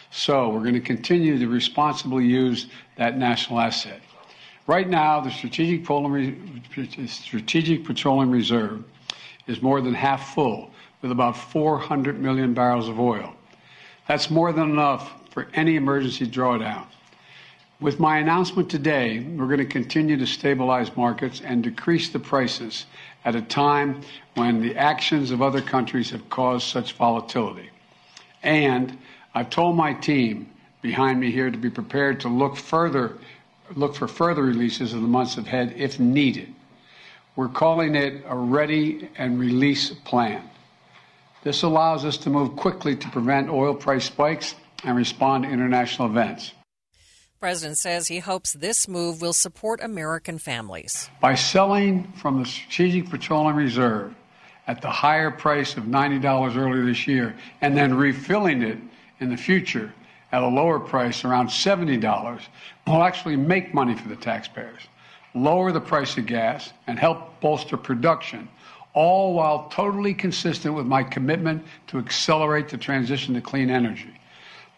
So 0.10 0.50
we're 0.50 0.62
going 0.62 0.74
to 0.74 0.82
continue 0.82 1.40
to 1.40 1.48
responsibly 1.48 2.26
use 2.26 2.68
that 2.98 3.18
national 3.18 3.60
asset. 3.60 4.02
Right 4.68 4.88
now, 4.88 5.22
the 5.22 5.32
Strategic 5.32 5.82
Petroleum, 5.82 6.62
Strategic 7.08 7.86
Petroleum 7.86 8.32
Reserve 8.32 8.84
is 9.48 9.62
more 9.62 9.82
than 9.82 9.94
half 9.94 10.34
full, 10.34 10.72
with 11.02 11.12
about 11.12 11.36
400 11.36 12.20
million 12.20 12.54
barrels 12.54 12.88
of 12.88 13.00
oil. 13.00 13.34
That's 14.08 14.30
more 14.30 14.52
than 14.52 14.70
enough 14.70 15.14
for 15.32 15.48
any 15.54 15.76
emergency 15.76 16.28
drawdown. 16.28 16.86
With 17.82 18.00
my 18.00 18.20
announcement 18.20 18.70
today, 18.70 19.22
we're 19.22 19.48
going 19.48 19.58
to 19.58 19.66
continue 19.66 20.16
to 20.18 20.28
stabilize 20.28 20.96
markets 20.96 21.42
and 21.44 21.64
decrease 21.64 22.10
the 22.10 22.20
prices 22.20 22.86
at 23.26 23.36
a 23.36 23.42
time 23.42 24.02
when 24.36 24.62
the 24.62 24.76
actions 24.78 25.32
of 25.32 25.42
other 25.42 25.62
countries 25.62 26.12
have 26.12 26.30
caused 26.30 26.68
such 26.68 26.94
volatility. 26.94 27.72
And 28.44 29.00
I've 29.34 29.50
told 29.50 29.78
my 29.78 29.94
team 29.94 30.48
behind 30.84 31.20
me 31.20 31.32
here 31.32 31.50
to 31.50 31.58
be 31.58 31.72
prepared 31.72 32.20
to 32.20 32.30
look 32.30 32.56
further 32.56 33.18
look 33.76 33.96
for 33.96 34.08
further 34.08 34.44
releases 34.44 34.94
in 34.94 35.02
the 35.02 35.08
months 35.08 35.38
ahead 35.38 35.74
if 35.76 36.00
needed. 36.00 36.54
We're 37.36 37.48
calling 37.48 37.96
it 37.96 38.24
a 38.28 38.36
ready 38.38 39.10
and 39.18 39.40
release 39.40 39.90
plan. 39.90 40.48
This 41.44 41.64
allows 41.64 42.06
us 42.06 42.18
to 42.18 42.30
move 42.30 42.56
quickly 42.58 42.96
to 42.98 43.10
prevent 43.10 43.50
oil 43.50 43.74
price 43.74 44.06
spikes 44.06 44.54
and 44.84 44.96
respond 44.96 45.46
to 45.46 45.50
international 45.50 46.10
events. 46.10 46.54
President 47.42 47.76
says 47.76 48.08
he 48.08 48.20
hopes 48.20 48.54
this 48.54 48.88
move 48.88 49.20
will 49.20 49.34
support 49.34 49.82
American 49.82 50.38
families. 50.38 51.10
By 51.22 51.34
selling 51.34 52.12
from 52.12 52.38
the 52.38 52.46
Strategic 52.46 53.10
Petroleum 53.10 53.56
Reserve 53.56 54.14
at 54.68 54.84
the 54.84 54.92
higher 54.92 55.32
price 55.32 55.76
of 55.76 55.86
$90 55.86 56.56
earlier 56.56 56.86
this 56.86 57.08
year 57.08 57.36
and 57.62 57.76
then 57.76 57.96
refilling 57.96 58.62
it 58.62 58.78
in 59.20 59.32
the 59.32 59.38
future 59.38 59.92
at 60.32 60.44
a 60.44 60.48
lower 60.48 60.80
price 60.80 61.26
around 61.26 61.48
$70 61.48 62.44
will 62.86 63.02
actually 63.02 63.38
make 63.38 63.74
money 63.74 63.96
for 63.96 64.08
the 64.08 64.16
taxpayers, 64.16 64.82
lower 65.34 65.72
the 65.72 65.82
price 65.82 66.16
of 66.20 66.28
gas, 66.28 66.72
and 66.86 67.00
help 67.00 67.42
bolster 67.42 67.76
production, 67.76 68.48
all 68.94 69.34
while 69.34 69.68
totally 69.70 70.14
consistent 70.14 70.76
with 70.76 70.86
my 70.86 71.02
commitment 71.02 71.66
to 71.88 71.98
accelerate 71.98 72.70
the 72.70 72.78
transition 72.78 73.34
to 73.34 73.42
clean 73.42 73.72
energy. 73.72 74.14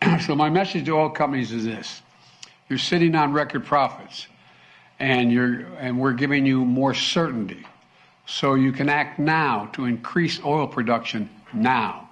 so, 0.26 0.34
my 0.34 0.50
message 0.50 0.86
to 0.86 0.92
oil 0.92 1.10
companies 1.10 1.52
is 1.52 1.66
this 1.66 2.03
you're 2.70 2.80
sitting 2.80 3.16
on 3.16 3.34
record 3.34 3.66
profits, 3.66 4.28
and, 5.00 5.32
you're, 5.32 5.66
and 5.78 6.00
we're 6.00 6.14
giving 6.14 6.46
you 6.46 6.64
more 6.64 6.94
certainty 6.94 7.66
so 8.26 8.56
you 8.56 8.72
can 8.72 8.90
act 8.90 9.20
now 9.20 9.70
to 9.74 9.86
increase 9.86 10.40
oil 10.44 10.68
production 10.68 11.30
now. 11.54 12.03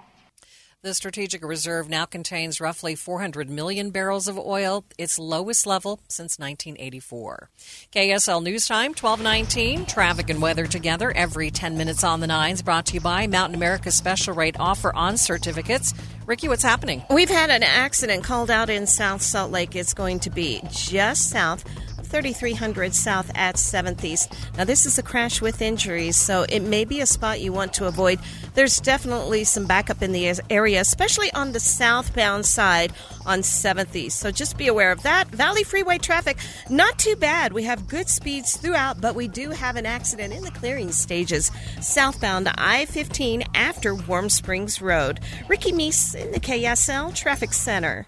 The 0.84 0.94
strategic 0.94 1.44
reserve 1.44 1.88
now 1.88 2.06
contains 2.06 2.60
roughly 2.60 2.96
400 2.96 3.48
million 3.48 3.90
barrels 3.90 4.26
of 4.26 4.36
oil, 4.36 4.84
its 4.98 5.16
lowest 5.16 5.64
level 5.64 6.00
since 6.08 6.40
1984. 6.40 7.50
KSL 7.92 8.42
News 8.42 8.66
Time, 8.66 8.90
1219. 8.90 9.86
Traffic 9.86 10.28
and 10.28 10.42
weather 10.42 10.66
together 10.66 11.12
every 11.12 11.52
10 11.52 11.76
minutes 11.76 12.02
on 12.02 12.18
the 12.18 12.26
nines. 12.26 12.62
Brought 12.62 12.86
to 12.86 12.94
you 12.94 13.00
by 13.00 13.28
Mountain 13.28 13.54
America's 13.54 13.94
special 13.94 14.34
rate 14.34 14.56
offer 14.58 14.92
on 14.92 15.16
certificates. 15.16 15.94
Ricky, 16.26 16.48
what's 16.48 16.64
happening? 16.64 17.04
We've 17.10 17.30
had 17.30 17.50
an 17.50 17.62
accident 17.62 18.24
called 18.24 18.50
out 18.50 18.68
in 18.68 18.88
South 18.88 19.22
Salt 19.22 19.52
Lake. 19.52 19.76
It's 19.76 19.94
going 19.94 20.18
to 20.18 20.30
be 20.30 20.62
just 20.68 21.30
south 21.30 21.64
3300 22.12 22.94
South 22.94 23.30
at 23.34 23.54
7th 23.54 24.04
East. 24.04 24.34
Now, 24.58 24.64
this 24.64 24.84
is 24.84 24.98
a 24.98 25.02
crash 25.02 25.40
with 25.40 25.62
injuries, 25.62 26.18
so 26.18 26.44
it 26.46 26.60
may 26.60 26.84
be 26.84 27.00
a 27.00 27.06
spot 27.06 27.40
you 27.40 27.54
want 27.54 27.72
to 27.74 27.86
avoid. 27.86 28.20
There's 28.54 28.80
definitely 28.80 29.44
some 29.44 29.64
backup 29.64 30.02
in 30.02 30.12
the 30.12 30.38
area, 30.50 30.82
especially 30.82 31.32
on 31.32 31.52
the 31.52 31.60
southbound 31.60 32.44
side 32.44 32.92
on 33.24 33.38
7th 33.40 33.96
East. 33.96 34.18
So 34.18 34.30
just 34.30 34.58
be 34.58 34.68
aware 34.68 34.92
of 34.92 35.02
that. 35.04 35.28
Valley 35.28 35.64
Freeway 35.64 35.96
traffic, 35.96 36.36
not 36.68 36.98
too 36.98 37.16
bad. 37.16 37.54
We 37.54 37.62
have 37.62 37.88
good 37.88 38.10
speeds 38.10 38.58
throughout, 38.58 39.00
but 39.00 39.14
we 39.14 39.26
do 39.26 39.48
have 39.48 39.76
an 39.76 39.86
accident 39.86 40.34
in 40.34 40.42
the 40.44 40.50
clearing 40.50 40.92
stages 40.92 41.50
southbound 41.80 42.46
I 42.58 42.84
15 42.84 43.42
after 43.54 43.94
Warm 43.94 44.28
Springs 44.28 44.82
Road. 44.82 45.20
Ricky 45.48 45.72
Meese 45.72 46.14
in 46.14 46.30
the 46.32 46.40
KSL 46.40 47.14
Traffic 47.14 47.54
Center. 47.54 48.06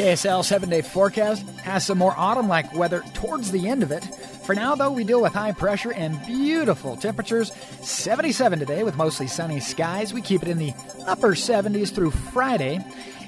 KSL 0.00 0.42
seven 0.42 0.70
day 0.70 0.80
forecast 0.80 1.46
has 1.58 1.84
some 1.84 1.98
more 1.98 2.14
autumn 2.16 2.48
like 2.48 2.74
weather 2.74 3.02
towards 3.12 3.50
the 3.50 3.68
end 3.68 3.82
of 3.82 3.92
it. 3.92 4.02
For 4.46 4.54
now, 4.54 4.74
though, 4.74 4.90
we 4.90 5.04
deal 5.04 5.20
with 5.20 5.34
high 5.34 5.52
pressure 5.52 5.92
and 5.92 6.18
beautiful 6.24 6.96
temperatures. 6.96 7.52
77 7.82 8.58
today 8.58 8.82
with 8.82 8.96
mostly 8.96 9.26
sunny 9.26 9.60
skies. 9.60 10.14
We 10.14 10.22
keep 10.22 10.40
it 10.40 10.48
in 10.48 10.56
the 10.56 10.72
upper 11.06 11.34
70s 11.34 11.94
through 11.94 12.12
Friday. 12.12 12.82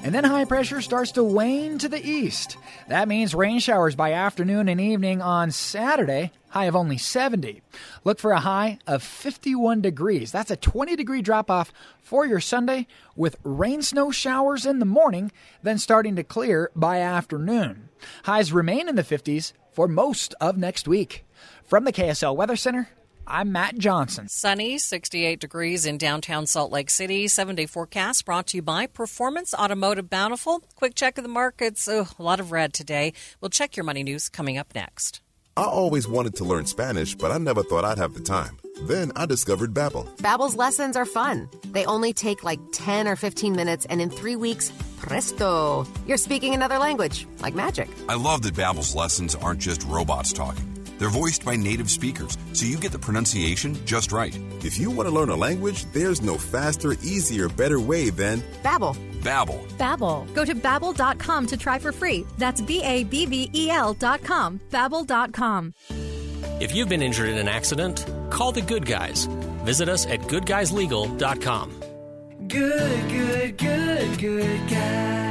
And 0.04 0.12
then 0.12 0.24
high 0.24 0.46
pressure 0.46 0.80
starts 0.80 1.12
to 1.12 1.22
wane 1.22 1.78
to 1.78 1.88
the 1.88 2.04
east. 2.04 2.56
That 2.88 3.06
means 3.06 3.36
rain 3.36 3.60
showers 3.60 3.94
by 3.94 4.12
afternoon 4.12 4.68
and 4.68 4.80
evening 4.80 5.22
on 5.22 5.52
Saturday, 5.52 6.32
high 6.48 6.64
of 6.64 6.74
only 6.74 6.98
70. 6.98 7.62
Look 8.02 8.18
for 8.18 8.32
a 8.32 8.40
high 8.40 8.80
of 8.84 9.04
51 9.04 9.80
degrees. 9.80 10.32
That's 10.32 10.50
a 10.50 10.56
20 10.56 10.96
degree 10.96 11.22
drop 11.22 11.52
off 11.52 11.72
for 12.02 12.26
your 12.26 12.40
Sunday 12.40 12.88
with 13.14 13.36
rain 13.44 13.80
snow 13.80 14.10
showers 14.10 14.66
in 14.66 14.80
the 14.80 14.84
morning, 14.84 15.30
then 15.62 15.78
starting 15.78 16.16
to 16.16 16.24
clear 16.24 16.72
by 16.74 16.98
afternoon. 16.98 17.88
Highs 18.24 18.52
remain 18.52 18.88
in 18.88 18.96
the 18.96 19.04
50s 19.04 19.52
for 19.70 19.86
most 19.86 20.34
of 20.40 20.56
next 20.56 20.88
week. 20.88 21.24
From 21.64 21.84
the 21.84 21.92
KSL 21.92 22.34
Weather 22.34 22.56
Center, 22.56 22.88
I'm 23.32 23.50
Matt 23.50 23.78
Johnson. 23.78 24.28
Sunny, 24.28 24.76
68 24.76 25.40
degrees 25.40 25.86
in 25.86 25.96
downtown 25.96 26.44
Salt 26.44 26.70
Lake 26.70 26.90
City. 26.90 27.28
Seven 27.28 27.56
day 27.56 27.64
forecast 27.64 28.26
brought 28.26 28.48
to 28.48 28.58
you 28.58 28.62
by 28.62 28.86
Performance 28.86 29.54
Automotive 29.54 30.10
Bountiful. 30.10 30.62
Quick 30.76 30.94
check 30.94 31.16
of 31.16 31.24
the 31.24 31.30
markets. 31.30 31.88
Oh, 31.88 32.08
a 32.18 32.22
lot 32.22 32.40
of 32.40 32.52
red 32.52 32.74
today. 32.74 33.14
We'll 33.40 33.48
check 33.48 33.74
your 33.74 33.84
money 33.84 34.02
news 34.02 34.28
coming 34.28 34.58
up 34.58 34.74
next. 34.74 35.22
I 35.56 35.64
always 35.64 36.06
wanted 36.06 36.34
to 36.36 36.44
learn 36.44 36.66
Spanish, 36.66 37.14
but 37.14 37.30
I 37.30 37.38
never 37.38 37.62
thought 37.62 37.86
I'd 37.86 37.96
have 37.96 38.12
the 38.12 38.20
time. 38.20 38.58
Then 38.82 39.12
I 39.16 39.24
discovered 39.24 39.72
Babbel. 39.72 40.14
Babbel's 40.18 40.54
lessons 40.54 40.94
are 40.94 41.06
fun. 41.06 41.48
They 41.72 41.86
only 41.86 42.12
take 42.12 42.44
like 42.44 42.60
10 42.72 43.08
or 43.08 43.16
15 43.16 43.56
minutes, 43.56 43.86
and 43.86 44.02
in 44.02 44.10
three 44.10 44.36
weeks, 44.36 44.70
presto, 44.98 45.86
you're 46.06 46.18
speaking 46.18 46.52
another 46.52 46.76
language, 46.76 47.26
like 47.40 47.54
magic. 47.54 47.88
I 48.10 48.14
love 48.16 48.42
that 48.42 48.52
Babbel's 48.52 48.94
lessons 48.94 49.34
aren't 49.34 49.60
just 49.60 49.82
robots 49.84 50.34
talking. 50.34 50.71
They're 51.02 51.10
voiced 51.10 51.44
by 51.44 51.56
native 51.56 51.90
speakers, 51.90 52.38
so 52.52 52.64
you 52.64 52.76
get 52.76 52.92
the 52.92 52.98
pronunciation 52.98 53.74
just 53.84 54.12
right. 54.12 54.38
If 54.60 54.78
you 54.78 54.88
want 54.88 55.08
to 55.08 55.12
learn 55.12 55.30
a 55.30 55.34
language, 55.34 55.84
there's 55.86 56.22
no 56.22 56.38
faster, 56.38 56.92
easier, 57.02 57.48
better 57.48 57.80
way 57.80 58.10
than 58.10 58.40
Babbel. 58.62 58.96
Babbel. 59.18 59.68
Babbel. 59.70 60.32
Go 60.32 60.44
to 60.44 60.54
babbel.com 60.54 61.46
to 61.48 61.56
try 61.56 61.80
for 61.80 61.90
free. 61.90 62.24
That's 62.38 62.60
B 62.60 62.84
A 62.84 63.02
B 63.02 63.26
B 63.26 63.50
E 63.52 63.68
L 63.68 63.94
dot 63.94 64.22
com. 64.22 64.60
Babbel.com. 64.70 65.74
If 66.60 66.72
you've 66.72 66.88
been 66.88 67.02
injured 67.02 67.30
in 67.30 67.38
an 67.38 67.48
accident, 67.48 68.06
call 68.30 68.52
the 68.52 68.62
good 68.62 68.86
guys. 68.86 69.24
Visit 69.64 69.88
us 69.88 70.06
at 70.06 70.20
goodguyslegal.com. 70.20 71.80
Good, 72.46 73.08
good, 73.10 73.58
good, 73.58 74.18
good 74.20 74.70
guys. 74.70 75.21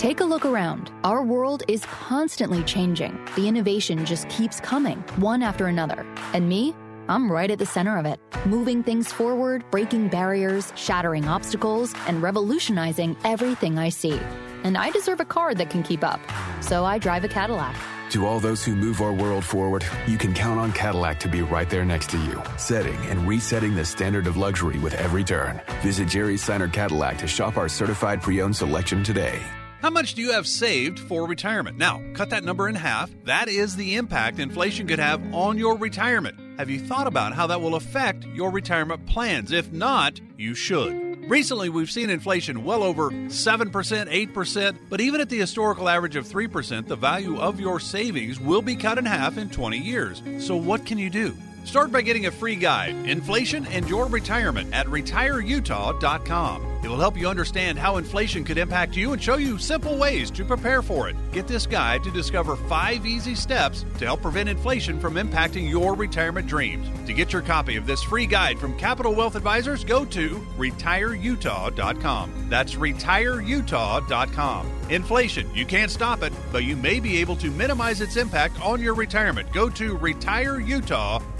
Take 0.00 0.20
a 0.20 0.24
look 0.24 0.46
around. 0.46 0.90
Our 1.04 1.22
world 1.22 1.62
is 1.68 1.84
constantly 1.84 2.62
changing. 2.62 3.22
The 3.36 3.46
innovation 3.46 4.06
just 4.06 4.26
keeps 4.30 4.58
coming, 4.58 4.96
one 5.16 5.42
after 5.42 5.66
another. 5.66 6.06
And 6.32 6.48
me? 6.48 6.74
I'm 7.10 7.30
right 7.30 7.50
at 7.50 7.58
the 7.58 7.66
center 7.66 7.98
of 7.98 8.06
it, 8.06 8.18
moving 8.46 8.82
things 8.82 9.12
forward, 9.12 9.62
breaking 9.70 10.08
barriers, 10.08 10.72
shattering 10.74 11.28
obstacles, 11.28 11.94
and 12.06 12.22
revolutionizing 12.22 13.14
everything 13.24 13.78
I 13.78 13.90
see. 13.90 14.18
And 14.64 14.78
I 14.78 14.88
deserve 14.88 15.20
a 15.20 15.26
car 15.26 15.52
that 15.52 15.68
can 15.68 15.82
keep 15.82 16.02
up. 16.02 16.20
So 16.62 16.86
I 16.86 16.96
drive 16.96 17.24
a 17.24 17.28
Cadillac. 17.28 17.76
To 18.12 18.24
all 18.24 18.40
those 18.40 18.64
who 18.64 18.74
move 18.74 19.02
our 19.02 19.12
world 19.12 19.44
forward, 19.44 19.84
you 20.06 20.16
can 20.16 20.32
count 20.32 20.58
on 20.58 20.72
Cadillac 20.72 21.20
to 21.20 21.28
be 21.28 21.42
right 21.42 21.68
there 21.68 21.84
next 21.84 22.08
to 22.10 22.18
you, 22.24 22.42
setting 22.56 22.96
and 23.10 23.28
resetting 23.28 23.74
the 23.74 23.84
standard 23.84 24.26
of 24.26 24.38
luxury 24.38 24.78
with 24.78 24.94
every 24.94 25.24
turn. 25.24 25.60
Visit 25.82 26.08
Jerry 26.08 26.38
Seiner 26.38 26.68
Cadillac 26.68 27.18
to 27.18 27.26
shop 27.26 27.58
our 27.58 27.68
certified 27.68 28.22
pre 28.22 28.40
owned 28.40 28.56
selection 28.56 29.04
today. 29.04 29.44
How 29.80 29.88
much 29.88 30.12
do 30.12 30.20
you 30.20 30.32
have 30.32 30.46
saved 30.46 30.98
for 30.98 31.26
retirement? 31.26 31.78
Now, 31.78 32.02
cut 32.12 32.28
that 32.30 32.44
number 32.44 32.68
in 32.68 32.74
half. 32.74 33.10
That 33.24 33.48
is 33.48 33.76
the 33.76 33.96
impact 33.96 34.38
inflation 34.38 34.86
could 34.86 34.98
have 34.98 35.34
on 35.34 35.56
your 35.56 35.78
retirement. 35.78 36.38
Have 36.58 36.68
you 36.68 36.78
thought 36.78 37.06
about 37.06 37.32
how 37.32 37.46
that 37.46 37.62
will 37.62 37.76
affect 37.76 38.26
your 38.26 38.50
retirement 38.50 39.06
plans? 39.06 39.52
If 39.52 39.72
not, 39.72 40.20
you 40.36 40.54
should. 40.54 41.26
Recently, 41.30 41.70
we've 41.70 41.90
seen 41.90 42.10
inflation 42.10 42.62
well 42.62 42.82
over 42.82 43.10
7%, 43.10 43.70
8%, 43.72 44.78
but 44.90 45.00
even 45.00 45.22
at 45.22 45.30
the 45.30 45.38
historical 45.38 45.88
average 45.88 46.16
of 46.16 46.28
3%, 46.28 46.86
the 46.86 46.96
value 46.96 47.38
of 47.38 47.58
your 47.58 47.80
savings 47.80 48.38
will 48.38 48.60
be 48.60 48.76
cut 48.76 48.98
in 48.98 49.06
half 49.06 49.38
in 49.38 49.48
20 49.48 49.78
years. 49.78 50.22
So, 50.40 50.56
what 50.56 50.84
can 50.84 50.98
you 50.98 51.08
do? 51.08 51.34
Start 51.64 51.92
by 51.92 52.02
getting 52.02 52.26
a 52.26 52.30
free 52.30 52.56
guide, 52.56 52.94
Inflation 53.06 53.66
and 53.66 53.88
Your 53.88 54.06
Retirement, 54.06 54.72
at 54.72 54.86
retireutah.com. 54.86 56.70
It 56.82 56.88
will 56.88 56.96
help 56.98 57.18
you 57.18 57.28
understand 57.28 57.78
how 57.78 57.98
inflation 57.98 58.42
could 58.42 58.56
impact 58.56 58.96
you 58.96 59.12
and 59.12 59.22
show 59.22 59.36
you 59.36 59.58
simple 59.58 59.98
ways 59.98 60.30
to 60.30 60.46
prepare 60.46 60.80
for 60.80 61.10
it. 61.10 61.16
Get 61.30 61.46
this 61.46 61.66
guide 61.66 62.02
to 62.04 62.10
discover 62.10 62.56
five 62.56 63.04
easy 63.04 63.34
steps 63.34 63.84
to 63.98 64.06
help 64.06 64.22
prevent 64.22 64.48
inflation 64.48 64.98
from 64.98 65.16
impacting 65.16 65.68
your 65.68 65.94
retirement 65.94 66.46
dreams. 66.46 66.88
To 67.06 67.12
get 67.12 67.34
your 67.34 67.42
copy 67.42 67.76
of 67.76 67.86
this 67.86 68.02
free 68.02 68.24
guide 68.24 68.58
from 68.58 68.78
Capital 68.78 69.14
Wealth 69.14 69.36
Advisors, 69.36 69.84
go 69.84 70.06
to 70.06 70.30
retireutah.com. 70.56 72.46
That's 72.48 72.74
retireutah.com. 72.76 74.72
Inflation, 74.88 75.54
you 75.54 75.66
can't 75.66 75.90
stop 75.90 76.22
it, 76.22 76.32
but 76.50 76.64
you 76.64 76.76
may 76.76 76.98
be 76.98 77.18
able 77.18 77.36
to 77.36 77.50
minimize 77.50 78.00
its 78.00 78.16
impact 78.16 78.58
on 78.62 78.80
your 78.80 78.94
retirement. 78.94 79.52
Go 79.52 79.68
to 79.68 79.98
retireutah.com. 79.98 81.39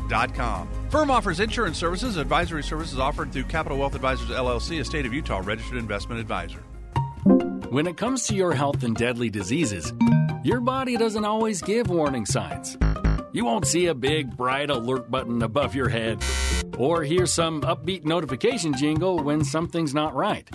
Firm 0.90 1.10
offers 1.10 1.38
insurance 1.38 1.78
services, 1.78 2.16
advisory 2.16 2.62
services 2.62 2.98
offered 2.98 3.32
through 3.32 3.44
Capital 3.44 3.78
Wealth 3.78 3.94
Advisors 3.94 4.28
LLC, 4.28 4.80
a 4.80 4.84
state 4.84 5.06
of 5.06 5.14
Utah 5.14 5.40
registered 5.44 5.78
investment 5.78 6.20
advisor. 6.20 6.60
When 7.70 7.86
it 7.86 7.96
comes 7.96 8.26
to 8.26 8.34
your 8.34 8.52
health 8.52 8.82
and 8.82 8.96
deadly 8.96 9.30
diseases, 9.30 9.92
your 10.42 10.60
body 10.60 10.96
doesn't 10.96 11.24
always 11.24 11.62
give 11.62 11.88
warning 11.88 12.26
signs. 12.26 12.76
You 13.32 13.44
won't 13.44 13.66
see 13.66 13.86
a 13.86 13.94
big 13.94 14.36
bright 14.36 14.70
alert 14.70 15.08
button 15.10 15.42
above 15.42 15.76
your 15.76 15.88
head 15.88 16.20
or 16.76 17.04
hear 17.04 17.26
some 17.26 17.60
upbeat 17.62 18.04
notification 18.04 18.74
jingle 18.74 19.22
when 19.22 19.44
something's 19.44 19.94
not 19.94 20.14
right. 20.16 20.50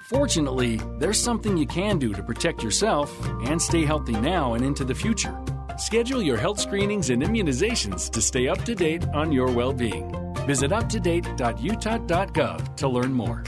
Fortunately, 0.00 0.80
there's 0.98 1.22
something 1.22 1.56
you 1.56 1.66
can 1.68 2.00
do 2.00 2.12
to 2.12 2.22
protect 2.24 2.64
yourself 2.64 3.14
and 3.44 3.62
stay 3.62 3.84
healthy 3.84 4.14
now 4.14 4.54
and 4.54 4.64
into 4.64 4.84
the 4.84 4.94
future. 4.94 5.38
Schedule 5.76 6.22
your 6.22 6.38
health 6.38 6.60
screenings 6.60 7.10
and 7.10 7.22
immunizations 7.22 8.10
to 8.10 8.22
stay 8.22 8.48
up 8.48 8.64
to 8.64 8.74
date 8.74 9.06
on 9.08 9.32
your 9.32 9.50
well 9.50 9.72
being. 9.72 10.10
Visit 10.46 10.70
uptodate.utah.gov 10.70 12.76
to 12.76 12.88
learn 12.88 13.12
more. 13.12 13.42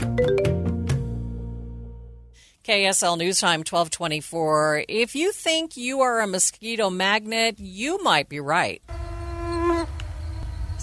KSL 2.63 3.17
News 3.17 3.39
Time 3.39 3.61
1224. 3.61 4.85
If 4.87 5.15
you 5.15 5.31
think 5.31 5.75
you 5.75 6.01
are 6.01 6.19
a 6.19 6.27
mosquito 6.27 6.91
magnet, 6.91 7.55
you 7.57 8.03
might 8.03 8.29
be 8.29 8.39
right. 8.39 8.83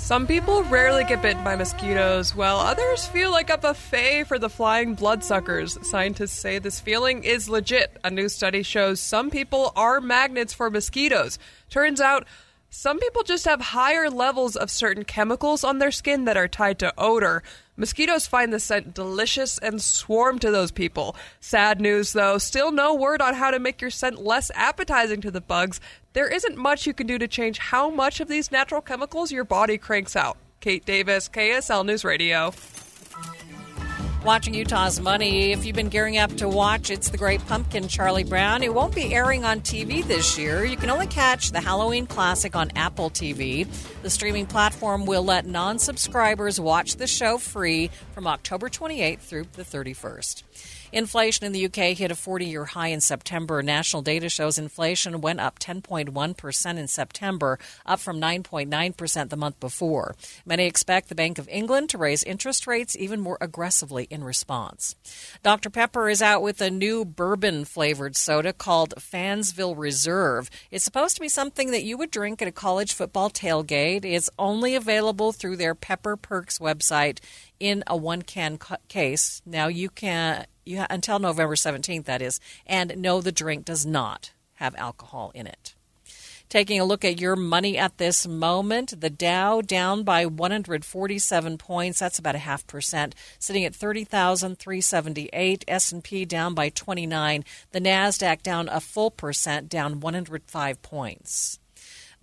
Some 0.06 0.28
people 0.28 0.62
rarely 0.62 1.02
get 1.02 1.20
bitten 1.20 1.42
by 1.42 1.56
mosquitoes, 1.56 2.32
while 2.32 2.58
others 2.58 3.08
feel 3.08 3.32
like 3.32 3.50
a 3.50 3.58
buffet 3.58 4.22
for 4.28 4.38
the 4.38 4.48
flying 4.48 4.94
bloodsuckers. 4.94 5.76
Scientists 5.84 6.38
say 6.38 6.60
this 6.60 6.78
feeling 6.78 7.24
is 7.24 7.48
legit. 7.48 7.96
A 8.04 8.10
new 8.12 8.28
study 8.28 8.62
shows 8.62 9.00
some 9.00 9.30
people 9.30 9.72
are 9.74 10.00
magnets 10.00 10.54
for 10.54 10.70
mosquitoes. 10.70 11.40
Turns 11.70 12.00
out, 12.00 12.24
some 12.70 13.00
people 13.00 13.24
just 13.24 13.46
have 13.46 13.60
higher 13.60 14.08
levels 14.08 14.54
of 14.54 14.70
certain 14.70 15.02
chemicals 15.02 15.64
on 15.64 15.80
their 15.80 15.90
skin 15.90 16.24
that 16.26 16.36
are 16.36 16.46
tied 16.46 16.78
to 16.78 16.94
odor. 16.96 17.42
Mosquitoes 17.76 18.26
find 18.26 18.52
the 18.52 18.60
scent 18.60 18.94
delicious 18.94 19.58
and 19.58 19.82
swarm 19.82 20.38
to 20.38 20.50
those 20.50 20.70
people. 20.70 21.14
Sad 21.40 21.80
news, 21.80 22.14
though, 22.14 22.38
still 22.38 22.72
no 22.72 22.94
word 22.94 23.20
on 23.20 23.34
how 23.34 23.50
to 23.50 23.58
make 23.58 23.82
your 23.82 23.90
scent 23.90 24.18
less 24.18 24.50
appetizing 24.54 25.20
to 25.20 25.30
the 25.30 25.42
bugs. 25.42 25.78
There 26.14 26.28
isn't 26.28 26.56
much 26.56 26.86
you 26.86 26.94
can 26.94 27.06
do 27.06 27.18
to 27.18 27.28
change 27.28 27.58
how 27.58 27.90
much 27.90 28.20
of 28.20 28.28
these 28.28 28.50
natural 28.50 28.80
chemicals 28.80 29.30
your 29.30 29.44
body 29.44 29.76
cranks 29.76 30.16
out. 30.16 30.38
Kate 30.60 30.86
Davis, 30.86 31.28
KSL 31.28 31.84
News 31.84 32.02
Radio. 32.02 32.52
Watching 34.26 34.54
Utah's 34.54 34.98
Money. 34.98 35.52
If 35.52 35.64
you've 35.64 35.76
been 35.76 35.88
gearing 35.88 36.18
up 36.18 36.34
to 36.38 36.48
watch 36.48 36.90
It's 36.90 37.10
the 37.10 37.16
Great 37.16 37.46
Pumpkin, 37.46 37.86
Charlie 37.86 38.24
Brown, 38.24 38.64
it 38.64 38.74
won't 38.74 38.92
be 38.92 39.14
airing 39.14 39.44
on 39.44 39.60
TV 39.60 40.04
this 40.04 40.36
year. 40.36 40.64
You 40.64 40.76
can 40.76 40.90
only 40.90 41.06
catch 41.06 41.52
the 41.52 41.60
Halloween 41.60 42.08
classic 42.08 42.56
on 42.56 42.72
Apple 42.74 43.08
TV. 43.08 43.68
The 44.02 44.10
streaming 44.10 44.46
platform 44.46 45.06
will 45.06 45.22
let 45.22 45.46
non 45.46 45.78
subscribers 45.78 46.58
watch 46.58 46.96
the 46.96 47.06
show 47.06 47.38
free 47.38 47.88
from 48.14 48.26
October 48.26 48.68
28th 48.68 49.20
through 49.20 49.46
the 49.52 49.62
31st. 49.62 50.42
Inflation 50.96 51.44
in 51.44 51.52
the 51.52 51.66
UK 51.66 51.94
hit 51.94 52.10
a 52.10 52.14
40 52.14 52.46
year 52.46 52.64
high 52.64 52.88
in 52.88 53.02
September. 53.02 53.62
National 53.62 54.00
data 54.00 54.30
shows 54.30 54.56
inflation 54.56 55.20
went 55.20 55.40
up 55.40 55.58
10.1% 55.58 56.78
in 56.78 56.88
September, 56.88 57.58
up 57.84 58.00
from 58.00 58.18
9.9% 58.18 59.28
the 59.28 59.36
month 59.36 59.60
before. 59.60 60.14
Many 60.46 60.64
expect 60.64 61.10
the 61.10 61.14
Bank 61.14 61.38
of 61.38 61.50
England 61.50 61.90
to 61.90 61.98
raise 61.98 62.22
interest 62.22 62.66
rates 62.66 62.96
even 62.96 63.20
more 63.20 63.36
aggressively 63.42 64.04
in 64.08 64.24
response. 64.24 64.96
Dr. 65.42 65.68
Pepper 65.68 66.08
is 66.08 66.22
out 66.22 66.40
with 66.40 66.62
a 66.62 66.70
new 66.70 67.04
bourbon 67.04 67.66
flavored 67.66 68.16
soda 68.16 68.54
called 68.54 68.94
Fansville 68.98 69.76
Reserve. 69.76 70.48
It's 70.70 70.82
supposed 70.82 71.14
to 71.16 71.20
be 71.20 71.28
something 71.28 71.72
that 71.72 71.84
you 71.84 71.98
would 71.98 72.10
drink 72.10 72.40
at 72.40 72.48
a 72.48 72.52
college 72.52 72.94
football 72.94 73.28
tailgate. 73.28 74.06
It's 74.06 74.30
only 74.38 74.74
available 74.74 75.32
through 75.32 75.58
their 75.58 75.74
Pepper 75.74 76.16
Perks 76.16 76.58
website 76.58 77.18
in 77.60 77.82
a 77.86 77.96
one 77.96 78.22
can 78.22 78.58
case. 78.88 79.42
Now 79.46 79.68
you 79.68 79.88
can 79.88 80.46
you 80.64 80.78
ha- 80.78 80.86
until 80.90 81.18
November 81.18 81.54
17th 81.54 82.04
that 82.04 82.22
is 82.22 82.40
and 82.66 82.96
no 82.96 83.20
the 83.20 83.32
drink 83.32 83.64
does 83.64 83.86
not 83.86 84.32
have 84.54 84.74
alcohol 84.76 85.30
in 85.34 85.46
it. 85.46 85.74
Taking 86.48 86.78
a 86.78 86.84
look 86.84 87.04
at 87.04 87.20
your 87.20 87.34
money 87.34 87.76
at 87.76 87.98
this 87.98 88.24
moment, 88.24 89.00
the 89.00 89.10
Dow 89.10 89.60
down 89.60 90.04
by 90.04 90.26
147 90.26 91.58
points, 91.58 91.98
that's 91.98 92.20
about 92.20 92.36
a 92.36 92.38
half 92.38 92.64
percent, 92.68 93.16
sitting 93.40 93.64
at 93.64 93.74
30,378. 93.74 95.64
S&P 95.66 96.24
down 96.24 96.54
by 96.54 96.68
29. 96.68 97.44
The 97.72 97.80
Nasdaq 97.80 98.42
down 98.44 98.68
a 98.68 98.80
full 98.80 99.10
percent, 99.10 99.68
down 99.68 99.98
105 99.98 100.82
points. 100.82 101.58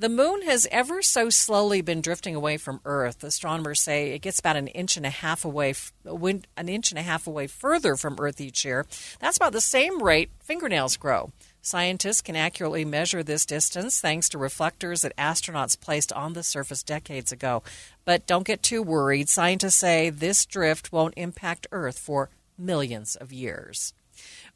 The 0.04 0.10
moon 0.10 0.42
has 0.42 0.68
ever 0.70 1.02
so 1.02 1.30
slowly 1.30 1.80
been 1.80 2.02
drifting 2.02 2.36
away 2.36 2.58
from 2.58 2.82
Earth. 2.84 3.24
Astronomers 3.24 3.80
say 3.80 4.12
it 4.12 4.20
gets 4.22 4.38
about 4.38 4.58
an 4.58 4.68
inch 4.68 4.98
and 4.98 5.06
a 5.06 5.10
half 5.10 5.46
away, 5.46 5.76
an 6.04 6.68
inch 6.68 6.92
and 6.92 7.00
a 7.00 7.04
half 7.04 7.26
away 7.26 7.48
further 7.48 7.96
from 7.96 8.18
Earth 8.20 8.42
each 8.42 8.66
year. 8.66 8.86
That's 9.22 9.38
about 9.38 9.54
the 9.54 9.62
same 9.62 10.04
rate 10.04 10.30
fingernails 10.42 10.98
grow. 10.98 11.32
Scientists 11.62 12.20
can 12.20 12.36
accurately 12.36 12.84
measure 12.84 13.24
this 13.24 13.46
distance 13.46 14.02
thanks 14.02 14.28
to 14.28 14.38
reflectors 14.38 15.04
that 15.04 15.16
astronauts 15.16 15.80
placed 15.80 16.12
on 16.12 16.34
the 16.34 16.44
surface 16.44 16.84
decades 16.84 17.32
ago. 17.32 17.64
But 18.04 18.28
don't 18.28 18.46
get 18.46 18.62
too 18.62 18.84
worried. 18.84 19.30
Scientists 19.30 19.76
say 19.76 20.10
this 20.10 20.46
drift 20.46 20.92
won't 20.92 21.14
impact 21.16 21.68
Earth 21.72 21.98
for 21.98 22.30
millions 22.58 23.16
of 23.16 23.32
years. 23.32 23.94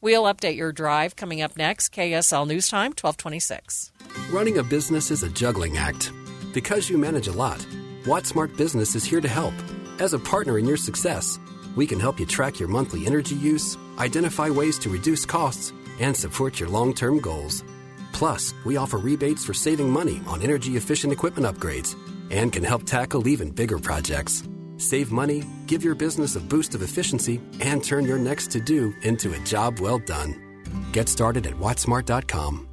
We'll 0.00 0.24
update 0.24 0.56
your 0.56 0.70
drive 0.70 1.16
coming 1.16 1.42
up 1.42 1.56
next. 1.56 1.92
KSL 1.92 2.46
News 2.46 2.68
Time, 2.68 2.92
1226. 2.92 3.90
Running 4.30 4.58
a 4.58 4.62
business 4.62 5.10
is 5.10 5.24
a 5.24 5.28
juggling 5.28 5.76
act. 5.76 6.12
Because 6.54 6.88
you 6.88 6.96
manage 6.96 7.26
a 7.26 7.32
lot, 7.32 7.58
WattSmart 8.04 8.56
Business 8.56 8.94
is 8.94 9.04
here 9.04 9.20
to 9.20 9.28
help. 9.28 9.54
As 9.98 10.14
a 10.14 10.18
partner 10.18 10.58
in 10.58 10.66
your 10.66 10.76
success, 10.76 11.38
we 11.74 11.84
can 11.84 11.98
help 11.98 12.20
you 12.20 12.26
track 12.26 12.60
your 12.60 12.68
monthly 12.68 13.06
energy 13.06 13.34
use, 13.34 13.76
identify 13.98 14.48
ways 14.48 14.78
to 14.80 14.88
reduce 14.88 15.26
costs, 15.26 15.72
and 15.98 16.16
support 16.16 16.60
your 16.60 16.68
long 16.68 16.94
term 16.94 17.18
goals. 17.18 17.64
Plus, 18.12 18.54
we 18.64 18.76
offer 18.76 18.98
rebates 18.98 19.44
for 19.44 19.52
saving 19.52 19.90
money 19.90 20.22
on 20.28 20.42
energy 20.42 20.76
efficient 20.76 21.12
equipment 21.12 21.46
upgrades 21.46 21.96
and 22.30 22.52
can 22.52 22.62
help 22.62 22.84
tackle 22.84 23.26
even 23.26 23.50
bigger 23.50 23.78
projects. 23.78 24.44
Save 24.78 25.12
money, 25.12 25.44
give 25.66 25.84
your 25.84 25.94
business 25.94 26.36
a 26.36 26.40
boost 26.40 26.74
of 26.74 26.82
efficiency, 26.82 27.40
and 27.60 27.84
turn 27.84 28.04
your 28.04 28.18
next 28.18 28.50
to 28.52 28.60
do 28.60 28.94
into 29.02 29.34
a 29.34 29.38
job 29.40 29.80
well 29.80 29.98
done. 29.98 30.64
Get 30.92 31.08
started 31.08 31.46
at 31.46 31.54
wattsmart.com. 31.54 32.68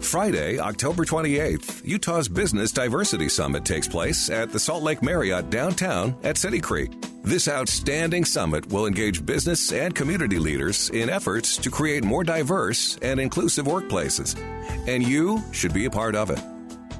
Friday, 0.00 0.58
October 0.58 1.04
28th, 1.04 1.84
Utah's 1.84 2.28
Business 2.28 2.70
Diversity 2.70 3.28
Summit 3.28 3.64
takes 3.64 3.88
place 3.88 4.30
at 4.30 4.52
the 4.52 4.58
Salt 4.58 4.82
Lake 4.82 5.02
Marriott 5.02 5.50
downtown 5.50 6.16
at 6.22 6.36
City 6.36 6.60
Creek. 6.60 6.92
This 7.24 7.48
outstanding 7.48 8.24
summit 8.24 8.68
will 8.68 8.86
engage 8.86 9.26
business 9.26 9.72
and 9.72 9.94
community 9.94 10.38
leaders 10.38 10.90
in 10.90 11.10
efforts 11.10 11.56
to 11.56 11.70
create 11.70 12.04
more 12.04 12.22
diverse 12.22 12.98
and 13.02 13.18
inclusive 13.18 13.66
workplaces. 13.66 14.38
And 14.86 15.02
you 15.02 15.42
should 15.50 15.74
be 15.74 15.86
a 15.86 15.90
part 15.90 16.14
of 16.14 16.30
it. 16.30 16.38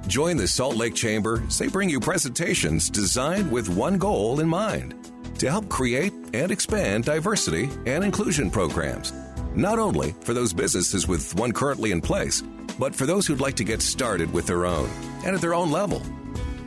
Join 0.07 0.37
the 0.37 0.47
Salt 0.47 0.77
Lake 0.77 0.95
Chamber 0.95 1.43
as 1.49 1.59
they 1.59 1.67
bring 1.67 1.91
you 1.91 1.99
presentations 1.99 2.89
designed 2.89 3.51
with 3.51 3.69
one 3.69 3.99
goal 3.99 4.39
in 4.39 4.49
mind 4.49 4.95
to 5.39 5.51
help 5.51 5.69
create 5.69 6.13
and 6.33 6.53
expand 6.53 7.05
diversity 7.05 7.69
and 7.87 8.05
inclusion 8.05 8.49
programs. 8.49 9.13
Not 9.57 9.81
only 9.81 10.15
for 10.21 10.33
those 10.33 10.53
businesses 10.53 11.09
with 11.09 11.35
one 11.35 11.51
currently 11.51 11.91
in 11.91 12.01
place, 12.01 12.43
but 12.79 12.95
for 12.95 13.05
those 13.05 13.27
who'd 13.27 13.41
like 13.41 13.57
to 13.57 13.65
get 13.65 13.83
started 13.83 14.33
with 14.33 14.47
their 14.47 14.65
own 14.65 14.89
and 15.25 15.35
at 15.35 15.41
their 15.41 15.55
own 15.55 15.73
level. 15.73 16.01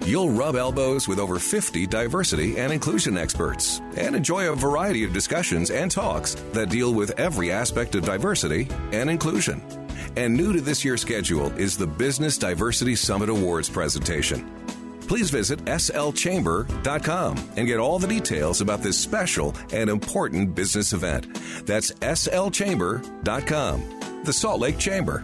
You'll 0.05 0.31
rub 0.31 0.55
elbows 0.55 1.07
with 1.07 1.19
over 1.19 1.39
50 1.39 1.87
diversity 1.87 2.57
and 2.57 2.73
inclusion 2.73 3.17
experts 3.17 3.79
and 3.95 4.17
enjoy 4.17 4.51
a 4.51 4.55
variety 4.55 5.05
of 5.05 5.13
discussions 5.13 5.71
and 5.71 5.89
talks 5.89 6.35
that 6.51 6.69
deal 6.69 6.93
with 6.93 7.17
every 7.17 7.53
aspect 7.53 7.95
of 7.95 8.03
diversity 8.03 8.67
and 8.91 9.09
inclusion. 9.09 9.61
And 10.19 10.35
new 10.35 10.51
to 10.51 10.59
this 10.59 10.83
year's 10.83 10.99
schedule 10.99 11.47
is 11.57 11.77
the 11.77 11.87
Business 11.87 12.37
Diversity 12.37 12.93
Summit 12.93 13.29
Awards 13.29 13.69
presentation. 13.69 14.51
Please 14.99 15.29
visit 15.29 15.63
slchamber.com 15.63 17.51
and 17.55 17.65
get 17.65 17.79
all 17.79 17.99
the 17.99 18.07
details 18.07 18.59
about 18.59 18.81
this 18.81 18.97
special 18.97 19.55
and 19.71 19.89
important 19.89 20.53
business 20.53 20.91
event. 20.91 21.33
That's 21.65 21.93
slchamber.com, 21.93 24.21
the 24.25 24.33
Salt 24.33 24.59
Lake 24.59 24.77
Chamber. 24.77 25.23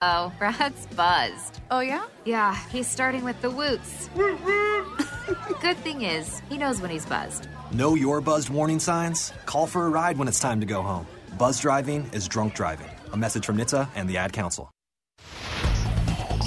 Oh, 0.00 0.32
Brad's 0.38 0.86
buzzed. 0.88 1.60
Oh, 1.70 1.80
yeah? 1.80 2.04
Yeah, 2.24 2.56
he's 2.70 2.86
starting 2.86 3.24
with 3.24 3.40
the 3.42 3.50
woots. 3.50 4.08
Good 5.60 5.76
thing 5.78 6.02
is, 6.02 6.40
he 6.48 6.56
knows 6.56 6.80
when 6.80 6.90
he's 6.90 7.06
buzzed. 7.06 7.48
Know 7.72 7.94
your 7.94 8.20
buzzed 8.20 8.48
warning 8.48 8.78
signs? 8.78 9.32
Call 9.46 9.66
for 9.66 9.86
a 9.86 9.88
ride 9.88 10.16
when 10.18 10.28
it's 10.28 10.40
time 10.40 10.60
to 10.60 10.66
go 10.66 10.82
home. 10.82 11.06
Buzz 11.36 11.60
driving 11.60 12.08
is 12.12 12.28
drunk 12.28 12.54
driving. 12.54 12.88
A 13.12 13.16
message 13.16 13.44
from 13.44 13.56
NHTSA 13.56 13.88
and 13.94 14.08
the 14.08 14.16
Ad 14.18 14.32
Council. 14.32 14.70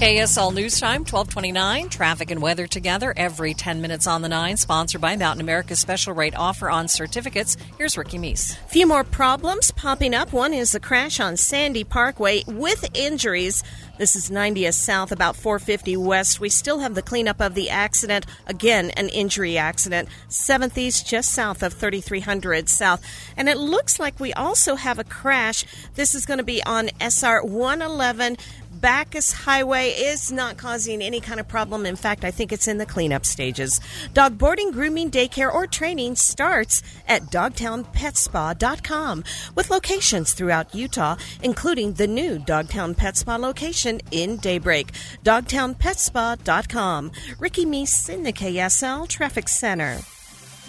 KSL 0.01 0.51
News 0.55 0.79
Time, 0.79 1.01
1229. 1.01 1.89
Traffic 1.89 2.31
and 2.31 2.41
weather 2.41 2.65
together 2.65 3.13
every 3.15 3.53
10 3.53 3.81
minutes 3.81 4.07
on 4.07 4.23
the 4.23 4.29
9. 4.29 4.57
Sponsored 4.57 4.99
by 4.99 5.15
Mountain 5.15 5.41
America's 5.41 5.79
special 5.79 6.15
rate 6.15 6.33
offer 6.35 6.71
on 6.71 6.87
certificates. 6.87 7.55
Here's 7.77 7.95
Ricky 7.95 8.17
Meese. 8.17 8.57
Few 8.69 8.87
more 8.87 9.03
problems 9.03 9.69
popping 9.69 10.15
up. 10.15 10.33
One 10.33 10.55
is 10.55 10.71
the 10.71 10.79
crash 10.79 11.19
on 11.19 11.37
Sandy 11.37 11.83
Parkway 11.83 12.43
with 12.47 12.83
injuries. 12.95 13.63
This 13.99 14.15
is 14.15 14.31
90th 14.31 14.73
South, 14.73 15.11
about 15.11 15.35
450 15.35 15.95
West. 15.97 16.39
We 16.39 16.49
still 16.49 16.79
have 16.79 16.95
the 16.95 17.03
cleanup 17.03 17.39
of 17.39 17.53
the 17.53 17.69
accident. 17.69 18.25
Again, 18.47 18.89
an 18.97 19.09
injury 19.09 19.59
accident. 19.59 20.09
7th 20.29 20.75
East, 20.79 21.05
just 21.05 21.31
south 21.31 21.61
of 21.61 21.73
3300 21.73 22.67
South. 22.67 23.05
And 23.37 23.47
it 23.47 23.57
looks 23.57 23.99
like 23.99 24.19
we 24.19 24.33
also 24.33 24.73
have 24.73 24.97
a 24.97 25.03
crash. 25.03 25.63
This 25.93 26.15
is 26.15 26.25
going 26.25 26.39
to 26.39 26.43
be 26.43 26.63
on 26.63 26.89
SR 26.99 27.43
111 27.43 28.37
Bacchus 28.81 29.31
Highway 29.31 29.89
is 29.91 30.31
not 30.31 30.57
causing 30.57 31.03
any 31.03 31.21
kind 31.21 31.39
of 31.39 31.47
problem. 31.47 31.85
In 31.85 31.95
fact, 31.95 32.25
I 32.25 32.31
think 32.31 32.51
it's 32.51 32.67
in 32.67 32.79
the 32.79 32.85
cleanup 32.85 33.27
stages. 33.27 33.79
Dog 34.15 34.39
boarding, 34.39 34.71
grooming, 34.71 35.11
daycare, 35.11 35.53
or 35.53 35.67
training 35.67 36.15
starts 36.15 36.81
at 37.07 37.21
dogtownpetspa.com 37.27 39.23
with 39.53 39.69
locations 39.69 40.33
throughout 40.33 40.73
Utah, 40.73 41.15
including 41.43 41.93
the 41.93 42.07
new 42.07 42.39
Dogtown 42.39 42.95
Pet 42.95 43.15
Spa 43.15 43.35
location 43.35 44.01
in 44.09 44.37
Daybreak. 44.37 44.93
Dogtownpetspa.com. 45.23 47.11
Ricky 47.37 47.65
Meese 47.65 48.09
in 48.09 48.23
the 48.23 48.33
KSL 48.33 49.07
Traffic 49.07 49.47
Center. 49.47 49.99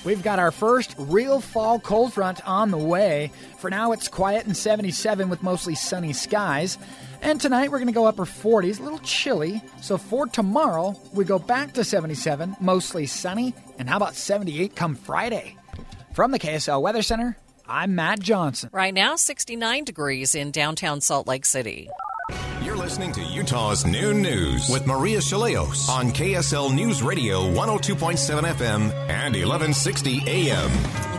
We've 0.05 0.23
got 0.23 0.41
our 0.41 0.51
first 0.51 0.97
real 0.99 1.41
fall 1.41 1.79
cold 1.79 2.13
front 2.13 2.47
on 2.47 2.73
the 2.73 2.79
way. 2.79 3.31
For 3.59 3.71
now, 3.71 3.93
it's 3.93 4.09
quiet 4.09 4.47
and 4.47 4.57
77 4.57 5.29
with 5.29 5.45
mostly 5.45 5.77
sunny 5.77 6.13
skies. 6.13 6.77
And 7.23 7.41
tonight 7.41 7.71
we're 7.71 7.79
going 7.79 7.87
to 7.87 7.93
go 7.93 8.05
upper 8.05 8.25
40s, 8.25 8.81
a 8.81 8.83
little 8.83 8.99
chilly. 8.99 9.63
So 9.81 9.97
for 9.97 10.27
tomorrow, 10.27 11.01
we 11.13 11.25
go 11.25 11.39
back 11.39 11.73
to 11.75 11.85
77, 11.85 12.57
mostly 12.61 13.07
sunny. 13.07 13.55
And 13.79 13.89
how 13.89 13.97
about 13.97 14.17
78 14.17 14.75
come 14.75 14.97
Friday? 14.97 15.57
From 16.15 16.33
the 16.33 16.41
KSL 16.41 16.83
Weather 16.83 17.01
Center, 17.01 17.39
I'm 17.69 17.95
Matt 17.95 18.21
Johnson. 18.21 18.71
Right 18.73 18.95
now, 18.95 19.17
69 19.17 19.85
degrees 19.85 20.35
in 20.35 20.51
downtown 20.51 21.01
Salt 21.01 21.27
Lake 21.27 21.45
City. 21.45 21.89
You're 22.63 22.77
listening 22.77 23.13
to 23.13 23.23
Utah's 23.23 23.85
Noon 23.85 24.23
News 24.23 24.69
with 24.69 24.87
Maria 24.87 25.19
Shilaos 25.19 25.89
on 25.89 26.11
KSL 26.11 26.75
News 26.75 27.03
Radio 27.03 27.41
102.7 27.53 28.43
FM 28.55 28.93
and 29.09 29.35
1160 29.35 30.23
AM. 30.27 30.71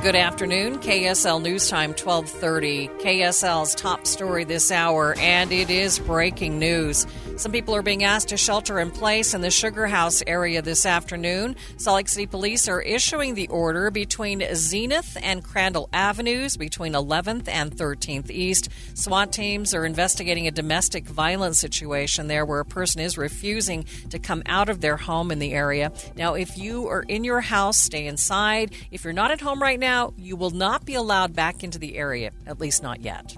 Good 0.01 0.15
afternoon. 0.15 0.79
KSL 0.79 1.41
News 1.41 1.69
Time 1.69 1.91
1230. 1.91 2.87
KSL's 2.99 3.75
top 3.75 4.05
story 4.05 4.43
this 4.43 4.71
hour, 4.71 5.15
and 5.17 5.51
it 5.51 5.69
is 5.69 5.99
breaking 5.99 6.59
news. 6.59 7.05
Some 7.35 7.51
people 7.51 7.75
are 7.75 7.81
being 7.81 8.03
asked 8.03 8.29
to 8.29 8.37
shelter 8.37 8.79
in 8.79 8.91
place 8.91 9.33
in 9.33 9.41
the 9.41 9.49
Sugar 9.49 9.87
House 9.87 10.21
area 10.27 10.61
this 10.61 10.85
afternoon. 10.85 11.55
Salt 11.77 11.95
Lake 11.95 12.07
City 12.07 12.27
Police 12.27 12.67
are 12.67 12.79
issuing 12.79 13.33
the 13.33 13.47
order 13.47 13.89
between 13.89 14.43
Zenith 14.53 15.17
and 15.21 15.43
Crandall 15.43 15.89
Avenues 15.91 16.57
between 16.57 16.93
11th 16.93 17.47
and 17.47 17.75
13th 17.75 18.29
East. 18.29 18.69
SWAT 18.93 19.33
teams 19.33 19.73
are 19.73 19.83
investigating 19.83 20.47
a 20.47 20.51
domestic 20.51 21.07
violence 21.07 21.59
situation 21.59 22.27
there 22.27 22.45
where 22.45 22.59
a 22.59 22.65
person 22.65 23.01
is 23.01 23.17
refusing 23.17 23.85
to 24.11 24.19
come 24.19 24.43
out 24.45 24.69
of 24.69 24.79
their 24.81 24.97
home 24.97 25.31
in 25.31 25.39
the 25.39 25.53
area. 25.53 25.91
Now, 26.15 26.35
if 26.35 26.55
you 26.55 26.87
are 26.87 27.01
in 27.01 27.23
your 27.23 27.41
house, 27.41 27.77
stay 27.77 28.05
inside. 28.05 28.75
If 28.91 29.03
you're 29.03 29.11
not 29.11 29.31
at 29.31 29.41
home 29.41 29.59
right 29.59 29.79
now, 29.79 30.13
you 30.17 30.35
will 30.35 30.51
not 30.51 30.85
be 30.85 30.93
allowed 30.93 31.35
back 31.35 31.63
into 31.63 31.79
the 31.79 31.97
area, 31.97 32.29
at 32.45 32.59
least 32.59 32.83
not 32.83 33.01
yet. 33.01 33.35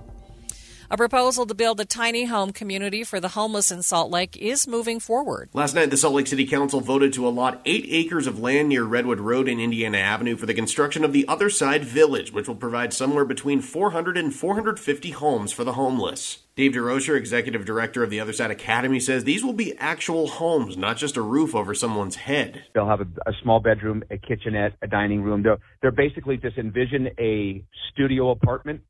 A 0.91 0.97
proposal 0.97 1.47
to 1.47 1.55
build 1.55 1.79
a 1.79 1.85
tiny 1.85 2.25
home 2.25 2.51
community 2.51 3.03
for 3.03 3.19
the 3.19 3.29
homeless 3.29 3.71
in 3.71 3.81
Salt 3.81 4.11
Lake 4.11 4.37
is 4.37 4.67
moving 4.67 4.99
forward. 4.99 5.49
Last 5.51 5.73
night, 5.73 5.89
the 5.89 5.97
Salt 5.97 6.13
Lake 6.13 6.27
City 6.27 6.45
Council 6.45 6.79
voted 6.79 7.11
to 7.13 7.27
allot 7.27 7.59
eight 7.65 7.87
acres 7.89 8.27
of 8.27 8.39
land 8.39 8.69
near 8.69 8.83
Redwood 8.83 9.19
Road 9.19 9.49
and 9.49 9.59
Indiana 9.59 9.97
Avenue 9.97 10.37
for 10.37 10.45
the 10.45 10.53
construction 10.53 11.03
of 11.03 11.11
the 11.11 11.27
Other 11.27 11.49
Side 11.49 11.83
Village, 11.83 12.31
which 12.31 12.47
will 12.47 12.55
provide 12.55 12.93
somewhere 12.93 13.25
between 13.25 13.61
400 13.61 14.15
and 14.15 14.31
450 14.31 15.09
homes 15.09 15.51
for 15.51 15.63
the 15.63 15.73
homeless. 15.73 16.43
Dave 16.55 16.73
Durocher, 16.73 17.17
executive 17.17 17.65
director 17.65 18.03
of 18.03 18.11
the 18.11 18.19
Other 18.19 18.31
Side 18.31 18.51
Academy, 18.51 18.99
says 18.99 19.23
these 19.23 19.43
will 19.43 19.53
be 19.53 19.75
actual 19.79 20.27
homes, 20.27 20.77
not 20.77 20.97
just 20.97 21.17
a 21.17 21.21
roof 21.21 21.55
over 21.55 21.73
someone's 21.73 22.15
head. 22.15 22.63
They'll 22.75 22.87
have 22.87 23.01
a, 23.01 23.07
a 23.25 23.33
small 23.41 23.59
bedroom, 23.59 24.03
a 24.11 24.19
kitchenette, 24.19 24.73
a 24.83 24.87
dining 24.87 25.23
room. 25.23 25.41
They're, 25.41 25.57
they're 25.81 25.91
basically 25.91 26.37
just 26.37 26.59
envision 26.59 27.09
a 27.19 27.65
studio 27.91 28.29
apartment, 28.29 28.81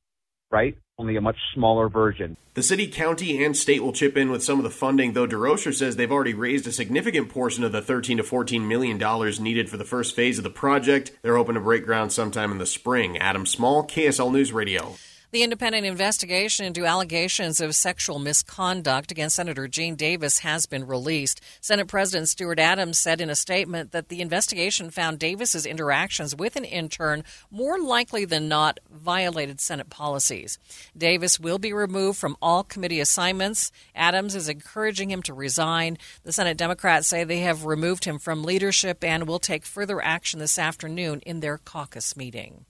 right? 0.51 0.75
Only 0.97 1.17
a 1.17 1.21
much 1.21 1.35
smaller 1.53 1.89
version. 1.89 2.37
The 2.53 2.63
city, 2.63 2.87
county, 2.87 3.43
and 3.43 3.57
state 3.57 3.83
will 3.83 3.91
chip 3.91 4.15
in 4.15 4.31
with 4.31 4.41
some 4.41 4.59
of 4.59 4.63
the 4.63 4.69
funding, 4.69 5.11
though 5.11 5.27
Durocher 5.27 5.73
says 5.73 5.97
they've 5.97 6.11
already 6.11 6.33
raised 6.33 6.67
a 6.67 6.71
significant 6.71 7.27
portion 7.27 7.65
of 7.65 7.73
the 7.73 7.81
13 7.81 8.15
to 8.15 8.23
14 8.23 8.65
million 8.65 8.97
dollars 8.97 9.37
needed 9.37 9.69
for 9.69 9.75
the 9.75 9.83
first 9.83 10.15
phase 10.15 10.37
of 10.37 10.45
the 10.45 10.49
project. 10.49 11.11
They're 11.21 11.35
hoping 11.35 11.55
to 11.55 11.61
break 11.61 11.83
ground 11.83 12.13
sometime 12.13 12.49
in 12.49 12.59
the 12.59 12.65
spring. 12.65 13.17
Adam 13.17 13.45
Small, 13.45 13.85
KSL 13.85 14.31
News 14.31 14.53
Radio. 14.53 14.95
The 15.35 15.43
independent 15.43 15.85
investigation 15.85 16.65
into 16.65 16.85
allegations 16.85 17.59
of 17.59 17.75
sexual 17.75 18.19
misconduct 18.19 19.11
against 19.11 19.35
Senator 19.35 19.67
Gene 19.67 19.97
Davis 19.97 20.39
has 20.39 20.65
been 20.65 20.87
released. 20.87 21.41
Senate 21.59 21.89
President 21.89 22.29
Stuart 22.29 22.57
Adams 22.57 22.97
said 22.97 23.19
in 23.19 23.29
a 23.29 23.35
statement 23.35 23.91
that 23.91 24.07
the 24.07 24.21
investigation 24.21 24.91
found 24.91 25.19
Davis's 25.19 25.65
interactions 25.65 26.33
with 26.33 26.55
an 26.55 26.63
intern 26.63 27.25
more 27.51 27.77
likely 27.77 28.23
than 28.23 28.47
not 28.47 28.79
violated 28.89 29.59
Senate 29.59 29.89
policies. 29.89 30.57
Davis 30.97 31.37
will 31.37 31.59
be 31.59 31.73
removed 31.73 32.17
from 32.17 32.37
all 32.41 32.63
committee 32.63 33.01
assignments. 33.01 33.73
Adams 33.93 34.35
is 34.35 34.47
encouraging 34.47 35.11
him 35.11 35.21
to 35.23 35.33
resign. 35.33 35.97
The 36.23 36.31
Senate 36.31 36.55
Democrats 36.55 37.07
say 37.07 37.25
they 37.25 37.39
have 37.39 37.65
removed 37.65 38.05
him 38.05 38.19
from 38.19 38.45
leadership 38.45 39.03
and 39.03 39.27
will 39.27 39.39
take 39.39 39.65
further 39.65 40.01
action 40.01 40.39
this 40.39 40.57
afternoon 40.57 41.19
in 41.25 41.41
their 41.41 41.57
caucus 41.57 42.15
meeting. 42.15 42.63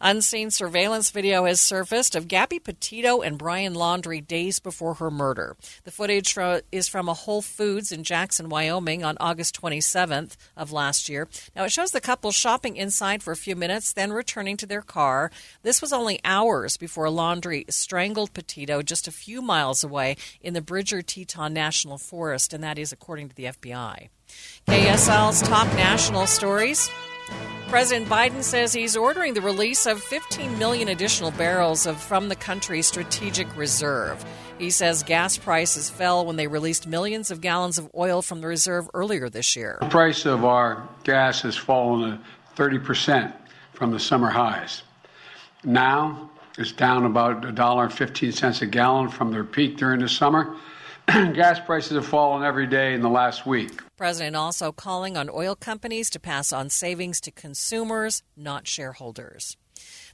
Unseen 0.00 0.50
surveillance 0.50 1.10
video 1.10 1.44
has 1.44 1.60
surfaced 1.60 2.14
of 2.14 2.28
Gabby 2.28 2.58
Petito 2.58 3.20
and 3.20 3.38
Brian 3.38 3.74
Laundrie 3.74 4.26
days 4.26 4.58
before 4.58 4.94
her 4.94 5.10
murder. 5.10 5.56
The 5.84 5.90
footage 5.90 6.36
is 6.72 6.88
from 6.88 7.08
a 7.08 7.14
Whole 7.14 7.42
Foods 7.42 7.92
in 7.92 8.04
Jackson, 8.04 8.48
Wyoming 8.48 9.04
on 9.04 9.16
August 9.20 9.60
27th 9.60 10.36
of 10.56 10.72
last 10.72 11.08
year. 11.08 11.28
Now, 11.54 11.64
it 11.64 11.72
shows 11.72 11.92
the 11.92 12.00
couple 12.00 12.32
shopping 12.32 12.76
inside 12.76 13.22
for 13.22 13.32
a 13.32 13.36
few 13.36 13.56
minutes, 13.56 13.92
then 13.92 14.12
returning 14.12 14.56
to 14.58 14.66
their 14.66 14.82
car. 14.82 15.30
This 15.62 15.80
was 15.80 15.92
only 15.92 16.20
hours 16.24 16.76
before 16.76 17.06
Laundrie 17.06 17.70
strangled 17.72 18.34
Petito 18.34 18.82
just 18.82 19.08
a 19.08 19.12
few 19.12 19.40
miles 19.40 19.84
away 19.84 20.16
in 20.40 20.54
the 20.54 20.62
Bridger 20.62 21.02
Teton 21.02 21.52
National 21.52 21.98
Forest, 21.98 22.52
and 22.52 22.62
that 22.64 22.78
is 22.78 22.92
according 22.92 23.28
to 23.28 23.34
the 23.34 23.44
FBI. 23.44 24.08
KSL's 24.66 25.42
top 25.42 25.66
national 25.74 26.26
stories. 26.26 26.90
President 27.74 28.08
Biden 28.08 28.44
says 28.44 28.72
he's 28.72 28.96
ordering 28.96 29.34
the 29.34 29.40
release 29.40 29.84
of 29.84 30.00
15 30.00 30.60
million 30.60 30.86
additional 30.86 31.32
barrels 31.32 31.86
of 31.86 32.00
from 32.00 32.28
the 32.28 32.36
country's 32.36 32.86
strategic 32.86 33.48
reserve. 33.56 34.24
He 34.60 34.70
says 34.70 35.02
gas 35.02 35.36
prices 35.36 35.90
fell 35.90 36.24
when 36.24 36.36
they 36.36 36.46
released 36.46 36.86
millions 36.86 37.32
of 37.32 37.40
gallons 37.40 37.76
of 37.76 37.90
oil 37.96 38.22
from 38.22 38.40
the 38.40 38.46
reserve 38.46 38.88
earlier 38.94 39.28
this 39.28 39.56
year. 39.56 39.78
The 39.80 39.88
price 39.88 40.24
of 40.24 40.44
our 40.44 40.88
gas 41.02 41.42
has 41.42 41.56
fallen 41.56 42.20
30% 42.54 43.34
from 43.72 43.90
the 43.90 43.98
summer 43.98 44.30
highs. 44.30 44.84
Now 45.64 46.30
it's 46.56 46.70
down 46.70 47.04
about 47.04 47.42
$1.15 47.42 48.62
a 48.62 48.66
gallon 48.66 49.08
from 49.08 49.32
their 49.32 49.42
peak 49.42 49.78
during 49.78 49.98
the 49.98 50.08
summer. 50.08 50.54
gas 51.34 51.60
prices 51.60 51.92
have 51.92 52.06
fallen 52.06 52.42
every 52.42 52.66
day 52.66 52.94
in 52.94 53.00
the 53.00 53.10
last 53.10 53.46
week. 53.46 53.80
President 53.96 54.36
also 54.36 54.72
calling 54.72 55.16
on 55.16 55.28
oil 55.28 55.54
companies 55.54 56.08
to 56.10 56.20
pass 56.20 56.52
on 56.52 56.70
savings 56.70 57.20
to 57.20 57.30
consumers, 57.30 58.22
not 58.36 58.66
shareholders. 58.66 59.56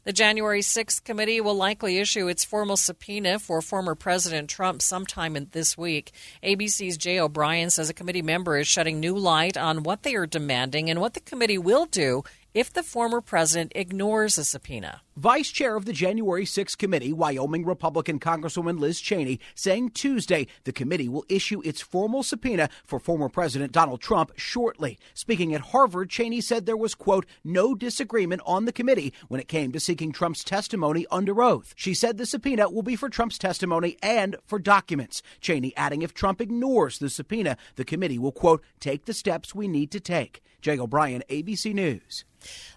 The 0.04 0.12
January 0.14 0.62
6th 0.62 1.04
committee 1.04 1.42
will 1.42 1.54
likely 1.54 1.98
issue 1.98 2.26
its 2.26 2.42
formal 2.42 2.78
subpoena 2.78 3.38
for 3.38 3.60
former 3.60 3.94
President 3.94 4.48
Trump 4.48 4.80
sometime 4.80 5.36
in 5.36 5.48
this 5.52 5.76
week. 5.76 6.12
ABC's 6.42 6.96
Jay 6.96 7.20
O'Brien 7.20 7.68
says 7.68 7.90
a 7.90 7.94
committee 7.94 8.22
member 8.22 8.56
is 8.56 8.66
shedding 8.66 8.98
new 8.98 9.16
light 9.16 9.58
on 9.58 9.82
what 9.82 10.02
they 10.02 10.14
are 10.14 10.26
demanding 10.26 10.88
and 10.88 11.00
what 11.00 11.12
the 11.12 11.20
committee 11.20 11.58
will 11.58 11.84
do 11.84 12.24
if 12.54 12.72
the 12.72 12.82
former 12.82 13.20
president 13.20 13.72
ignores 13.74 14.38
a 14.38 14.44
subpoena. 14.44 15.02
Vice 15.16 15.50
Chair 15.50 15.76
of 15.76 15.84
the 15.84 15.92
January 15.92 16.46
6 16.46 16.76
committee, 16.76 17.12
Wyoming 17.12 17.66
Republican 17.66 18.18
Congresswoman 18.18 18.80
Liz 18.80 19.00
Cheney, 19.00 19.38
saying 19.54 19.90
Tuesday 19.90 20.46
the 20.64 20.72
committee 20.72 21.08
will 21.08 21.26
issue 21.28 21.60
its 21.62 21.82
formal 21.82 22.22
subpoena 22.22 22.70
for 22.84 22.98
former 22.98 23.28
President 23.28 23.70
Donald 23.70 24.00
Trump 24.00 24.32
shortly. 24.36 24.98
Speaking 25.12 25.54
at 25.54 25.60
Harvard, 25.60 26.08
Cheney 26.08 26.40
said 26.40 26.64
there 26.64 26.76
was, 26.76 26.94
quote, 26.94 27.26
no 27.44 27.74
disagreement 27.74 28.40
on 28.46 28.64
the 28.64 28.72
committee 28.72 29.12
when 29.28 29.40
it 29.40 29.48
came 29.48 29.72
to 29.72 29.80
seeking 29.80 30.10
Trump's 30.10 30.42
testimony 30.42 31.04
under 31.10 31.42
oath. 31.42 31.74
She 31.76 31.92
said 31.92 32.16
the 32.16 32.24
subpoena 32.24 32.70
will 32.70 32.82
be 32.82 32.96
for 32.96 33.10
Trump's 33.10 33.38
testimony 33.38 33.98
and 34.02 34.36
for 34.46 34.58
documents. 34.58 35.22
Cheney 35.40 35.76
adding 35.76 36.02
if 36.02 36.14
Trump 36.14 36.40
ignores 36.40 36.98
the 36.98 37.10
subpoena, 37.10 37.58
the 37.76 37.84
committee 37.84 38.18
will, 38.18 38.32
quote, 38.32 38.64
take 38.80 39.04
the 39.04 39.12
steps 39.12 39.54
we 39.54 39.68
need 39.68 39.90
to 39.90 40.00
take. 40.00 40.42
Jay 40.62 40.78
O'Brien, 40.78 41.22
ABC 41.28 41.74
News. 41.74 42.24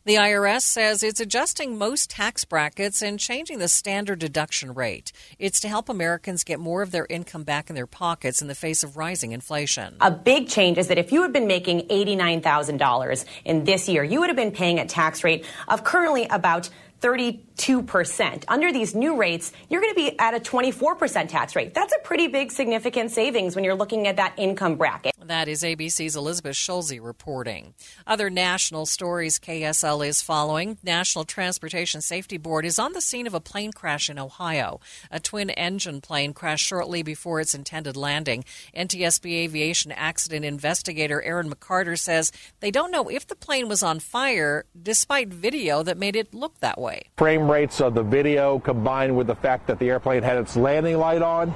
The 0.05 0.15
IRS 0.15 0.61
says 0.61 1.01
it's 1.01 1.21
adjusting 1.21 1.77
most 1.77 2.09
tax 2.09 2.43
brackets 2.43 3.01
and 3.01 3.17
changing 3.17 3.59
the 3.59 3.67
standard 3.69 4.19
deduction 4.19 4.73
rate. 4.73 5.13
It's 5.39 5.61
to 5.61 5.69
help 5.69 5.87
Americans 5.87 6.43
get 6.43 6.59
more 6.59 6.81
of 6.81 6.91
their 6.91 7.05
income 7.09 7.43
back 7.43 7.69
in 7.69 7.75
their 7.75 7.87
pockets 7.87 8.41
in 8.41 8.49
the 8.49 8.55
face 8.55 8.83
of 8.83 8.97
rising 8.97 9.31
inflation. 9.31 9.95
A 10.01 10.11
big 10.11 10.49
change 10.49 10.77
is 10.77 10.87
that 10.87 10.97
if 10.97 11.11
you 11.11 11.21
had 11.21 11.31
been 11.31 11.47
making 11.47 11.87
$89,000 11.87 13.25
in 13.45 13.63
this 13.63 13.87
year, 13.87 14.03
you 14.03 14.19
would 14.19 14.29
have 14.29 14.35
been 14.35 14.51
paying 14.51 14.79
a 14.79 14.85
tax 14.85 15.23
rate 15.23 15.45
of 15.67 15.83
currently 15.83 16.25
about 16.25 16.69
32%. 17.03 18.45
Under 18.47 18.71
these 18.71 18.95
new 18.95 19.17
rates, 19.17 19.51
you're 19.69 19.81
going 19.81 19.93
to 19.93 19.95
be 19.95 20.17
at 20.17 20.33
a 20.33 20.39
24% 20.39 21.27
tax 21.27 21.55
rate. 21.55 21.73
That's 21.73 21.93
a 21.93 21.99
pretty 22.03 22.27
big, 22.27 22.51
significant 22.51 23.11
savings 23.11 23.55
when 23.55 23.65
you're 23.65 23.75
looking 23.75 24.07
at 24.07 24.15
that 24.15 24.33
income 24.37 24.75
bracket. 24.75 25.13
That 25.19 25.47
is 25.49 25.63
ABC's 25.63 26.15
Elizabeth 26.15 26.55
Schulze 26.55 26.99
reporting. 26.99 27.73
Other 28.07 28.29
national 28.29 28.85
stories 28.85 29.37
KSL 29.39 30.07
is 30.07 30.21
following. 30.21 30.77
National 30.83 31.25
Transportation 31.25 32.01
Safety 32.01 32.37
Board 32.37 32.65
is 32.65 32.79
on 32.79 32.93
the 32.93 33.01
scene 33.01 33.27
of 33.27 33.33
a 33.33 33.41
plane 33.41 33.73
crash 33.73 34.09
in 34.09 34.17
Ohio. 34.17 34.79
A 35.11 35.19
twin 35.19 35.49
engine 35.49 35.99
plane 36.01 36.33
crashed 36.33 36.65
shortly 36.65 37.03
before 37.03 37.41
its 37.41 37.53
intended 37.53 37.97
landing. 37.97 38.45
NTSB 38.75 39.43
aviation 39.43 39.91
accident 39.91 40.45
investigator 40.45 41.21
Aaron 41.21 41.49
McCarter 41.49 41.97
says 41.97 42.31
they 42.59 42.71
don't 42.71 42.91
know 42.91 43.09
if 43.09 43.27
the 43.27 43.35
plane 43.35 43.67
was 43.67 43.83
on 43.83 43.99
fire 43.99 44.65
despite 44.81 45.29
video 45.29 45.83
that 45.83 45.97
made 45.97 46.15
it 46.15 46.33
look 46.33 46.59
that 46.59 46.79
way. 46.79 46.92
Frame 47.17 47.49
rates 47.49 47.81
of 47.81 47.93
the 47.93 48.03
video 48.03 48.59
combined 48.59 49.15
with 49.15 49.27
the 49.27 49.35
fact 49.35 49.67
that 49.67 49.79
the 49.79 49.89
airplane 49.89 50.23
had 50.23 50.37
its 50.37 50.55
landing 50.55 50.97
light 50.97 51.21
on, 51.21 51.53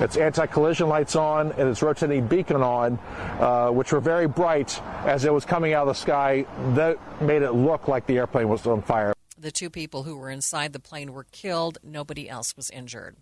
its 0.00 0.16
anti 0.16 0.46
collision 0.46 0.88
lights 0.88 1.16
on, 1.16 1.52
and 1.52 1.68
its 1.68 1.82
rotating 1.82 2.26
beacon 2.26 2.62
on, 2.62 2.98
uh, 3.40 3.70
which 3.70 3.92
were 3.92 4.00
very 4.00 4.26
bright 4.26 4.80
as 5.04 5.24
it 5.24 5.32
was 5.32 5.44
coming 5.44 5.72
out 5.72 5.82
of 5.82 5.88
the 5.88 6.00
sky, 6.00 6.46
that 6.74 6.98
made 7.22 7.42
it 7.42 7.52
look 7.52 7.88
like 7.88 8.06
the 8.06 8.18
airplane 8.18 8.48
was 8.48 8.66
on 8.66 8.82
fire. 8.82 9.12
The 9.38 9.50
two 9.50 9.70
people 9.70 10.02
who 10.02 10.16
were 10.16 10.28
inside 10.28 10.74
the 10.74 10.78
plane 10.80 11.14
were 11.14 11.24
killed. 11.24 11.78
Nobody 11.82 12.28
else 12.28 12.54
was 12.56 12.68
injured. 12.68 13.16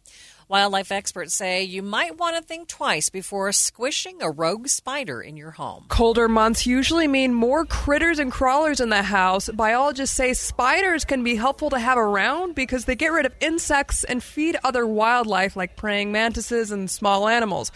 Wildlife 0.51 0.91
experts 0.91 1.35
say 1.35 1.63
you 1.65 1.83
might 1.83 2.17
want 2.17 2.35
to 2.37 2.43
think 2.43 2.69
twice 2.69 3.11
before 3.11 3.53
squishing 3.53 4.23
a 4.23 4.31
rogue 4.31 4.69
spider 4.69 5.21
in 5.21 5.37
your 5.37 5.51
home. 5.51 5.85
Colder 5.89 6.27
months 6.27 6.67
usually 6.67 7.07
mean 7.07 7.35
more 7.35 7.67
critters 7.67 8.19
and 8.19 8.33
crawlers 8.33 8.81
in 8.81 8.89
the 8.89 9.03
house. 9.03 9.51
Biologists 9.51 10.17
say 10.17 10.33
spiders 10.33 11.05
can 11.05 11.23
be 11.23 11.37
helpful 11.37 11.69
to 11.69 11.79
have 11.79 11.99
around 11.99 12.55
because 12.55 12.87
they 12.87 12.97
get 12.97 13.13
rid 13.13 13.27
of 13.27 13.35
insects 13.41 14.05
and 14.05 14.23
feed 14.23 14.57
other 14.65 14.87
wildlife 14.87 15.55
like 15.55 15.77
praying 15.77 16.13
mantises 16.13 16.71
and 16.71 16.91
small 16.91 17.29
animals. 17.29 17.71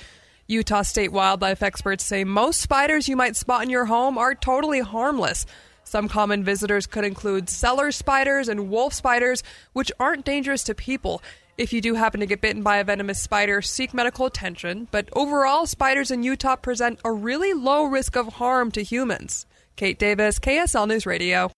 Utah 0.47 0.81
state 0.81 1.13
wildlife 1.13 1.63
experts 1.63 2.05
say 2.05 2.25
most 2.25 2.59
spiders 2.59 3.07
you 3.07 3.17
might 3.17 3.37
spot 3.37 3.63
in 3.63 3.69
your 3.69 3.85
home 3.85 4.17
are 4.17 4.35
totally 4.35 4.81
harmless. 4.81 5.45
Some 5.85 6.09
common 6.09 6.43
visitors 6.43 6.87
could 6.87 7.05
include 7.05 7.51
cellar 7.51 7.93
spiders 7.93 8.49
and 8.49 8.71
wolf 8.71 8.95
spiders, 8.95 9.43
which 9.75 9.93
aren't 10.01 10.25
dangerous 10.25 10.65
to 10.65 10.75
people. 10.75 11.23
If 11.63 11.73
you 11.73 11.81
do 11.81 11.95
happen 11.95 12.19
to 12.19 12.27
get 12.27 12.41
bitten 12.41 12.65
by 12.65 12.79
a 12.79 12.85
venomous 12.85 13.21
spider, 13.21 13.63
seek 13.63 13.95
medical 13.95 14.27
attention. 14.27 14.89
But 14.91 15.09
overall, 15.13 15.65
spiders 15.65 16.11
in 16.11 16.25
Utah 16.25 16.57
present 16.57 16.99
a 17.05 17.13
really 17.13 17.53
low 17.53 17.85
risk 17.85 18.17
of 18.17 18.33
harm 18.33 18.73
to 18.73 18.83
humans. 18.83 19.47
Kate 19.77 19.97
Davis, 19.97 20.41
KSL 20.41 20.89
News 20.89 21.07
Radio. 21.07 21.53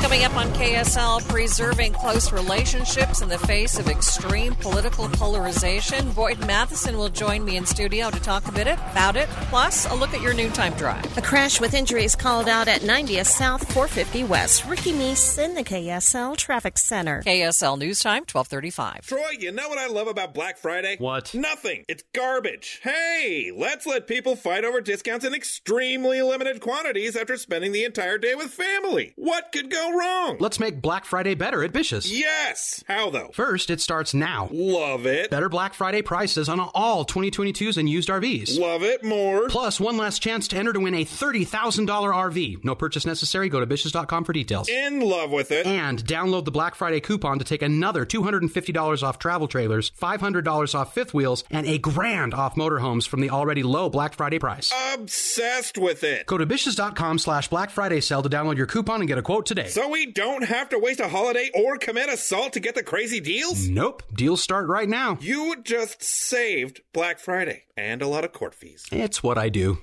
Coming 0.00 0.24
up 0.24 0.36
on 0.36 0.46
KSL, 0.54 1.28
preserving 1.28 1.92
close 1.92 2.32
relationships 2.32 3.20
in 3.20 3.28
the 3.28 3.38
face 3.38 3.78
of 3.78 3.88
extreme 3.88 4.54
political 4.54 5.08
polarization. 5.08 6.10
Boyd 6.12 6.38
Matheson 6.46 6.96
will 6.96 7.10
join 7.10 7.44
me 7.44 7.56
in 7.56 7.66
studio 7.66 8.08
to 8.08 8.18
talk 8.20 8.46
a 8.48 8.52
bit 8.52 8.68
about 8.68 9.16
it, 9.16 9.28
plus 9.50 9.90
a 9.90 9.94
look 9.94 10.14
at 10.14 10.22
your 10.22 10.32
noontime 10.32 10.72
drive. 10.74 11.18
A 11.18 11.20
crash 11.20 11.60
with 11.60 11.74
injuries 11.74 12.14
called 12.14 12.48
out 12.48 12.68
at 12.68 12.82
90th 12.82 13.26
South 13.26 13.60
450 13.74 14.24
West. 14.24 14.64
Ricky 14.66 14.92
Meese 14.92 15.38
in 15.38 15.54
the 15.54 15.64
KSL 15.64 16.36
Traffic 16.36 16.78
Center. 16.78 17.22
KSL 17.26 17.76
News 17.78 18.00
Time, 18.00 18.22
1235. 18.22 19.06
Troy, 19.06 19.18
you 19.38 19.52
know 19.52 19.68
what 19.68 19.78
I 19.78 19.88
love 19.88 20.06
about 20.06 20.32
Black 20.32 20.56
Friday? 20.56 20.96
What? 20.98 21.34
Nothing. 21.34 21.84
It's 21.86 22.04
garbage. 22.14 22.80
Hey, 22.82 23.52
let's 23.54 23.84
let 23.84 24.06
people 24.06 24.36
fight 24.36 24.64
over 24.64 24.80
discounts 24.80 25.26
in 25.26 25.34
extremely 25.34 26.22
limited 26.22 26.60
quantities 26.60 27.14
after 27.14 27.36
spending 27.36 27.72
the 27.72 27.84
entire 27.84 28.16
day 28.16 28.34
with 28.34 28.52
family. 28.52 29.12
What 29.16 29.52
could 29.52 29.70
go 29.70 29.87
wrong? 29.96 30.36
Let's 30.40 30.60
make 30.60 30.80
Black 30.80 31.04
Friday 31.04 31.34
better 31.34 31.62
at 31.62 31.72
Bish's. 31.72 32.10
Yes. 32.16 32.82
How 32.88 33.10
though? 33.10 33.30
First, 33.32 33.70
it 33.70 33.80
starts 33.80 34.14
now. 34.14 34.48
Love 34.52 35.06
it. 35.06 35.30
Better 35.30 35.48
Black 35.48 35.74
Friday 35.74 36.02
prices 36.02 36.48
on 36.48 36.60
all 36.74 37.04
2022s 37.04 37.76
and 37.76 37.88
used 37.88 38.08
RVs. 38.08 38.58
Love 38.58 38.82
it 38.82 39.04
more. 39.04 39.48
Plus, 39.48 39.80
one 39.80 39.96
last 39.96 40.20
chance 40.20 40.48
to 40.48 40.56
enter 40.56 40.72
to 40.72 40.80
win 40.80 40.94
a 40.94 41.04
$30,000 41.04 41.86
RV. 41.86 42.64
No 42.64 42.74
purchase 42.74 43.06
necessary. 43.06 43.48
Go 43.48 43.60
to 43.60 43.66
Bish's.com 43.66 44.24
for 44.24 44.32
details. 44.32 44.68
In 44.68 45.00
love 45.00 45.30
with 45.30 45.50
it. 45.50 45.66
And 45.66 46.04
download 46.04 46.44
the 46.44 46.50
Black 46.50 46.74
Friday 46.74 47.00
coupon 47.00 47.38
to 47.38 47.44
take 47.44 47.62
another 47.62 48.04
$250 48.06 49.02
off 49.02 49.18
travel 49.18 49.48
trailers, 49.48 49.90
$500 50.00 50.74
off 50.74 50.94
fifth 50.94 51.14
wheels, 51.14 51.44
and 51.50 51.66
a 51.66 51.78
grand 51.78 52.34
off 52.34 52.54
motorhomes 52.56 53.06
from 53.06 53.20
the 53.20 53.30
already 53.30 53.62
low 53.62 53.88
Black 53.88 54.14
Friday 54.14 54.38
price. 54.38 54.72
Obsessed 54.94 55.78
with 55.78 56.04
it. 56.04 56.26
Go 56.26 56.38
to 56.38 56.46
Bish's.com 56.46 57.18
slash 57.18 57.48
Black 57.48 57.70
Friday 57.70 58.00
sale 58.00 58.22
to 58.22 58.28
download 58.28 58.56
your 58.56 58.66
coupon 58.66 59.00
and 59.00 59.08
get 59.08 59.18
a 59.18 59.22
quote 59.22 59.46
today. 59.46 59.68
So 59.78 59.86
we 59.86 60.06
don't 60.06 60.42
have 60.42 60.70
to 60.70 60.78
waste 60.80 60.98
a 60.98 61.06
holiday 61.06 61.52
or 61.54 61.76
commit 61.76 62.08
assault 62.08 62.54
to 62.54 62.58
get 62.58 62.74
the 62.74 62.82
crazy 62.82 63.20
deals? 63.20 63.68
Nope. 63.68 64.02
Deals 64.12 64.42
start 64.42 64.66
right 64.66 64.88
now. 64.88 65.18
You 65.20 65.54
just 65.62 66.02
saved 66.02 66.80
Black 66.92 67.20
Friday 67.20 67.62
and 67.76 68.02
a 68.02 68.08
lot 68.08 68.24
of 68.24 68.32
court 68.32 68.56
fees. 68.56 68.86
It's 68.90 69.22
what 69.22 69.38
I 69.38 69.50
do. 69.50 69.78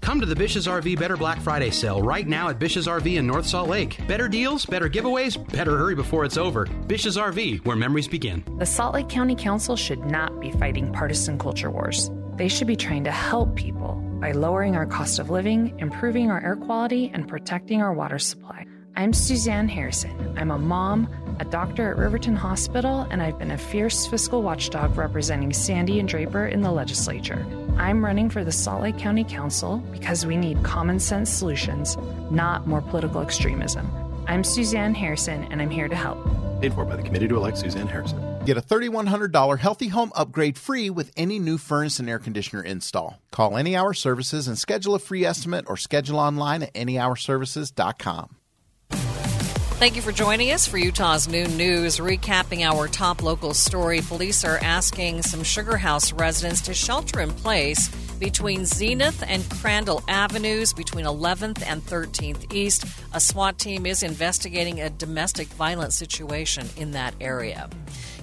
Come 0.00 0.18
to 0.18 0.26
the 0.26 0.34
Bish's 0.34 0.66
RV 0.66 0.98
Better 0.98 1.16
Black 1.16 1.40
Friday 1.40 1.70
sale 1.70 2.02
right 2.02 2.26
now 2.26 2.48
at 2.48 2.58
Bish's 2.58 2.88
RV 2.88 3.18
in 3.18 3.24
North 3.24 3.46
Salt 3.46 3.68
Lake. 3.68 4.04
Better 4.08 4.26
deals, 4.26 4.66
better 4.66 4.88
giveaways, 4.88 5.36
better 5.52 5.78
hurry 5.78 5.94
before 5.94 6.24
it's 6.24 6.36
over. 6.36 6.66
Bish's 6.88 7.16
RV, 7.16 7.64
where 7.64 7.76
memories 7.76 8.08
begin. 8.08 8.42
The 8.58 8.66
Salt 8.66 8.94
Lake 8.94 9.08
County 9.08 9.36
Council 9.36 9.76
should 9.76 10.04
not 10.06 10.40
be 10.40 10.50
fighting 10.50 10.92
partisan 10.92 11.38
culture 11.38 11.70
wars. 11.70 12.10
They 12.34 12.48
should 12.48 12.66
be 12.66 12.74
trying 12.74 13.04
to 13.04 13.12
help 13.12 13.54
people 13.54 13.94
by 14.20 14.32
lowering 14.32 14.74
our 14.74 14.86
cost 14.86 15.20
of 15.20 15.30
living, 15.30 15.72
improving 15.78 16.32
our 16.32 16.42
air 16.42 16.56
quality, 16.56 17.12
and 17.14 17.28
protecting 17.28 17.80
our 17.80 17.92
water 17.92 18.18
supply. 18.18 18.66
I'm 18.98 19.12
Suzanne 19.12 19.68
Harrison. 19.68 20.38
I'm 20.38 20.50
a 20.50 20.58
mom, 20.58 21.06
a 21.38 21.44
doctor 21.44 21.90
at 21.90 21.98
Riverton 21.98 22.34
Hospital, 22.34 23.06
and 23.10 23.22
I've 23.22 23.38
been 23.38 23.50
a 23.50 23.58
fierce 23.58 24.06
fiscal 24.06 24.42
watchdog 24.42 24.96
representing 24.96 25.52
Sandy 25.52 26.00
and 26.00 26.08
Draper 26.08 26.46
in 26.46 26.62
the 26.62 26.72
legislature. 26.72 27.44
I'm 27.76 28.02
running 28.02 28.30
for 28.30 28.42
the 28.42 28.52
Salt 28.52 28.80
Lake 28.80 28.96
County 28.96 29.22
Council 29.22 29.78
because 29.92 30.24
we 30.24 30.38
need 30.38 30.62
common 30.64 30.98
sense 30.98 31.28
solutions, 31.28 31.98
not 32.30 32.66
more 32.66 32.80
political 32.80 33.20
extremism. 33.20 33.90
I'm 34.28 34.42
Suzanne 34.42 34.94
Harrison, 34.94 35.44
and 35.50 35.60
I'm 35.60 35.68
here 35.68 35.88
to 35.88 35.94
help. 35.94 36.16
Paid 36.62 36.72
for 36.72 36.86
by 36.86 36.96
the 36.96 37.02
committee 37.02 37.28
to 37.28 37.36
elect 37.36 37.58
Suzanne 37.58 37.88
Harrison. 37.88 38.18
Get 38.46 38.56
a 38.56 38.62
$3,100 38.62 39.58
healthy 39.58 39.88
home 39.88 40.10
upgrade 40.14 40.56
free 40.56 40.88
with 40.88 41.12
any 41.18 41.38
new 41.38 41.58
furnace 41.58 41.98
and 41.98 42.08
air 42.08 42.18
conditioner 42.18 42.62
install. 42.62 43.20
Call 43.30 43.58
Any 43.58 43.76
Hour 43.76 43.92
Services 43.92 44.48
and 44.48 44.56
schedule 44.56 44.94
a 44.94 44.98
free 44.98 45.26
estimate 45.26 45.66
or 45.68 45.76
schedule 45.76 46.18
online 46.18 46.62
at 46.62 46.72
anyhourservices.com. 46.72 48.36
Thank 48.90 49.94
you 49.94 50.00
for 50.00 50.10
joining 50.10 50.52
us 50.52 50.66
for 50.66 50.78
Utah's 50.78 51.28
Noon 51.28 51.56
News. 51.58 51.98
Recapping 51.98 52.62
our 52.62 52.88
top 52.88 53.22
local 53.22 53.52
story, 53.52 54.00
police 54.00 54.42
are 54.42 54.58
asking 54.62 55.22
some 55.22 55.42
Sugar 55.42 55.76
House 55.76 56.14
residents 56.14 56.62
to 56.62 56.72
shelter 56.72 57.20
in 57.20 57.30
place 57.30 57.88
between 58.18 58.64
Zenith 58.64 59.22
and 59.28 59.48
Crandall 59.50 60.02
Avenues 60.08 60.72
between 60.72 61.04
11th 61.04 61.62
and 61.66 61.84
13th 61.84 62.54
East. 62.54 62.86
A 63.12 63.20
SWAT 63.20 63.58
team 63.58 63.84
is 63.84 64.02
investigating 64.02 64.80
a 64.80 64.88
domestic 64.88 65.48
violence 65.48 65.94
situation 65.94 66.66
in 66.78 66.92
that 66.92 67.14
area. 67.20 67.68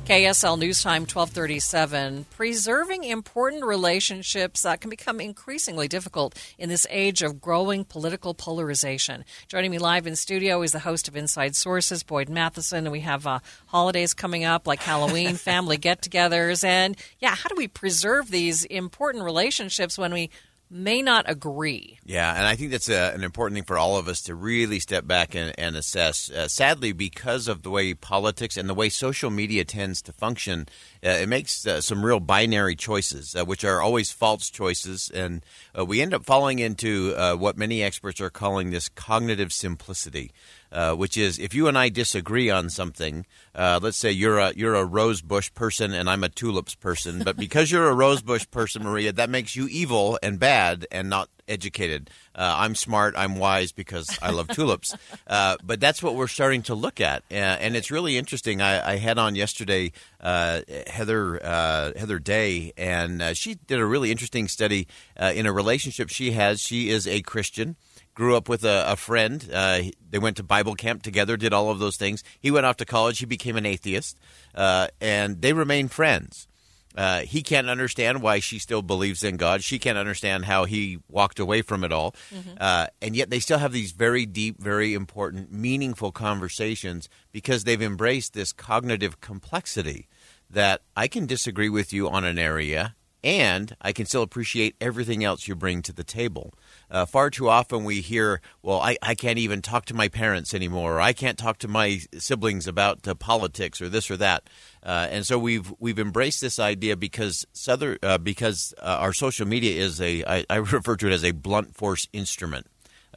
KSL 0.05 0.59
News 0.59 0.83
Time 0.83 1.03
1237. 1.03 2.25
Preserving 2.35 3.05
important 3.05 3.63
relationships 3.63 4.65
uh, 4.65 4.75
can 4.75 4.89
become 4.89 5.21
increasingly 5.21 5.87
difficult 5.87 6.37
in 6.57 6.67
this 6.67 6.85
age 6.89 7.21
of 7.21 7.39
growing 7.39 7.85
political 7.85 8.33
polarization. 8.33 9.23
Joining 9.47 9.71
me 9.71 9.77
live 9.77 10.05
in 10.05 10.17
studio 10.17 10.61
is 10.61 10.73
the 10.73 10.79
host 10.79 11.07
of 11.07 11.15
Inside 11.15 11.55
Sources, 11.55 12.03
Boyd 12.03 12.27
Matheson, 12.27 12.79
and 12.79 12.91
we 12.91 12.99
have 12.99 13.25
uh, 13.25 13.39
holidays 13.67 14.13
coming 14.13 14.43
up 14.43 14.67
like 14.67 14.81
Halloween, 14.81 15.35
family 15.37 15.77
get 15.77 16.01
togethers, 16.01 16.65
and 16.65 16.97
yeah, 17.19 17.33
how 17.33 17.47
do 17.47 17.55
we 17.55 17.69
preserve 17.69 18.29
these 18.29 18.65
important 18.65 19.23
relationships 19.23 19.97
when 19.97 20.11
we 20.11 20.29
may 20.73 21.01
not 21.01 21.29
agree. 21.29 21.99
Yeah, 22.03 22.35
and 22.35 22.45
I 22.45 22.55
think 22.55 22.71
that's 22.71 22.89
a, 22.89 23.13
an 23.13 23.23
important 23.23 23.55
thing 23.55 23.63
for 23.63 23.77
all 23.77 23.97
of 23.97 24.07
us 24.07 24.21
to 24.23 24.35
really 24.35 24.79
step 24.79 25.05
back 25.05 25.35
and, 25.35 25.53
and 25.57 25.75
assess. 25.75 26.29
Uh, 26.29 26.47
sadly, 26.47 26.91
because 26.91 27.47
of 27.47 27.61
the 27.61 27.69
way 27.69 27.93
politics 27.93 28.57
and 28.57 28.67
the 28.67 28.73
way 28.73 28.89
social 28.89 29.29
media 29.29 29.63
tends 29.63 30.01
to 30.01 30.11
function, 30.11 30.67
uh, 31.03 31.09
it 31.09 31.27
makes 31.27 31.65
uh, 31.67 31.81
some 31.81 32.05
real 32.05 32.19
binary 32.19 32.75
choices, 32.75 33.35
uh, 33.35 33.43
which 33.43 33.65
are 33.65 33.81
always 33.81 34.11
false 34.11 34.49
choices, 34.49 35.11
and 35.13 35.45
uh, 35.77 35.83
we 35.83 36.01
end 36.01 36.13
up 36.13 36.23
falling 36.23 36.59
into 36.59 37.13
uh, 37.17 37.35
what 37.35 37.57
many 37.57 37.83
experts 37.83 38.21
are 38.21 38.29
calling 38.29 38.71
this 38.71 38.89
cognitive 38.89 39.51
simplicity. 39.51 40.31
Uh, 40.71 40.95
which 40.95 41.17
is 41.17 41.37
if 41.37 41.53
you 41.53 41.67
and 41.67 41.77
I 41.77 41.89
disagree 41.89 42.49
on 42.49 42.67
something, 42.67 43.27
uh, 43.53 43.79
let's 43.83 43.95
say 43.95 44.09
you're 44.09 44.39
a 44.39 44.53
you're 44.55 44.73
a 44.73 44.83
rose 44.83 45.21
bush 45.21 45.53
person 45.53 45.93
and 45.93 46.09
I'm 46.09 46.23
a 46.23 46.29
tulips 46.29 46.73
person, 46.73 47.21
but 47.23 47.37
because 47.37 47.69
you're 47.69 47.89
a 47.89 47.93
rosebush 47.93 48.47
person, 48.49 48.81
Maria, 48.81 49.11
that 49.13 49.29
makes 49.29 49.55
you 49.55 49.67
evil 49.67 50.17
and 50.23 50.39
bad 50.39 50.87
and 50.91 51.11
not 51.11 51.29
educated. 51.47 52.09
Uh, 52.35 52.55
I'm 52.57 52.75
smart. 52.75 53.15
I'm 53.17 53.35
wise 53.35 53.71
because 53.71 54.17
I 54.21 54.31
love 54.31 54.47
tulips. 54.47 54.95
Uh, 55.25 55.55
but 55.63 55.79
that's 55.79 56.03
what 56.03 56.15
we're 56.15 56.27
starting 56.27 56.61
to 56.61 56.75
look 56.75 56.99
at, 56.99 57.23
uh, 57.31 57.35
and 57.35 57.75
it's 57.75 57.89
really 57.89 58.17
interesting. 58.17 58.61
I, 58.61 58.93
I 58.93 58.95
had 58.97 59.17
on 59.17 59.35
yesterday 59.35 59.93
uh, 60.19 60.61
Heather 60.87 61.43
uh, 61.43 61.91
Heather 61.95 62.19
Day, 62.19 62.73
and 62.77 63.21
uh, 63.21 63.33
she 63.33 63.55
did 63.55 63.79
a 63.79 63.85
really 63.85 64.11
interesting 64.11 64.47
study 64.47 64.87
in 65.17 65.45
a 65.45 65.53
relationship 65.53 66.09
she 66.09 66.31
has. 66.31 66.61
She 66.61 66.89
is 66.89 67.07
a 67.07 67.21
Christian 67.21 67.77
grew 68.13 68.35
up 68.35 68.49
with 68.49 68.63
a, 68.63 68.91
a 68.91 68.95
friend. 68.95 69.49
Uh, 69.51 69.83
they 70.09 70.19
went 70.19 70.37
to 70.37 70.43
Bible 70.43 70.75
camp 70.75 71.03
together, 71.03 71.37
did 71.37 71.53
all 71.53 71.69
of 71.69 71.79
those 71.79 71.97
things. 71.97 72.23
He 72.39 72.51
went 72.51 72.65
off 72.65 72.77
to 72.77 72.85
college. 72.85 73.19
He 73.19 73.25
became 73.25 73.55
an 73.55 73.65
atheist, 73.65 74.17
uh, 74.55 74.87
and 75.01 75.41
they 75.41 75.53
remain 75.53 75.87
friends. 75.87 76.47
Uh, 76.95 77.21
he 77.21 77.41
can't 77.41 77.69
understand 77.69 78.21
why 78.21 78.39
she 78.39 78.59
still 78.59 78.81
believes 78.81 79.23
in 79.23 79.37
God. 79.37 79.63
She 79.63 79.79
can't 79.79 79.97
understand 79.97 80.45
how 80.45 80.65
he 80.65 80.99
walked 81.09 81.39
away 81.39 81.61
from 81.61 81.83
it 81.83 81.91
all. 81.91 82.15
Mm-hmm. 82.33 82.51
Uh, 82.59 82.87
and 83.01 83.15
yet 83.15 83.29
they 83.29 83.39
still 83.39 83.57
have 83.57 83.71
these 83.71 83.91
very 83.91 84.25
deep, 84.25 84.59
very 84.59 84.93
important, 84.93 85.51
meaningful 85.51 86.11
conversations 86.11 87.09
because 87.31 87.63
they've 87.63 87.81
embraced 87.81 88.33
this 88.33 88.53
cognitive 88.53 89.21
complexity 89.21 90.07
that 90.49 90.81
I 90.95 91.07
can 91.07 91.25
disagree 91.25 91.69
with 91.69 91.91
you 91.91 92.09
on 92.09 92.25
an 92.25 92.37
area 92.37 92.95
and 93.23 93.75
I 93.81 93.93
can 93.93 94.05
still 94.05 94.21
appreciate 94.21 94.75
everything 94.81 95.23
else 95.23 95.47
you 95.47 95.55
bring 95.55 95.81
to 95.83 95.93
the 95.93 96.03
table. 96.03 96.53
Uh, 96.91 97.05
far 97.05 97.29
too 97.29 97.47
often 97.47 97.85
we 97.85 98.01
hear, 98.01 98.41
well, 98.61 98.81
I, 98.81 98.97
I 99.01 99.15
can't 99.15 99.39
even 99.39 99.61
talk 99.61 99.85
to 99.85 99.93
my 99.93 100.09
parents 100.09 100.53
anymore, 100.53 100.97
or 100.97 101.01
I 101.01 101.13
can't 101.13 101.37
talk 101.37 101.57
to 101.59 101.67
my 101.67 102.01
siblings 102.17 102.67
about 102.67 103.07
uh, 103.07 103.15
politics 103.15 103.81
or 103.81 103.87
this 103.87 104.11
or 104.11 104.17
that. 104.17 104.49
Uh, 104.83 105.07
and 105.09 105.25
so 105.25 105.39
we've 105.39 105.73
we've 105.79 105.99
embraced 105.99 106.41
this 106.41 106.59
idea 106.59 106.97
because 106.97 107.47
Southern, 107.53 107.97
uh, 108.03 108.17
because 108.17 108.73
uh, 108.81 108.97
our 108.99 109.13
social 109.13 109.47
media 109.47 109.81
is 109.81 110.01
a 110.01 110.23
I, 110.25 110.45
I, 110.49 110.55
refer 110.57 110.97
to 110.97 111.07
it 111.07 111.13
as 111.13 111.23
a 111.23 111.31
blunt 111.31 111.75
force 111.75 112.07
instrument. 112.11 112.67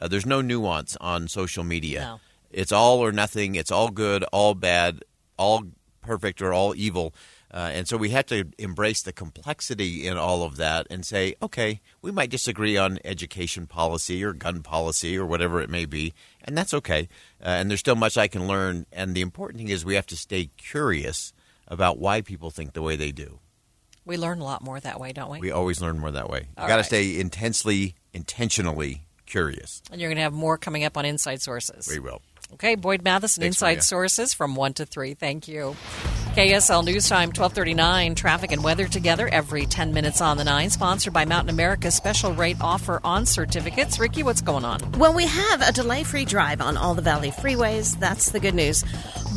Uh, 0.01 0.07
there's 0.07 0.25
no 0.25 0.41
nuance 0.41 0.95
on 1.01 1.27
social 1.27 1.63
media. 1.63 2.01
No. 2.01 2.19
It's 2.51 2.71
all 2.71 2.99
or 2.99 3.11
nothing. 3.11 3.55
It's 3.55 3.71
all 3.71 3.89
good, 3.89 4.23
all 4.31 4.53
bad, 4.53 5.03
all 5.37 5.63
perfect, 6.01 6.41
or 6.41 6.53
all 6.53 6.73
evil. 6.73 7.13
Uh, 7.51 7.71
and 7.73 7.87
so 7.87 7.97
we 7.97 8.09
have 8.09 8.25
to 8.25 8.45
embrace 8.57 9.01
the 9.01 9.13
complexity 9.13 10.05
in 10.07 10.17
all 10.17 10.43
of 10.43 10.57
that 10.57 10.85
and 10.89 11.05
say, 11.05 11.35
okay, 11.41 11.81
we 12.01 12.11
might 12.11 12.29
disagree 12.29 12.77
on 12.77 12.99
education 13.05 13.67
policy 13.67 14.23
or 14.23 14.33
gun 14.33 14.61
policy 14.61 15.17
or 15.17 15.25
whatever 15.25 15.61
it 15.61 15.69
may 15.69 15.85
be, 15.85 16.13
and 16.43 16.57
that's 16.57 16.73
okay. 16.73 17.09
Uh, 17.41 17.49
and 17.49 17.69
there's 17.69 17.79
still 17.79 17.95
much 17.95 18.17
I 18.17 18.27
can 18.27 18.47
learn. 18.47 18.85
And 18.91 19.15
the 19.15 19.21
important 19.21 19.59
thing 19.59 19.69
is 19.69 19.83
we 19.83 19.95
have 19.95 20.05
to 20.07 20.17
stay 20.17 20.49
curious 20.57 21.33
about 21.67 21.99
why 21.99 22.21
people 22.21 22.49
think 22.49 22.73
the 22.73 22.81
way 22.81 22.95
they 22.95 23.11
do. 23.11 23.39
We 24.05 24.17
learn 24.17 24.39
a 24.39 24.43
lot 24.43 24.63
more 24.63 24.79
that 24.79 24.99
way, 24.99 25.11
don't 25.11 25.29
we? 25.29 25.39
We 25.39 25.51
always 25.51 25.81
learn 25.81 25.99
more 25.99 26.11
that 26.11 26.29
way. 26.29 26.47
You 26.49 26.55
got 26.55 26.67
to 26.67 26.75
right. 26.75 26.85
stay 26.85 27.19
intensely, 27.19 27.95
intentionally 28.13 29.05
curious. 29.25 29.81
And 29.91 29.99
you're 29.99 30.09
going 30.09 30.15
to 30.17 30.23
have 30.23 30.33
more 30.33 30.57
coming 30.57 30.85
up 30.85 30.95
on 30.95 31.05
Inside 31.05 31.41
Sources. 31.41 31.87
We 31.87 31.99
will. 31.99 32.21
Okay, 32.53 32.75
Boyd 32.75 33.03
Matheson, 33.03 33.41
Thanks, 33.41 33.57
Inside 33.57 33.67
Maria. 33.67 33.81
Sources 33.81 34.33
from 34.33 34.55
1 34.55 34.75
to 34.75 34.85
3. 34.85 35.13
Thank 35.15 35.49
you. 35.49 35.75
KSL 36.37 36.85
News 36.85 37.09
Time, 37.09 37.29
1239. 37.29 38.15
Traffic 38.15 38.51
and 38.51 38.63
weather 38.63 38.87
together 38.87 39.27
every 39.27 39.65
10 39.65 39.93
minutes 39.93 40.21
on 40.21 40.37
the 40.37 40.45
9. 40.45 40.69
Sponsored 40.69 41.11
by 41.11 41.25
Mountain 41.25 41.49
America's 41.49 41.95
special 41.95 42.31
rate 42.33 42.57
offer 42.61 43.01
on 43.03 43.25
certificates. 43.25 43.99
Ricky, 43.99 44.23
what's 44.23 44.41
going 44.41 44.63
on? 44.63 44.79
Well, 44.93 45.13
we 45.13 45.25
have 45.25 45.61
a 45.61 45.73
delay 45.73 46.03
free 46.03 46.25
drive 46.25 46.61
on 46.61 46.77
all 46.77 46.93
the 46.93 47.01
Valley 47.01 47.31
freeways. 47.31 47.99
That's 47.99 48.29
the 48.31 48.39
good 48.39 48.55
news. 48.55 48.85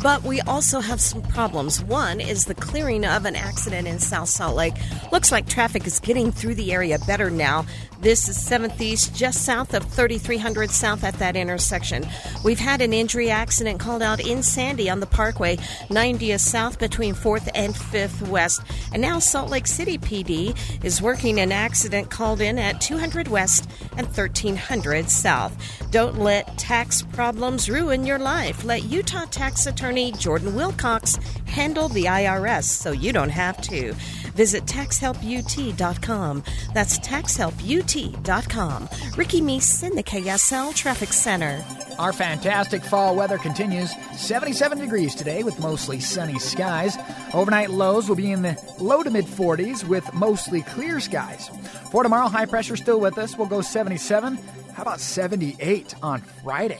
But 0.01 0.23
we 0.23 0.41
also 0.41 0.79
have 0.79 0.99
some 0.99 1.21
problems. 1.21 1.83
One 1.83 2.19
is 2.19 2.45
the 2.45 2.55
clearing 2.55 3.05
of 3.05 3.25
an 3.25 3.35
accident 3.35 3.87
in 3.87 3.99
South 3.99 4.29
Salt 4.29 4.55
Lake. 4.55 4.73
Looks 5.11 5.31
like 5.31 5.47
traffic 5.47 5.85
is 5.85 5.99
getting 5.99 6.31
through 6.31 6.55
the 6.55 6.73
area 6.73 6.97
better 7.05 7.29
now. 7.29 7.65
This 7.99 8.27
is 8.27 8.35
7th 8.35 8.81
East, 8.81 9.13
just 9.13 9.45
south 9.45 9.75
of 9.75 9.83
3300 9.83 10.71
South 10.71 11.03
at 11.03 11.13
that 11.19 11.35
intersection. 11.35 12.03
We've 12.43 12.57
had 12.57 12.81
an 12.81 12.93
injury 12.93 13.29
accident 13.29 13.79
called 13.79 14.01
out 14.01 14.19
in 14.19 14.41
Sandy 14.41 14.89
on 14.89 15.01
the 15.01 15.05
Parkway, 15.05 15.57
90th 15.89 16.39
South 16.39 16.79
between 16.79 17.13
4th 17.13 17.49
and 17.53 17.75
5th 17.75 18.27
West. 18.27 18.63
And 18.91 19.03
now 19.03 19.19
Salt 19.19 19.51
Lake 19.51 19.67
City 19.67 19.99
PD 19.99 20.57
is 20.83 20.99
working 20.99 21.39
an 21.39 21.51
accident 21.51 22.09
called 22.09 22.41
in 22.41 22.57
at 22.57 22.81
200 22.81 23.27
West 23.27 23.69
and 23.95 24.07
1300 24.07 25.07
South. 25.07 25.55
Don't 25.91 26.17
let 26.17 26.57
tax 26.57 27.03
problems 27.03 27.69
ruin 27.69 28.03
your 28.03 28.17
life. 28.17 28.63
Let 28.63 28.83
Utah 28.85 29.25
tax 29.25 29.67
attorney 29.67 29.90
Jordan 30.17 30.55
Wilcox 30.55 31.17
handle 31.45 31.89
the 31.89 32.05
IRS 32.05 32.63
so 32.63 32.91
you 32.91 33.11
don't 33.11 33.29
have 33.29 33.59
to. 33.63 33.93
Visit 34.35 34.63
taxhelput.com. 34.63 36.43
That's 36.73 36.97
taxhelput.com. 36.99 38.89
Ricky 39.17 39.41
Meese 39.41 39.83
in 39.83 39.95
the 39.95 40.03
KSL 40.03 40.73
Traffic 40.73 41.11
Center. 41.11 41.61
Our 41.99 42.13
fantastic 42.13 42.83
fall 42.83 43.17
weather 43.17 43.37
continues. 43.37 43.91
77 44.15 44.79
degrees 44.79 45.13
today 45.13 45.43
with 45.43 45.59
mostly 45.59 45.99
sunny 45.99 46.39
skies. 46.39 46.97
Overnight 47.33 47.69
lows 47.69 48.07
will 48.07 48.15
be 48.15 48.31
in 48.31 48.41
the 48.41 48.57
low 48.79 49.03
to 49.03 49.09
mid 49.09 49.25
40s 49.25 49.83
with 49.83 50.11
mostly 50.13 50.61
clear 50.61 51.01
skies. 51.01 51.49
For 51.91 52.03
tomorrow, 52.03 52.29
high 52.29 52.45
pressure 52.45 52.77
still 52.77 53.01
with 53.01 53.17
us. 53.17 53.37
We'll 53.37 53.47
go 53.47 53.61
77. 53.61 54.39
How 54.73 54.81
about 54.83 55.01
78 55.01 55.95
on 56.01 56.21
Friday? 56.21 56.79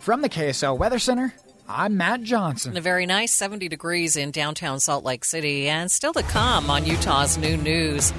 From 0.00 0.22
the 0.22 0.28
KSL 0.28 0.76
Weather 0.76 0.98
Center, 0.98 1.32
I'm 1.70 1.98
Matt 1.98 2.22
Johnson. 2.22 2.70
And 2.70 2.78
a 2.78 2.80
very 2.80 3.04
nice 3.04 3.34
70 3.34 3.68
degrees 3.68 4.16
in 4.16 4.30
downtown 4.30 4.80
Salt 4.80 5.04
Lake 5.04 5.22
City, 5.22 5.68
and 5.68 5.90
still 5.90 6.14
to 6.14 6.22
come 6.22 6.70
on 6.70 6.86
Utah's 6.86 7.36
Noon 7.36 7.62
News. 7.62 8.10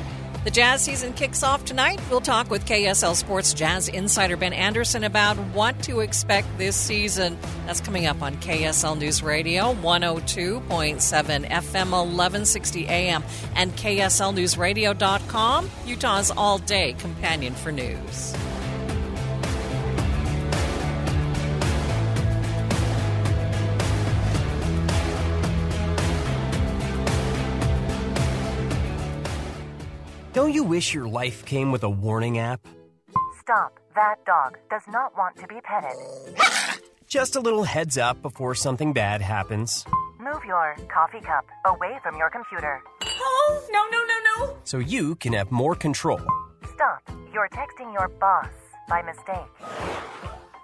The 0.44 0.52
jazz 0.52 0.84
season 0.84 1.14
kicks 1.14 1.42
off 1.42 1.66
tonight. 1.66 2.00
We'll 2.12 2.22
talk 2.22 2.52
with 2.52 2.66
KSL 2.66 3.16
Sports 3.16 3.54
Jazz 3.56 3.90
insider 3.90 4.38
Ben 4.38 4.54
Anderson 4.54 5.04
about 5.04 5.36
what 5.54 5.82
to 5.84 6.02
expect 6.02 6.48
this 6.60 6.76
season. 6.76 7.40
That's 7.66 7.82
coming 7.82 8.06
up 8.06 8.22
on 8.22 8.38
KSL 8.38 9.00
News 9.00 9.24
Radio, 9.24 9.74
102.7 9.74 10.62
FM, 11.50 11.92
1160 11.92 12.88
AM, 12.88 13.24
and 13.56 13.76
KSLNewsRadio.com, 13.76 15.70
Utah's 15.88 16.32
all 16.32 16.60
day 16.60 16.94
companion 16.94 17.56
for 17.56 17.72
news. 17.72 18.36
Don't 30.40 30.56
you 30.56 30.64
wish 30.64 30.94
your 30.94 31.06
life 31.06 31.44
came 31.44 31.70
with 31.70 31.84
a 31.84 31.90
warning 31.90 32.38
app? 32.38 32.66
Stop. 33.42 33.78
That 33.94 34.24
dog 34.26 34.58
does 34.70 34.84
not 34.88 35.12
want 35.18 35.36
to 35.36 35.48
be 35.48 35.60
petted. 35.62 35.98
Just 37.08 37.36
a 37.36 37.42
little 37.42 37.66
heads 37.66 37.98
up 37.98 38.22
before 38.22 38.56
something 38.56 38.94
bad 38.94 39.22
happens. 39.22 39.84
Move 40.18 40.46
your 40.46 40.78
coffee 40.88 41.20
cup 41.20 41.46
away 41.66 42.00
from 42.04 42.16
your 42.16 42.30
computer. 42.30 42.82
Oh, 43.04 43.68
no, 43.70 43.84
no, 43.92 44.00
no, 44.06 44.16
no. 44.30 44.58
So 44.64 44.80
you 44.80 45.16
can 45.16 45.34
have 45.34 45.52
more 45.52 45.76
control. 45.76 46.22
Stop. 46.74 47.02
You're 47.34 47.50
texting 47.50 47.92
your 47.92 48.08
boss 48.08 48.48
by 48.88 49.02
mistake. 49.02 49.52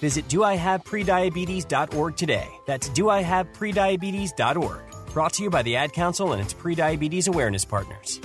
Visit 0.00 0.28
doihaveprediabetes.org 0.28 2.16
today. 2.16 2.48
That's 2.66 2.88
doihaveprediabetes.org. 2.90 4.80
Brought 5.12 5.32
to 5.34 5.42
you 5.42 5.50
by 5.50 5.62
the 5.62 5.76
Ad 5.76 5.92
Council 5.92 6.32
and 6.32 6.40
its 6.40 6.54
prediabetes 6.54 7.28
awareness 7.28 7.64
partners. 7.64 8.20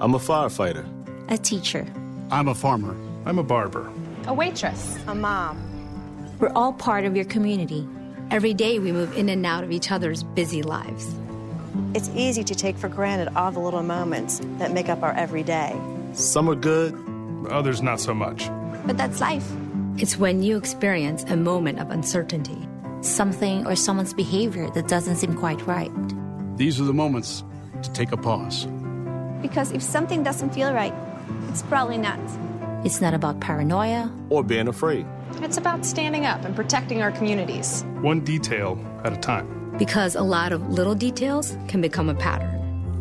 I'm 0.00 0.14
a 0.14 0.18
firefighter. 0.18 0.84
A 1.30 1.38
teacher. 1.38 1.86
I'm 2.30 2.48
a 2.48 2.54
farmer. 2.54 2.94
I'm 3.24 3.38
a 3.38 3.42
barber. 3.42 3.90
A 4.26 4.34
waitress. 4.34 4.98
A 5.06 5.14
mom. 5.14 5.58
We're 6.38 6.52
all 6.54 6.72
part 6.72 7.04
of 7.04 7.16
your 7.16 7.24
community. 7.24 7.88
Every 8.30 8.52
day 8.52 8.78
we 8.78 8.92
move 8.92 9.16
in 9.16 9.28
and 9.28 9.46
out 9.46 9.64
of 9.64 9.70
each 9.70 9.90
other's 9.90 10.22
busy 10.22 10.62
lives. 10.62 11.14
It's 11.94 12.10
easy 12.14 12.44
to 12.44 12.54
take 12.54 12.76
for 12.76 12.88
granted 12.88 13.28
all 13.36 13.50
the 13.50 13.60
little 13.60 13.82
moments 13.82 14.40
that 14.58 14.72
make 14.72 14.88
up 14.88 15.02
our 15.02 15.12
everyday. 15.12 15.74
Some 16.12 16.50
are 16.50 16.54
good, 16.54 16.94
others 17.48 17.80
not 17.80 18.00
so 18.00 18.12
much. 18.12 18.48
But 18.86 18.96
that's 18.96 19.20
life. 19.20 19.46
It's 19.96 20.18
when 20.18 20.42
you 20.42 20.56
experience 20.56 21.24
a 21.24 21.36
moment 21.36 21.78
of 21.78 21.90
uncertainty. 21.90 22.68
Something 23.00 23.66
or 23.66 23.76
someone's 23.76 24.14
behavior 24.14 24.70
that 24.70 24.88
doesn't 24.88 25.16
seem 25.16 25.34
quite 25.34 25.64
right. 25.66 25.92
These 26.56 26.80
are 26.80 26.84
the 26.84 26.94
moments 26.94 27.44
to 27.82 27.92
take 27.92 28.12
a 28.12 28.16
pause. 28.16 28.66
Because 29.42 29.72
if 29.72 29.82
something 29.82 30.22
doesn't 30.22 30.54
feel 30.54 30.72
right, 30.72 30.94
It's 31.48 31.62
probably 31.62 31.96
not. 31.98 32.18
It's 32.84 33.00
not 33.00 33.14
about 33.14 33.40
paranoia 33.40 34.10
or 34.28 34.42
being 34.42 34.68
afraid. 34.68 35.06
It's 35.40 35.56
about 35.56 35.86
standing 35.86 36.26
up 36.26 36.44
and 36.44 36.54
protecting 36.54 37.00
our 37.00 37.12
communities. 37.12 37.84
One 38.02 38.20
detail 38.20 38.78
at 39.04 39.12
a 39.12 39.16
time. 39.16 39.46
Because 39.78 40.16
a 40.16 40.22
lot 40.22 40.52
of 40.52 40.68
little 40.68 40.94
details 40.94 41.56
can 41.68 41.80
become 41.80 42.08
a 42.10 42.14
pattern. 42.14 42.50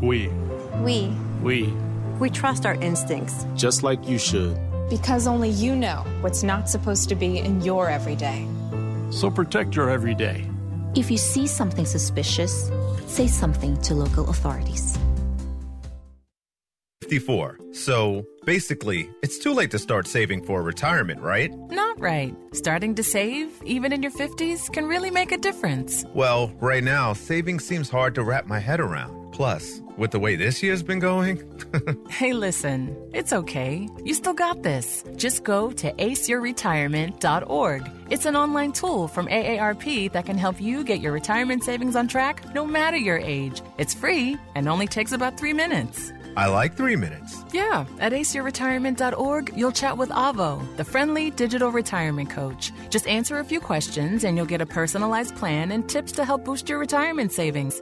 We. 0.01 0.27
We. 0.81 1.11
We. 1.41 1.73
We 2.19 2.29
trust 2.29 2.65
our 2.65 2.75
instincts. 2.75 3.45
Just 3.55 3.83
like 3.83 4.07
you 4.07 4.17
should. 4.17 4.57
Because 4.89 5.27
only 5.27 5.49
you 5.49 5.75
know 5.75 6.03
what's 6.21 6.43
not 6.43 6.69
supposed 6.69 7.09
to 7.09 7.15
be 7.15 7.39
in 7.39 7.61
your 7.61 7.89
everyday. 7.89 8.47
So 9.09 9.29
protect 9.29 9.75
your 9.75 9.89
everyday. 9.89 10.47
If 10.95 11.09
you 11.09 11.17
see 11.17 11.47
something 11.47 11.85
suspicious, 11.85 12.69
say 13.07 13.27
something 13.27 13.81
to 13.81 13.95
local 13.95 14.29
authorities. 14.29 14.97
54. 17.01 17.59
So 17.73 18.25
basically, 18.45 19.09
it's 19.21 19.37
too 19.37 19.53
late 19.53 19.71
to 19.71 19.79
start 19.79 20.07
saving 20.07 20.43
for 20.45 20.63
retirement, 20.63 21.21
right? 21.21 21.51
Not 21.69 21.99
right. 21.99 22.35
Starting 22.53 22.95
to 22.95 23.03
save, 23.03 23.49
even 23.65 23.91
in 23.91 24.01
your 24.01 24.11
50s, 24.11 24.71
can 24.71 24.85
really 24.85 25.11
make 25.11 25.31
a 25.31 25.37
difference. 25.37 26.05
Well, 26.13 26.51
right 26.59 26.83
now, 26.83 27.13
saving 27.13 27.59
seems 27.59 27.89
hard 27.89 28.15
to 28.15 28.23
wrap 28.23 28.47
my 28.47 28.59
head 28.59 28.79
around. 28.79 29.22
Plus, 29.33 29.81
with 29.97 30.11
the 30.11 30.19
way 30.19 30.35
this 30.35 30.61
year's 30.61 30.83
been 30.83 30.99
going. 30.99 31.41
hey, 32.09 32.33
listen, 32.33 32.95
it's 33.13 33.33
okay. 33.33 33.89
You 34.03 34.13
still 34.13 34.33
got 34.33 34.61
this. 34.61 35.03
Just 35.15 35.43
go 35.43 35.71
to 35.71 35.91
aceyourretirement.org. 35.91 37.91
It's 38.11 38.25
an 38.25 38.35
online 38.35 38.73
tool 38.73 39.07
from 39.07 39.27
AARP 39.27 40.11
that 40.11 40.27
can 40.27 40.37
help 40.37 40.61
you 40.61 40.83
get 40.83 41.01
your 41.01 41.11
retirement 41.11 41.63
savings 41.63 41.95
on 41.95 42.07
track 42.07 42.53
no 42.53 42.63
matter 42.63 42.95
your 42.95 43.17
age. 43.17 43.63
It's 43.79 43.95
free 43.95 44.37
and 44.53 44.69
only 44.69 44.85
takes 44.85 45.13
about 45.13 45.39
three 45.39 45.53
minutes. 45.53 46.13
I 46.37 46.47
like 46.47 46.75
three 46.75 46.95
minutes. 46.95 47.43
Yeah, 47.51 47.85
at 47.99 48.11
aceyourretirement.org, 48.11 49.53
you'll 49.55 49.71
chat 49.71 49.97
with 49.97 50.09
Avo, 50.09 50.77
the 50.77 50.83
friendly 50.83 51.31
digital 51.31 51.71
retirement 51.71 52.29
coach. 52.29 52.71
Just 52.91 53.07
answer 53.07 53.39
a 53.39 53.43
few 53.43 53.59
questions 53.59 54.23
and 54.23 54.37
you'll 54.37 54.45
get 54.45 54.61
a 54.61 54.65
personalized 54.65 55.35
plan 55.35 55.71
and 55.71 55.89
tips 55.89 56.11
to 56.13 56.25
help 56.25 56.45
boost 56.45 56.69
your 56.69 56.77
retirement 56.77 57.31
savings. 57.31 57.81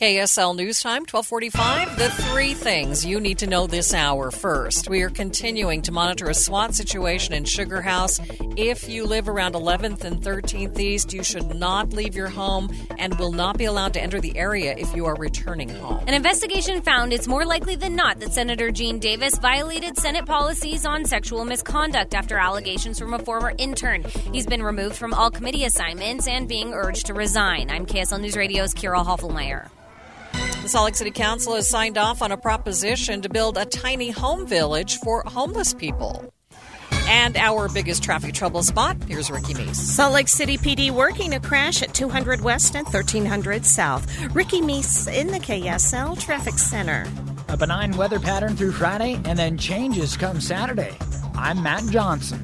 KSL 0.00 0.56
News 0.56 0.80
Time, 0.80 1.02
1245. 1.02 1.98
The 1.98 2.08
three 2.08 2.54
things 2.54 3.04
you 3.04 3.20
need 3.20 3.36
to 3.36 3.46
know 3.46 3.66
this 3.66 3.92
hour. 3.92 4.30
First, 4.30 4.88
we 4.88 5.02
are 5.02 5.10
continuing 5.10 5.82
to 5.82 5.92
monitor 5.92 6.30
a 6.30 6.32
SWAT 6.32 6.74
situation 6.74 7.34
in 7.34 7.44
Sugar 7.44 7.82
House. 7.82 8.18
If 8.56 8.88
you 8.88 9.04
live 9.04 9.28
around 9.28 9.52
11th 9.56 10.04
and 10.04 10.22
13th 10.22 10.78
East, 10.78 11.12
you 11.12 11.22
should 11.22 11.54
not 11.54 11.92
leave 11.92 12.14
your 12.14 12.28
home 12.28 12.74
and 12.98 13.18
will 13.18 13.32
not 13.32 13.58
be 13.58 13.66
allowed 13.66 13.92
to 13.92 14.00
enter 14.00 14.22
the 14.22 14.38
area 14.38 14.74
if 14.78 14.96
you 14.96 15.04
are 15.04 15.16
returning 15.16 15.68
home. 15.68 16.02
An 16.06 16.14
investigation 16.14 16.80
found 16.80 17.12
it's 17.12 17.28
more 17.28 17.44
likely 17.44 17.76
than 17.76 17.94
not 17.94 18.20
that 18.20 18.32
Senator 18.32 18.70
Gene 18.70 19.00
Davis 19.00 19.36
violated 19.36 19.98
Senate 19.98 20.24
policies 20.24 20.86
on 20.86 21.04
sexual 21.04 21.44
misconduct 21.44 22.14
after 22.14 22.38
allegations 22.38 22.98
from 22.98 23.12
a 23.12 23.18
former 23.18 23.52
intern. 23.58 24.04
He's 24.32 24.46
been 24.46 24.62
removed 24.62 24.96
from 24.96 25.12
all 25.12 25.30
committee 25.30 25.66
assignments 25.66 26.26
and 26.26 26.48
being 26.48 26.72
urged 26.72 27.04
to 27.08 27.12
resign. 27.12 27.70
I'm 27.70 27.84
KSL 27.84 28.22
News 28.22 28.34
Radio's 28.34 28.72
Kira 28.72 29.04
Hoffelmeyer. 29.04 29.68
The 30.62 30.68
Salt 30.68 30.84
Lake 30.84 30.94
City 30.94 31.10
Council 31.10 31.54
has 31.54 31.66
signed 31.66 31.96
off 31.96 32.20
on 32.20 32.32
a 32.32 32.36
proposition 32.36 33.22
to 33.22 33.30
build 33.30 33.56
a 33.56 33.64
tiny 33.64 34.10
home 34.10 34.46
village 34.46 34.98
for 34.98 35.22
homeless 35.26 35.72
people. 35.72 36.34
And 37.08 37.34
our 37.38 37.70
biggest 37.70 38.02
traffic 38.02 38.34
trouble 38.34 38.62
spot, 38.62 38.98
here's 39.08 39.30
Ricky 39.30 39.54
Meese. 39.54 39.76
Salt 39.76 40.12
Lake 40.12 40.28
City 40.28 40.58
PD 40.58 40.90
working 40.90 41.32
a 41.32 41.40
crash 41.40 41.82
at 41.82 41.94
200 41.94 42.42
West 42.42 42.76
and 42.76 42.86
1300 42.86 43.64
South. 43.64 44.06
Ricky 44.34 44.60
Meese 44.60 45.10
in 45.10 45.28
the 45.28 45.40
KSL 45.40 46.20
Traffic 46.20 46.58
Center. 46.58 47.06
A 47.48 47.56
benign 47.56 47.96
weather 47.96 48.20
pattern 48.20 48.54
through 48.54 48.72
Friday 48.72 49.14
and 49.24 49.38
then 49.38 49.56
changes 49.56 50.14
come 50.14 50.42
Saturday. 50.42 50.94
I'm 51.36 51.62
Matt 51.62 51.84
Johnson. 51.90 52.42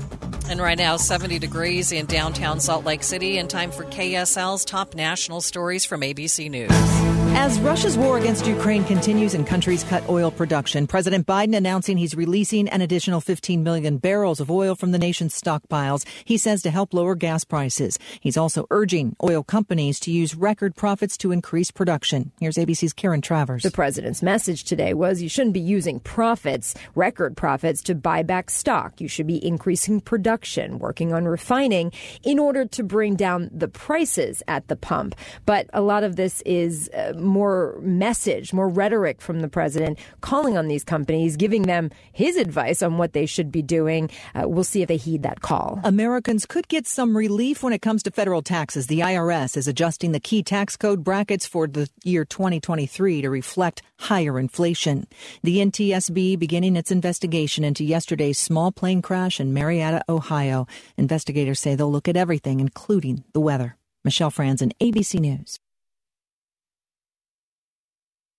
And 0.49 0.59
right 0.59 0.79
now, 0.79 0.97
70 0.97 1.39
degrees 1.39 1.93
in 1.93 2.07
downtown 2.07 2.61
Salt 2.61 2.87
Lake 2.87 3.03
City, 3.03 3.37
and 3.37 3.51
time 3.51 3.73
for 3.73 3.85
KSL's 3.85 4.65
top 4.65 4.95
national 4.95 5.43
stories 5.43 5.85
from 5.85 6.01
ABC 6.01 6.49
News. 6.49 7.16
As 7.39 7.61
Russia's 7.61 7.99
war 7.99 8.17
against 8.17 8.47
Ukraine 8.47 8.83
continues 8.83 9.35
and 9.35 9.47
countries 9.47 9.85
cut 9.85 10.09
oil 10.09 10.31
production, 10.31 10.87
President 10.87 11.27
Biden 11.27 11.55
announcing 11.55 11.99
he's 11.99 12.15
releasing 12.15 12.67
an 12.71 12.81
additional 12.81 13.21
15 13.21 13.63
million 13.63 13.99
barrels 13.99 14.41
of 14.41 14.51
oil 14.51 14.75
from 14.75 14.91
the 14.91 14.99
nation's 14.99 15.39
stockpiles, 15.39 16.07
he 16.25 16.39
says 16.39 16.63
to 16.63 16.71
help 16.71 16.95
lower 16.95 17.15
gas 17.15 17.45
prices. 17.45 17.99
He's 18.21 18.39
also 18.39 18.67
urging 18.71 19.17
oil 19.23 19.43
companies 19.43 20.01
to 20.01 20.11
use 20.11 20.35
record 20.35 20.75
profits 20.75 21.19
to 21.19 21.31
increase 21.31 21.71
production. 21.71 22.33
Here's 22.41 22.57
ABC's 22.57 22.95
Karen 22.95 23.21
Travers. 23.21 23.65
The 23.65 23.71
president's 23.71 24.23
message 24.23 24.65
today 24.65 24.95
was 24.95 25.21
you 25.21 25.29
shouldn't 25.29 25.53
be 25.55 25.61
using 25.61 26.01
profits, 26.01 26.75
record 26.95 27.37
profits, 27.37 27.83
to 27.83 27.95
buy 27.95 28.23
back 28.23 28.49
stock. 28.49 28.99
You 28.99 29.09
should 29.09 29.27
be 29.27 29.47
increasing 29.47 30.01
production, 30.01 30.79
working 30.79 31.13
on 31.13 31.27
refining 31.27 31.93
in 32.25 32.39
order 32.39 32.65
to 32.65 32.83
bring 32.83 33.15
down 33.15 33.51
the 33.53 33.69
prices 33.69 34.43
at 34.49 34.69
the 34.69 34.77
pump. 34.77 35.15
But 35.45 35.69
a 35.75 35.83
lot 35.83 36.03
of 36.03 36.17
this 36.17 36.41
is 36.47 36.89
uh, 36.97 37.13
more 37.27 37.79
message, 37.81 38.53
more 38.53 38.69
rhetoric 38.69 39.21
from 39.21 39.41
the 39.41 39.49
president, 39.49 39.99
calling 40.21 40.57
on 40.57 40.69
these 40.69 40.85
companies, 40.85 41.37
giving 41.37 41.63
them 41.63 41.91
his 42.13 42.37
advice 42.37 42.83
on 42.83 42.99
what 42.99 43.13
they 43.13 43.27
should 43.27 43.53
be 43.53 43.63
doing. 43.63 44.11
Uh, 44.35 44.49
we'll 44.49 44.65
see 44.65 44.83
if 44.83 44.89
they 44.89 44.97
heed 44.97 45.23
that 45.23 45.41
call. 45.41 45.81
Americans 45.85 46.47
could 46.47 46.69
get 46.69 46.87
some 46.87 47.17
relief 47.17 47.63
when 47.63 47.73
it 47.73 47.83
comes 47.83 48.03
to 48.05 48.11
federal 48.11 48.43
taxes. 48.43 48.87
The 48.87 49.01
IRS 49.01 49.57
is 49.57 49.69
adjusting 49.69 50.13
the 50.13 50.21
key 50.21 50.43
tax 50.43 50.77
code 50.77 51.05
brackets 51.05 51.47
for 51.47 51.67
the 51.67 51.89
year 52.05 52.25
2023 52.25 53.23
to 53.23 53.31
reflect 53.31 53.83
higher 53.99 54.39
inflation. 54.39 55.07
The 55.43 55.59
NTSB 55.59 56.39
beginning 56.39 56.77
its 56.77 56.91
investigation 56.91 57.65
into 57.65 57.85
yesterday's 57.85 58.39
small 58.39 58.73
plane 58.73 59.03
crash 59.03 59.41
in 59.41 59.53
Marietta, 59.53 60.03
Ohio. 60.09 60.67
Investigators 60.97 61.61
say 61.61 61.75
they'll 61.75 61.91
look 61.91 62.09
at 62.09 62.17
everything, 62.17 62.61
including 62.61 63.25
the 63.33 63.41
weather. 63.41 63.77
Michelle 64.05 64.31
Franzen, 64.31 64.71
ABC 64.81 65.19
News 65.19 65.59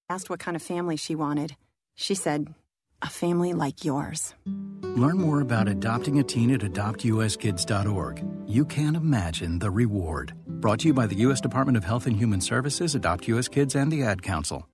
asked 0.10 0.30
what 0.30 0.40
kind 0.40 0.56
of 0.56 0.62
family 0.64 0.96
she 0.96 1.16
wanted. 1.16 1.56
She 1.96 2.16
said, 2.16 2.54
a 3.02 3.10
family 3.10 3.54
like 3.54 3.86
yours. 3.86 4.34
Learn 4.82 5.18
more 5.20 5.42
about 5.42 5.68
adopting 5.68 6.20
a 6.20 6.24
teen 6.24 6.52
at 6.52 6.62
adoptuskids.org. 6.62 8.26
You 8.48 8.66
can't 8.66 8.98
imagine 8.98 9.60
the 9.60 9.70
reward. 9.70 10.34
Brought 10.48 10.80
to 10.80 10.88
you 10.88 10.94
by 10.94 11.08
the 11.08 11.18
U.S. 11.28 11.42
Department 11.42 11.78
of 11.78 11.84
Health 11.84 12.08
and 12.08 12.16
Human 12.16 12.42
Services, 12.42 12.96
Adopt 12.96 13.28
U.S. 13.28 13.48
Kids, 13.48 13.76
and 13.76 13.92
the 13.92 14.04
Ad 14.04 14.24
Council. 14.24 14.68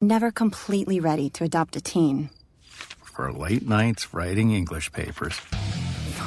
Never 0.00 0.30
completely 0.30 1.00
ready 1.00 1.30
to 1.30 1.44
adopt 1.44 1.76
a 1.76 1.80
teen. 1.80 2.28
For 2.62 3.32
late 3.32 3.66
nights 3.66 4.12
writing 4.12 4.52
English 4.52 4.92
papers. 4.92 5.32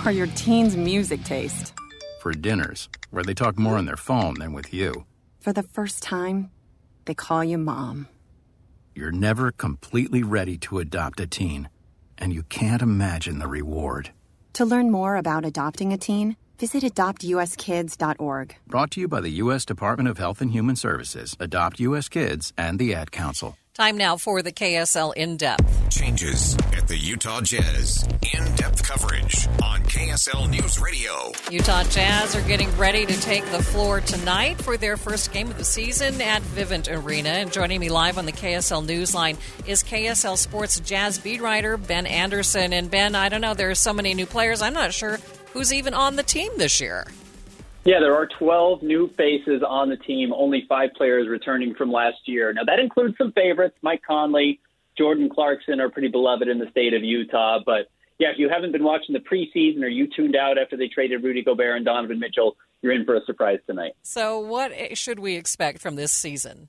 For 0.02 0.10
your 0.10 0.28
teen's 0.28 0.76
music 0.76 1.24
taste. 1.24 1.74
For 2.22 2.34
dinners, 2.34 2.90
where 3.12 3.24
they 3.24 3.36
talk 3.36 3.60
more 3.60 3.78
on 3.78 3.86
their 3.86 3.98
phone 3.98 4.36
than 4.40 4.54
with 4.54 4.74
you. 4.74 5.06
For 5.40 5.54
the 5.54 5.64
first 5.64 6.02
time, 6.02 6.50
they 7.06 7.14
call 7.14 7.44
you 7.44 7.60
mom 7.60 8.08
you're 9.00 9.12
never 9.12 9.52
completely 9.52 10.24
ready 10.24 10.58
to 10.58 10.80
adopt 10.80 11.22
a 11.22 11.26
teen, 11.28 11.70
and 12.18 12.34
you 12.34 12.44
can't 12.44 12.82
imagine 12.82 13.40
the 13.40 13.48
reward. 13.48 14.12
To 14.54 14.66
learn 14.66 14.92
more 14.92 15.16
about 15.16 15.46
adopting 15.46 15.94
a 15.94 15.98
teen, 15.98 16.36
visit 16.60 16.84
adoptuskids.org. 16.84 18.56
Brought 18.68 18.92
to 18.92 19.00
you 19.00 19.08
by 19.08 19.22
the 19.22 19.30
U.S. 19.44 19.64
Department 19.64 20.10
of 20.10 20.18
Health 20.18 20.42
and 20.42 20.52
Human 20.52 20.76
Services, 20.76 21.38
Adopt 21.40 21.80
U.S. 21.80 22.10
Kids, 22.10 22.52
and 22.58 22.78
the 22.78 22.94
Ad 22.94 23.12
Council. 23.12 23.56
Time 23.80 23.96
now 23.96 24.18
for 24.18 24.42
the 24.42 24.52
KSL 24.52 25.14
In 25.16 25.38
Depth. 25.38 25.90
Changes 25.90 26.58
at 26.76 26.86
the 26.90 26.98
Utah 26.98 27.40
Jazz. 27.40 28.06
In 28.36 28.44
depth 28.56 28.84
coverage 28.84 29.48
on 29.64 29.82
KSL 29.84 30.50
News 30.50 30.82
Radio. 30.82 31.32
Utah 31.50 31.86
Jazz 31.86 32.36
are 32.36 32.42
getting 32.42 32.70
ready 32.76 33.06
to 33.06 33.22
take 33.22 33.46
the 33.52 33.64
floor 33.64 34.02
tonight 34.02 34.62
for 34.62 34.76
their 34.76 34.98
first 34.98 35.32
game 35.32 35.50
of 35.50 35.58
the 35.58 35.64
season 35.64 36.20
at 36.20 36.42
Vivint 36.42 36.94
Arena. 36.94 37.30
And 37.30 37.54
joining 37.54 37.80
me 37.80 37.88
live 37.88 38.18
on 38.18 38.26
the 38.26 38.34
KSL 38.34 38.86
Newsline 38.86 39.38
is 39.66 39.82
KSL 39.82 40.38
Sports 40.38 40.82
Jazz 40.82 41.18
beat 41.18 41.40
writer 41.40 41.78
Ben 41.78 42.06
Anderson. 42.06 42.74
And 42.74 42.92
Ben, 42.92 43.16
I 43.16 43.30
don't 43.30 43.40
know, 43.40 43.54
there 43.54 43.70
are 43.70 43.76
so 43.76 43.94
many 43.94 44.14
new 44.14 44.26
players, 44.26 44.62
I'm 44.62 44.74
not 44.74 44.94
sure 44.94 45.20
who's 45.54 45.72
even 45.72 45.94
on 45.94 46.18
the 46.18 46.24
team 46.24 46.52
this 46.58 46.82
year. 46.82 47.08
Yeah, 47.86 48.00
there 48.02 48.14
are 48.16 48.28
12 48.28 48.84
new 48.84 49.10
faces 49.16 49.64
on 49.68 49.90
the 49.90 49.98
team, 49.98 50.34
only 50.34 50.66
five 50.68 50.90
players 50.96 51.28
returning 51.30 51.74
from 51.76 51.92
last 51.92 52.18
year. 52.26 52.52
Now, 52.52 52.64
that 52.66 52.80
includes 52.80 53.18
some 53.18 53.32
favorites. 53.32 53.78
Mike 53.82 54.02
Conley, 54.06 54.60
Jordan 54.98 55.30
Clarkson 55.30 55.80
are 55.80 55.90
pretty 55.90 56.10
beloved 56.10 56.48
in 56.48 56.60
the 56.60 56.70
state 56.72 56.94
of 56.94 57.04
Utah. 57.04 57.60
But 57.66 57.90
yeah, 58.20 58.32
if 58.32 58.38
you 58.38 58.50
haven't 58.50 58.74
been 58.74 58.84
watching 58.84 59.14
the 59.14 59.20
preseason 59.20 59.82
or 59.82 59.88
you 59.88 60.08
tuned 60.14 60.36
out 60.36 60.58
after 60.58 60.76
they 60.76 60.90
traded 60.90 61.24
Rudy 61.24 61.42
Gobert 61.42 61.78
and 61.78 61.86
Donovan 61.86 62.20
Mitchell, 62.20 62.58
you're 62.82 62.94
in 62.94 63.06
for 63.06 63.16
a 63.16 63.24
surprise 63.26 63.60
tonight. 63.66 63.94
So, 64.04 64.40
what 64.40 64.98
should 64.98 65.20
we 65.20 65.36
expect 65.36 65.80
from 65.80 65.96
this 65.96 66.12
season? 66.12 66.68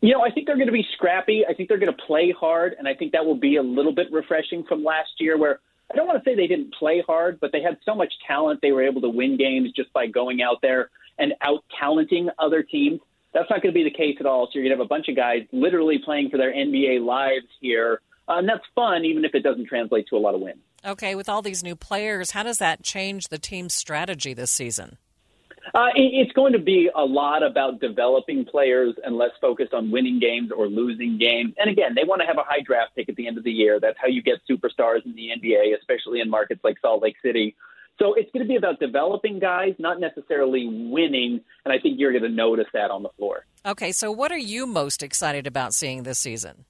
You 0.00 0.12
know, 0.12 0.22
I 0.22 0.30
think 0.30 0.46
they're 0.46 0.56
going 0.56 0.68
to 0.68 0.72
be 0.72 0.86
scrappy. 0.92 1.44
I 1.48 1.54
think 1.54 1.68
they're 1.68 1.78
going 1.78 1.92
to 1.92 2.02
play 2.06 2.32
hard, 2.38 2.76
and 2.78 2.86
I 2.86 2.94
think 2.94 3.12
that 3.12 3.24
will 3.24 3.36
be 3.36 3.56
a 3.56 3.62
little 3.62 3.92
bit 3.92 4.06
refreshing 4.12 4.64
from 4.64 4.84
last 4.84 5.10
year, 5.18 5.36
where 5.36 5.58
I 5.90 5.96
don't 5.96 6.06
want 6.06 6.22
to 6.22 6.30
say 6.30 6.34
they 6.34 6.46
didn't 6.46 6.74
play 6.74 7.02
hard, 7.06 7.40
but 7.40 7.50
they 7.52 7.62
had 7.62 7.78
so 7.84 7.94
much 7.94 8.12
talent 8.26 8.60
they 8.60 8.72
were 8.72 8.86
able 8.86 9.00
to 9.00 9.08
win 9.08 9.36
games 9.36 9.72
just 9.74 9.92
by 9.92 10.06
going 10.06 10.42
out 10.42 10.58
there 10.60 10.90
and 11.18 11.34
out 11.40 11.64
talenting 11.78 12.28
other 12.38 12.62
teams. 12.62 13.00
That's 13.32 13.48
not 13.50 13.62
going 13.62 13.74
to 13.74 13.78
be 13.78 13.84
the 13.84 13.96
case 13.96 14.16
at 14.20 14.26
all. 14.26 14.46
So 14.46 14.52
you're 14.54 14.64
going 14.64 14.76
to 14.76 14.82
have 14.82 14.86
a 14.86 14.88
bunch 14.88 15.08
of 15.08 15.16
guys 15.16 15.46
literally 15.52 15.98
playing 16.04 16.30
for 16.30 16.36
their 16.36 16.52
NBA 16.52 17.04
lives 17.04 17.46
here. 17.60 18.00
Uh, 18.28 18.38
and 18.38 18.48
that's 18.48 18.64
fun, 18.74 19.04
even 19.04 19.24
if 19.24 19.34
it 19.34 19.42
doesn't 19.42 19.66
translate 19.66 20.06
to 20.08 20.16
a 20.16 20.18
lot 20.18 20.34
of 20.34 20.40
wins. 20.40 20.60
Okay, 20.84 21.14
with 21.14 21.28
all 21.28 21.42
these 21.42 21.62
new 21.62 21.74
players, 21.74 22.32
how 22.32 22.42
does 22.42 22.58
that 22.58 22.82
change 22.82 23.28
the 23.28 23.38
team's 23.38 23.74
strategy 23.74 24.34
this 24.34 24.50
season? 24.50 24.98
Uh, 25.74 25.88
it's 25.94 26.32
going 26.32 26.52
to 26.52 26.58
be 26.58 26.90
a 26.94 27.04
lot 27.04 27.42
about 27.42 27.80
developing 27.80 28.44
players 28.44 28.94
and 29.04 29.16
less 29.16 29.30
focused 29.40 29.74
on 29.74 29.90
winning 29.90 30.18
games 30.18 30.50
or 30.56 30.66
losing 30.66 31.18
games. 31.18 31.54
And 31.58 31.70
again, 31.70 31.94
they 31.94 32.04
want 32.04 32.20
to 32.20 32.26
have 32.26 32.38
a 32.38 32.44
high 32.44 32.60
draft 32.60 32.94
pick 32.96 33.08
at 33.08 33.16
the 33.16 33.26
end 33.26 33.38
of 33.38 33.44
the 33.44 33.52
year. 33.52 33.78
That's 33.80 33.98
how 34.00 34.08
you 34.08 34.22
get 34.22 34.40
superstars 34.48 35.04
in 35.04 35.14
the 35.14 35.30
NBA, 35.36 35.76
especially 35.78 36.20
in 36.20 36.30
markets 36.30 36.60
like 36.64 36.76
Salt 36.80 37.02
Lake 37.02 37.16
City. 37.22 37.54
So 37.98 38.14
it's 38.14 38.30
going 38.32 38.44
to 38.44 38.48
be 38.48 38.56
about 38.56 38.78
developing 38.78 39.40
guys, 39.40 39.74
not 39.78 39.98
necessarily 39.98 40.66
winning. 40.68 41.40
And 41.64 41.72
I 41.72 41.78
think 41.78 41.98
you're 41.98 42.12
going 42.12 42.22
to 42.22 42.28
notice 42.28 42.68
that 42.72 42.90
on 42.90 43.02
the 43.02 43.10
floor. 43.18 43.44
Okay, 43.66 43.92
so 43.92 44.12
what 44.12 44.30
are 44.30 44.38
you 44.38 44.66
most 44.66 45.02
excited 45.02 45.46
about 45.46 45.74
seeing 45.74 46.04
this 46.04 46.18
season? 46.18 46.64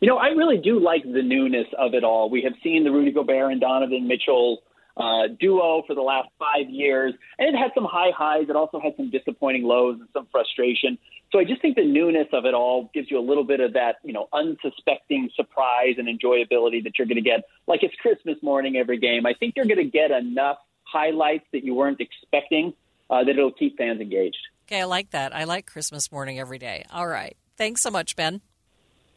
You 0.00 0.08
know, 0.08 0.16
I 0.16 0.28
really 0.28 0.58
do 0.58 0.80
like 0.80 1.02
the 1.02 1.22
newness 1.22 1.66
of 1.78 1.94
it 1.94 2.04
all. 2.04 2.30
We 2.30 2.42
have 2.42 2.54
seen 2.62 2.84
the 2.84 2.90
Rudy 2.90 3.12
Gobert 3.12 3.52
and 3.52 3.60
Donovan 3.60 4.06
Mitchell 4.06 4.62
uh, 5.00 5.28
duo 5.40 5.82
for 5.86 5.94
the 5.94 6.02
last 6.02 6.28
five 6.38 6.68
years, 6.68 7.14
and 7.38 7.48
it 7.48 7.58
had 7.58 7.70
some 7.74 7.84
high 7.84 8.10
highs. 8.16 8.50
It 8.50 8.56
also 8.56 8.78
had 8.78 8.92
some 8.96 9.10
disappointing 9.10 9.64
lows 9.64 9.98
and 9.98 10.08
some 10.12 10.26
frustration. 10.30 10.98
So 11.32 11.38
I 11.38 11.44
just 11.44 11.62
think 11.62 11.76
the 11.76 11.84
newness 11.84 12.26
of 12.32 12.44
it 12.44 12.54
all 12.54 12.90
gives 12.92 13.10
you 13.10 13.18
a 13.18 13.24
little 13.26 13.44
bit 13.44 13.60
of 13.60 13.72
that, 13.72 13.96
you 14.04 14.12
know, 14.12 14.28
unsuspecting 14.32 15.30
surprise 15.34 15.94
and 15.96 16.06
enjoyability 16.06 16.84
that 16.84 16.98
you're 16.98 17.06
going 17.06 17.16
to 17.16 17.22
get, 17.22 17.44
like 17.66 17.82
it's 17.82 17.94
Christmas 17.96 18.36
morning 18.42 18.76
every 18.76 18.98
game. 18.98 19.24
I 19.24 19.32
think 19.32 19.54
you're 19.56 19.66
going 19.66 19.78
to 19.78 19.84
get 19.84 20.10
enough 20.10 20.58
highlights 20.82 21.44
that 21.52 21.64
you 21.64 21.74
weren't 21.74 22.00
expecting 22.00 22.74
uh, 23.08 23.24
that 23.24 23.30
it'll 23.30 23.52
keep 23.52 23.78
fans 23.78 24.00
engaged. 24.00 24.38
Okay, 24.66 24.82
I 24.82 24.84
like 24.84 25.10
that. 25.10 25.34
I 25.34 25.44
like 25.44 25.66
Christmas 25.66 26.12
morning 26.12 26.38
every 26.38 26.58
day. 26.58 26.84
All 26.92 27.06
right. 27.06 27.36
Thanks 27.56 27.80
so 27.80 27.90
much, 27.90 28.16
Ben. 28.16 28.40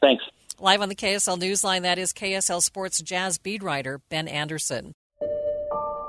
Thanks. 0.00 0.24
Live 0.60 0.80
on 0.80 0.88
the 0.88 0.94
KSL 0.94 1.38
Newsline, 1.38 1.82
that 1.82 1.98
is 1.98 2.12
KSL 2.12 2.62
Sports 2.62 3.02
Jazz 3.02 3.38
beat 3.38 3.62
writer 3.62 4.00
Ben 4.08 4.28
Anderson. 4.28 4.94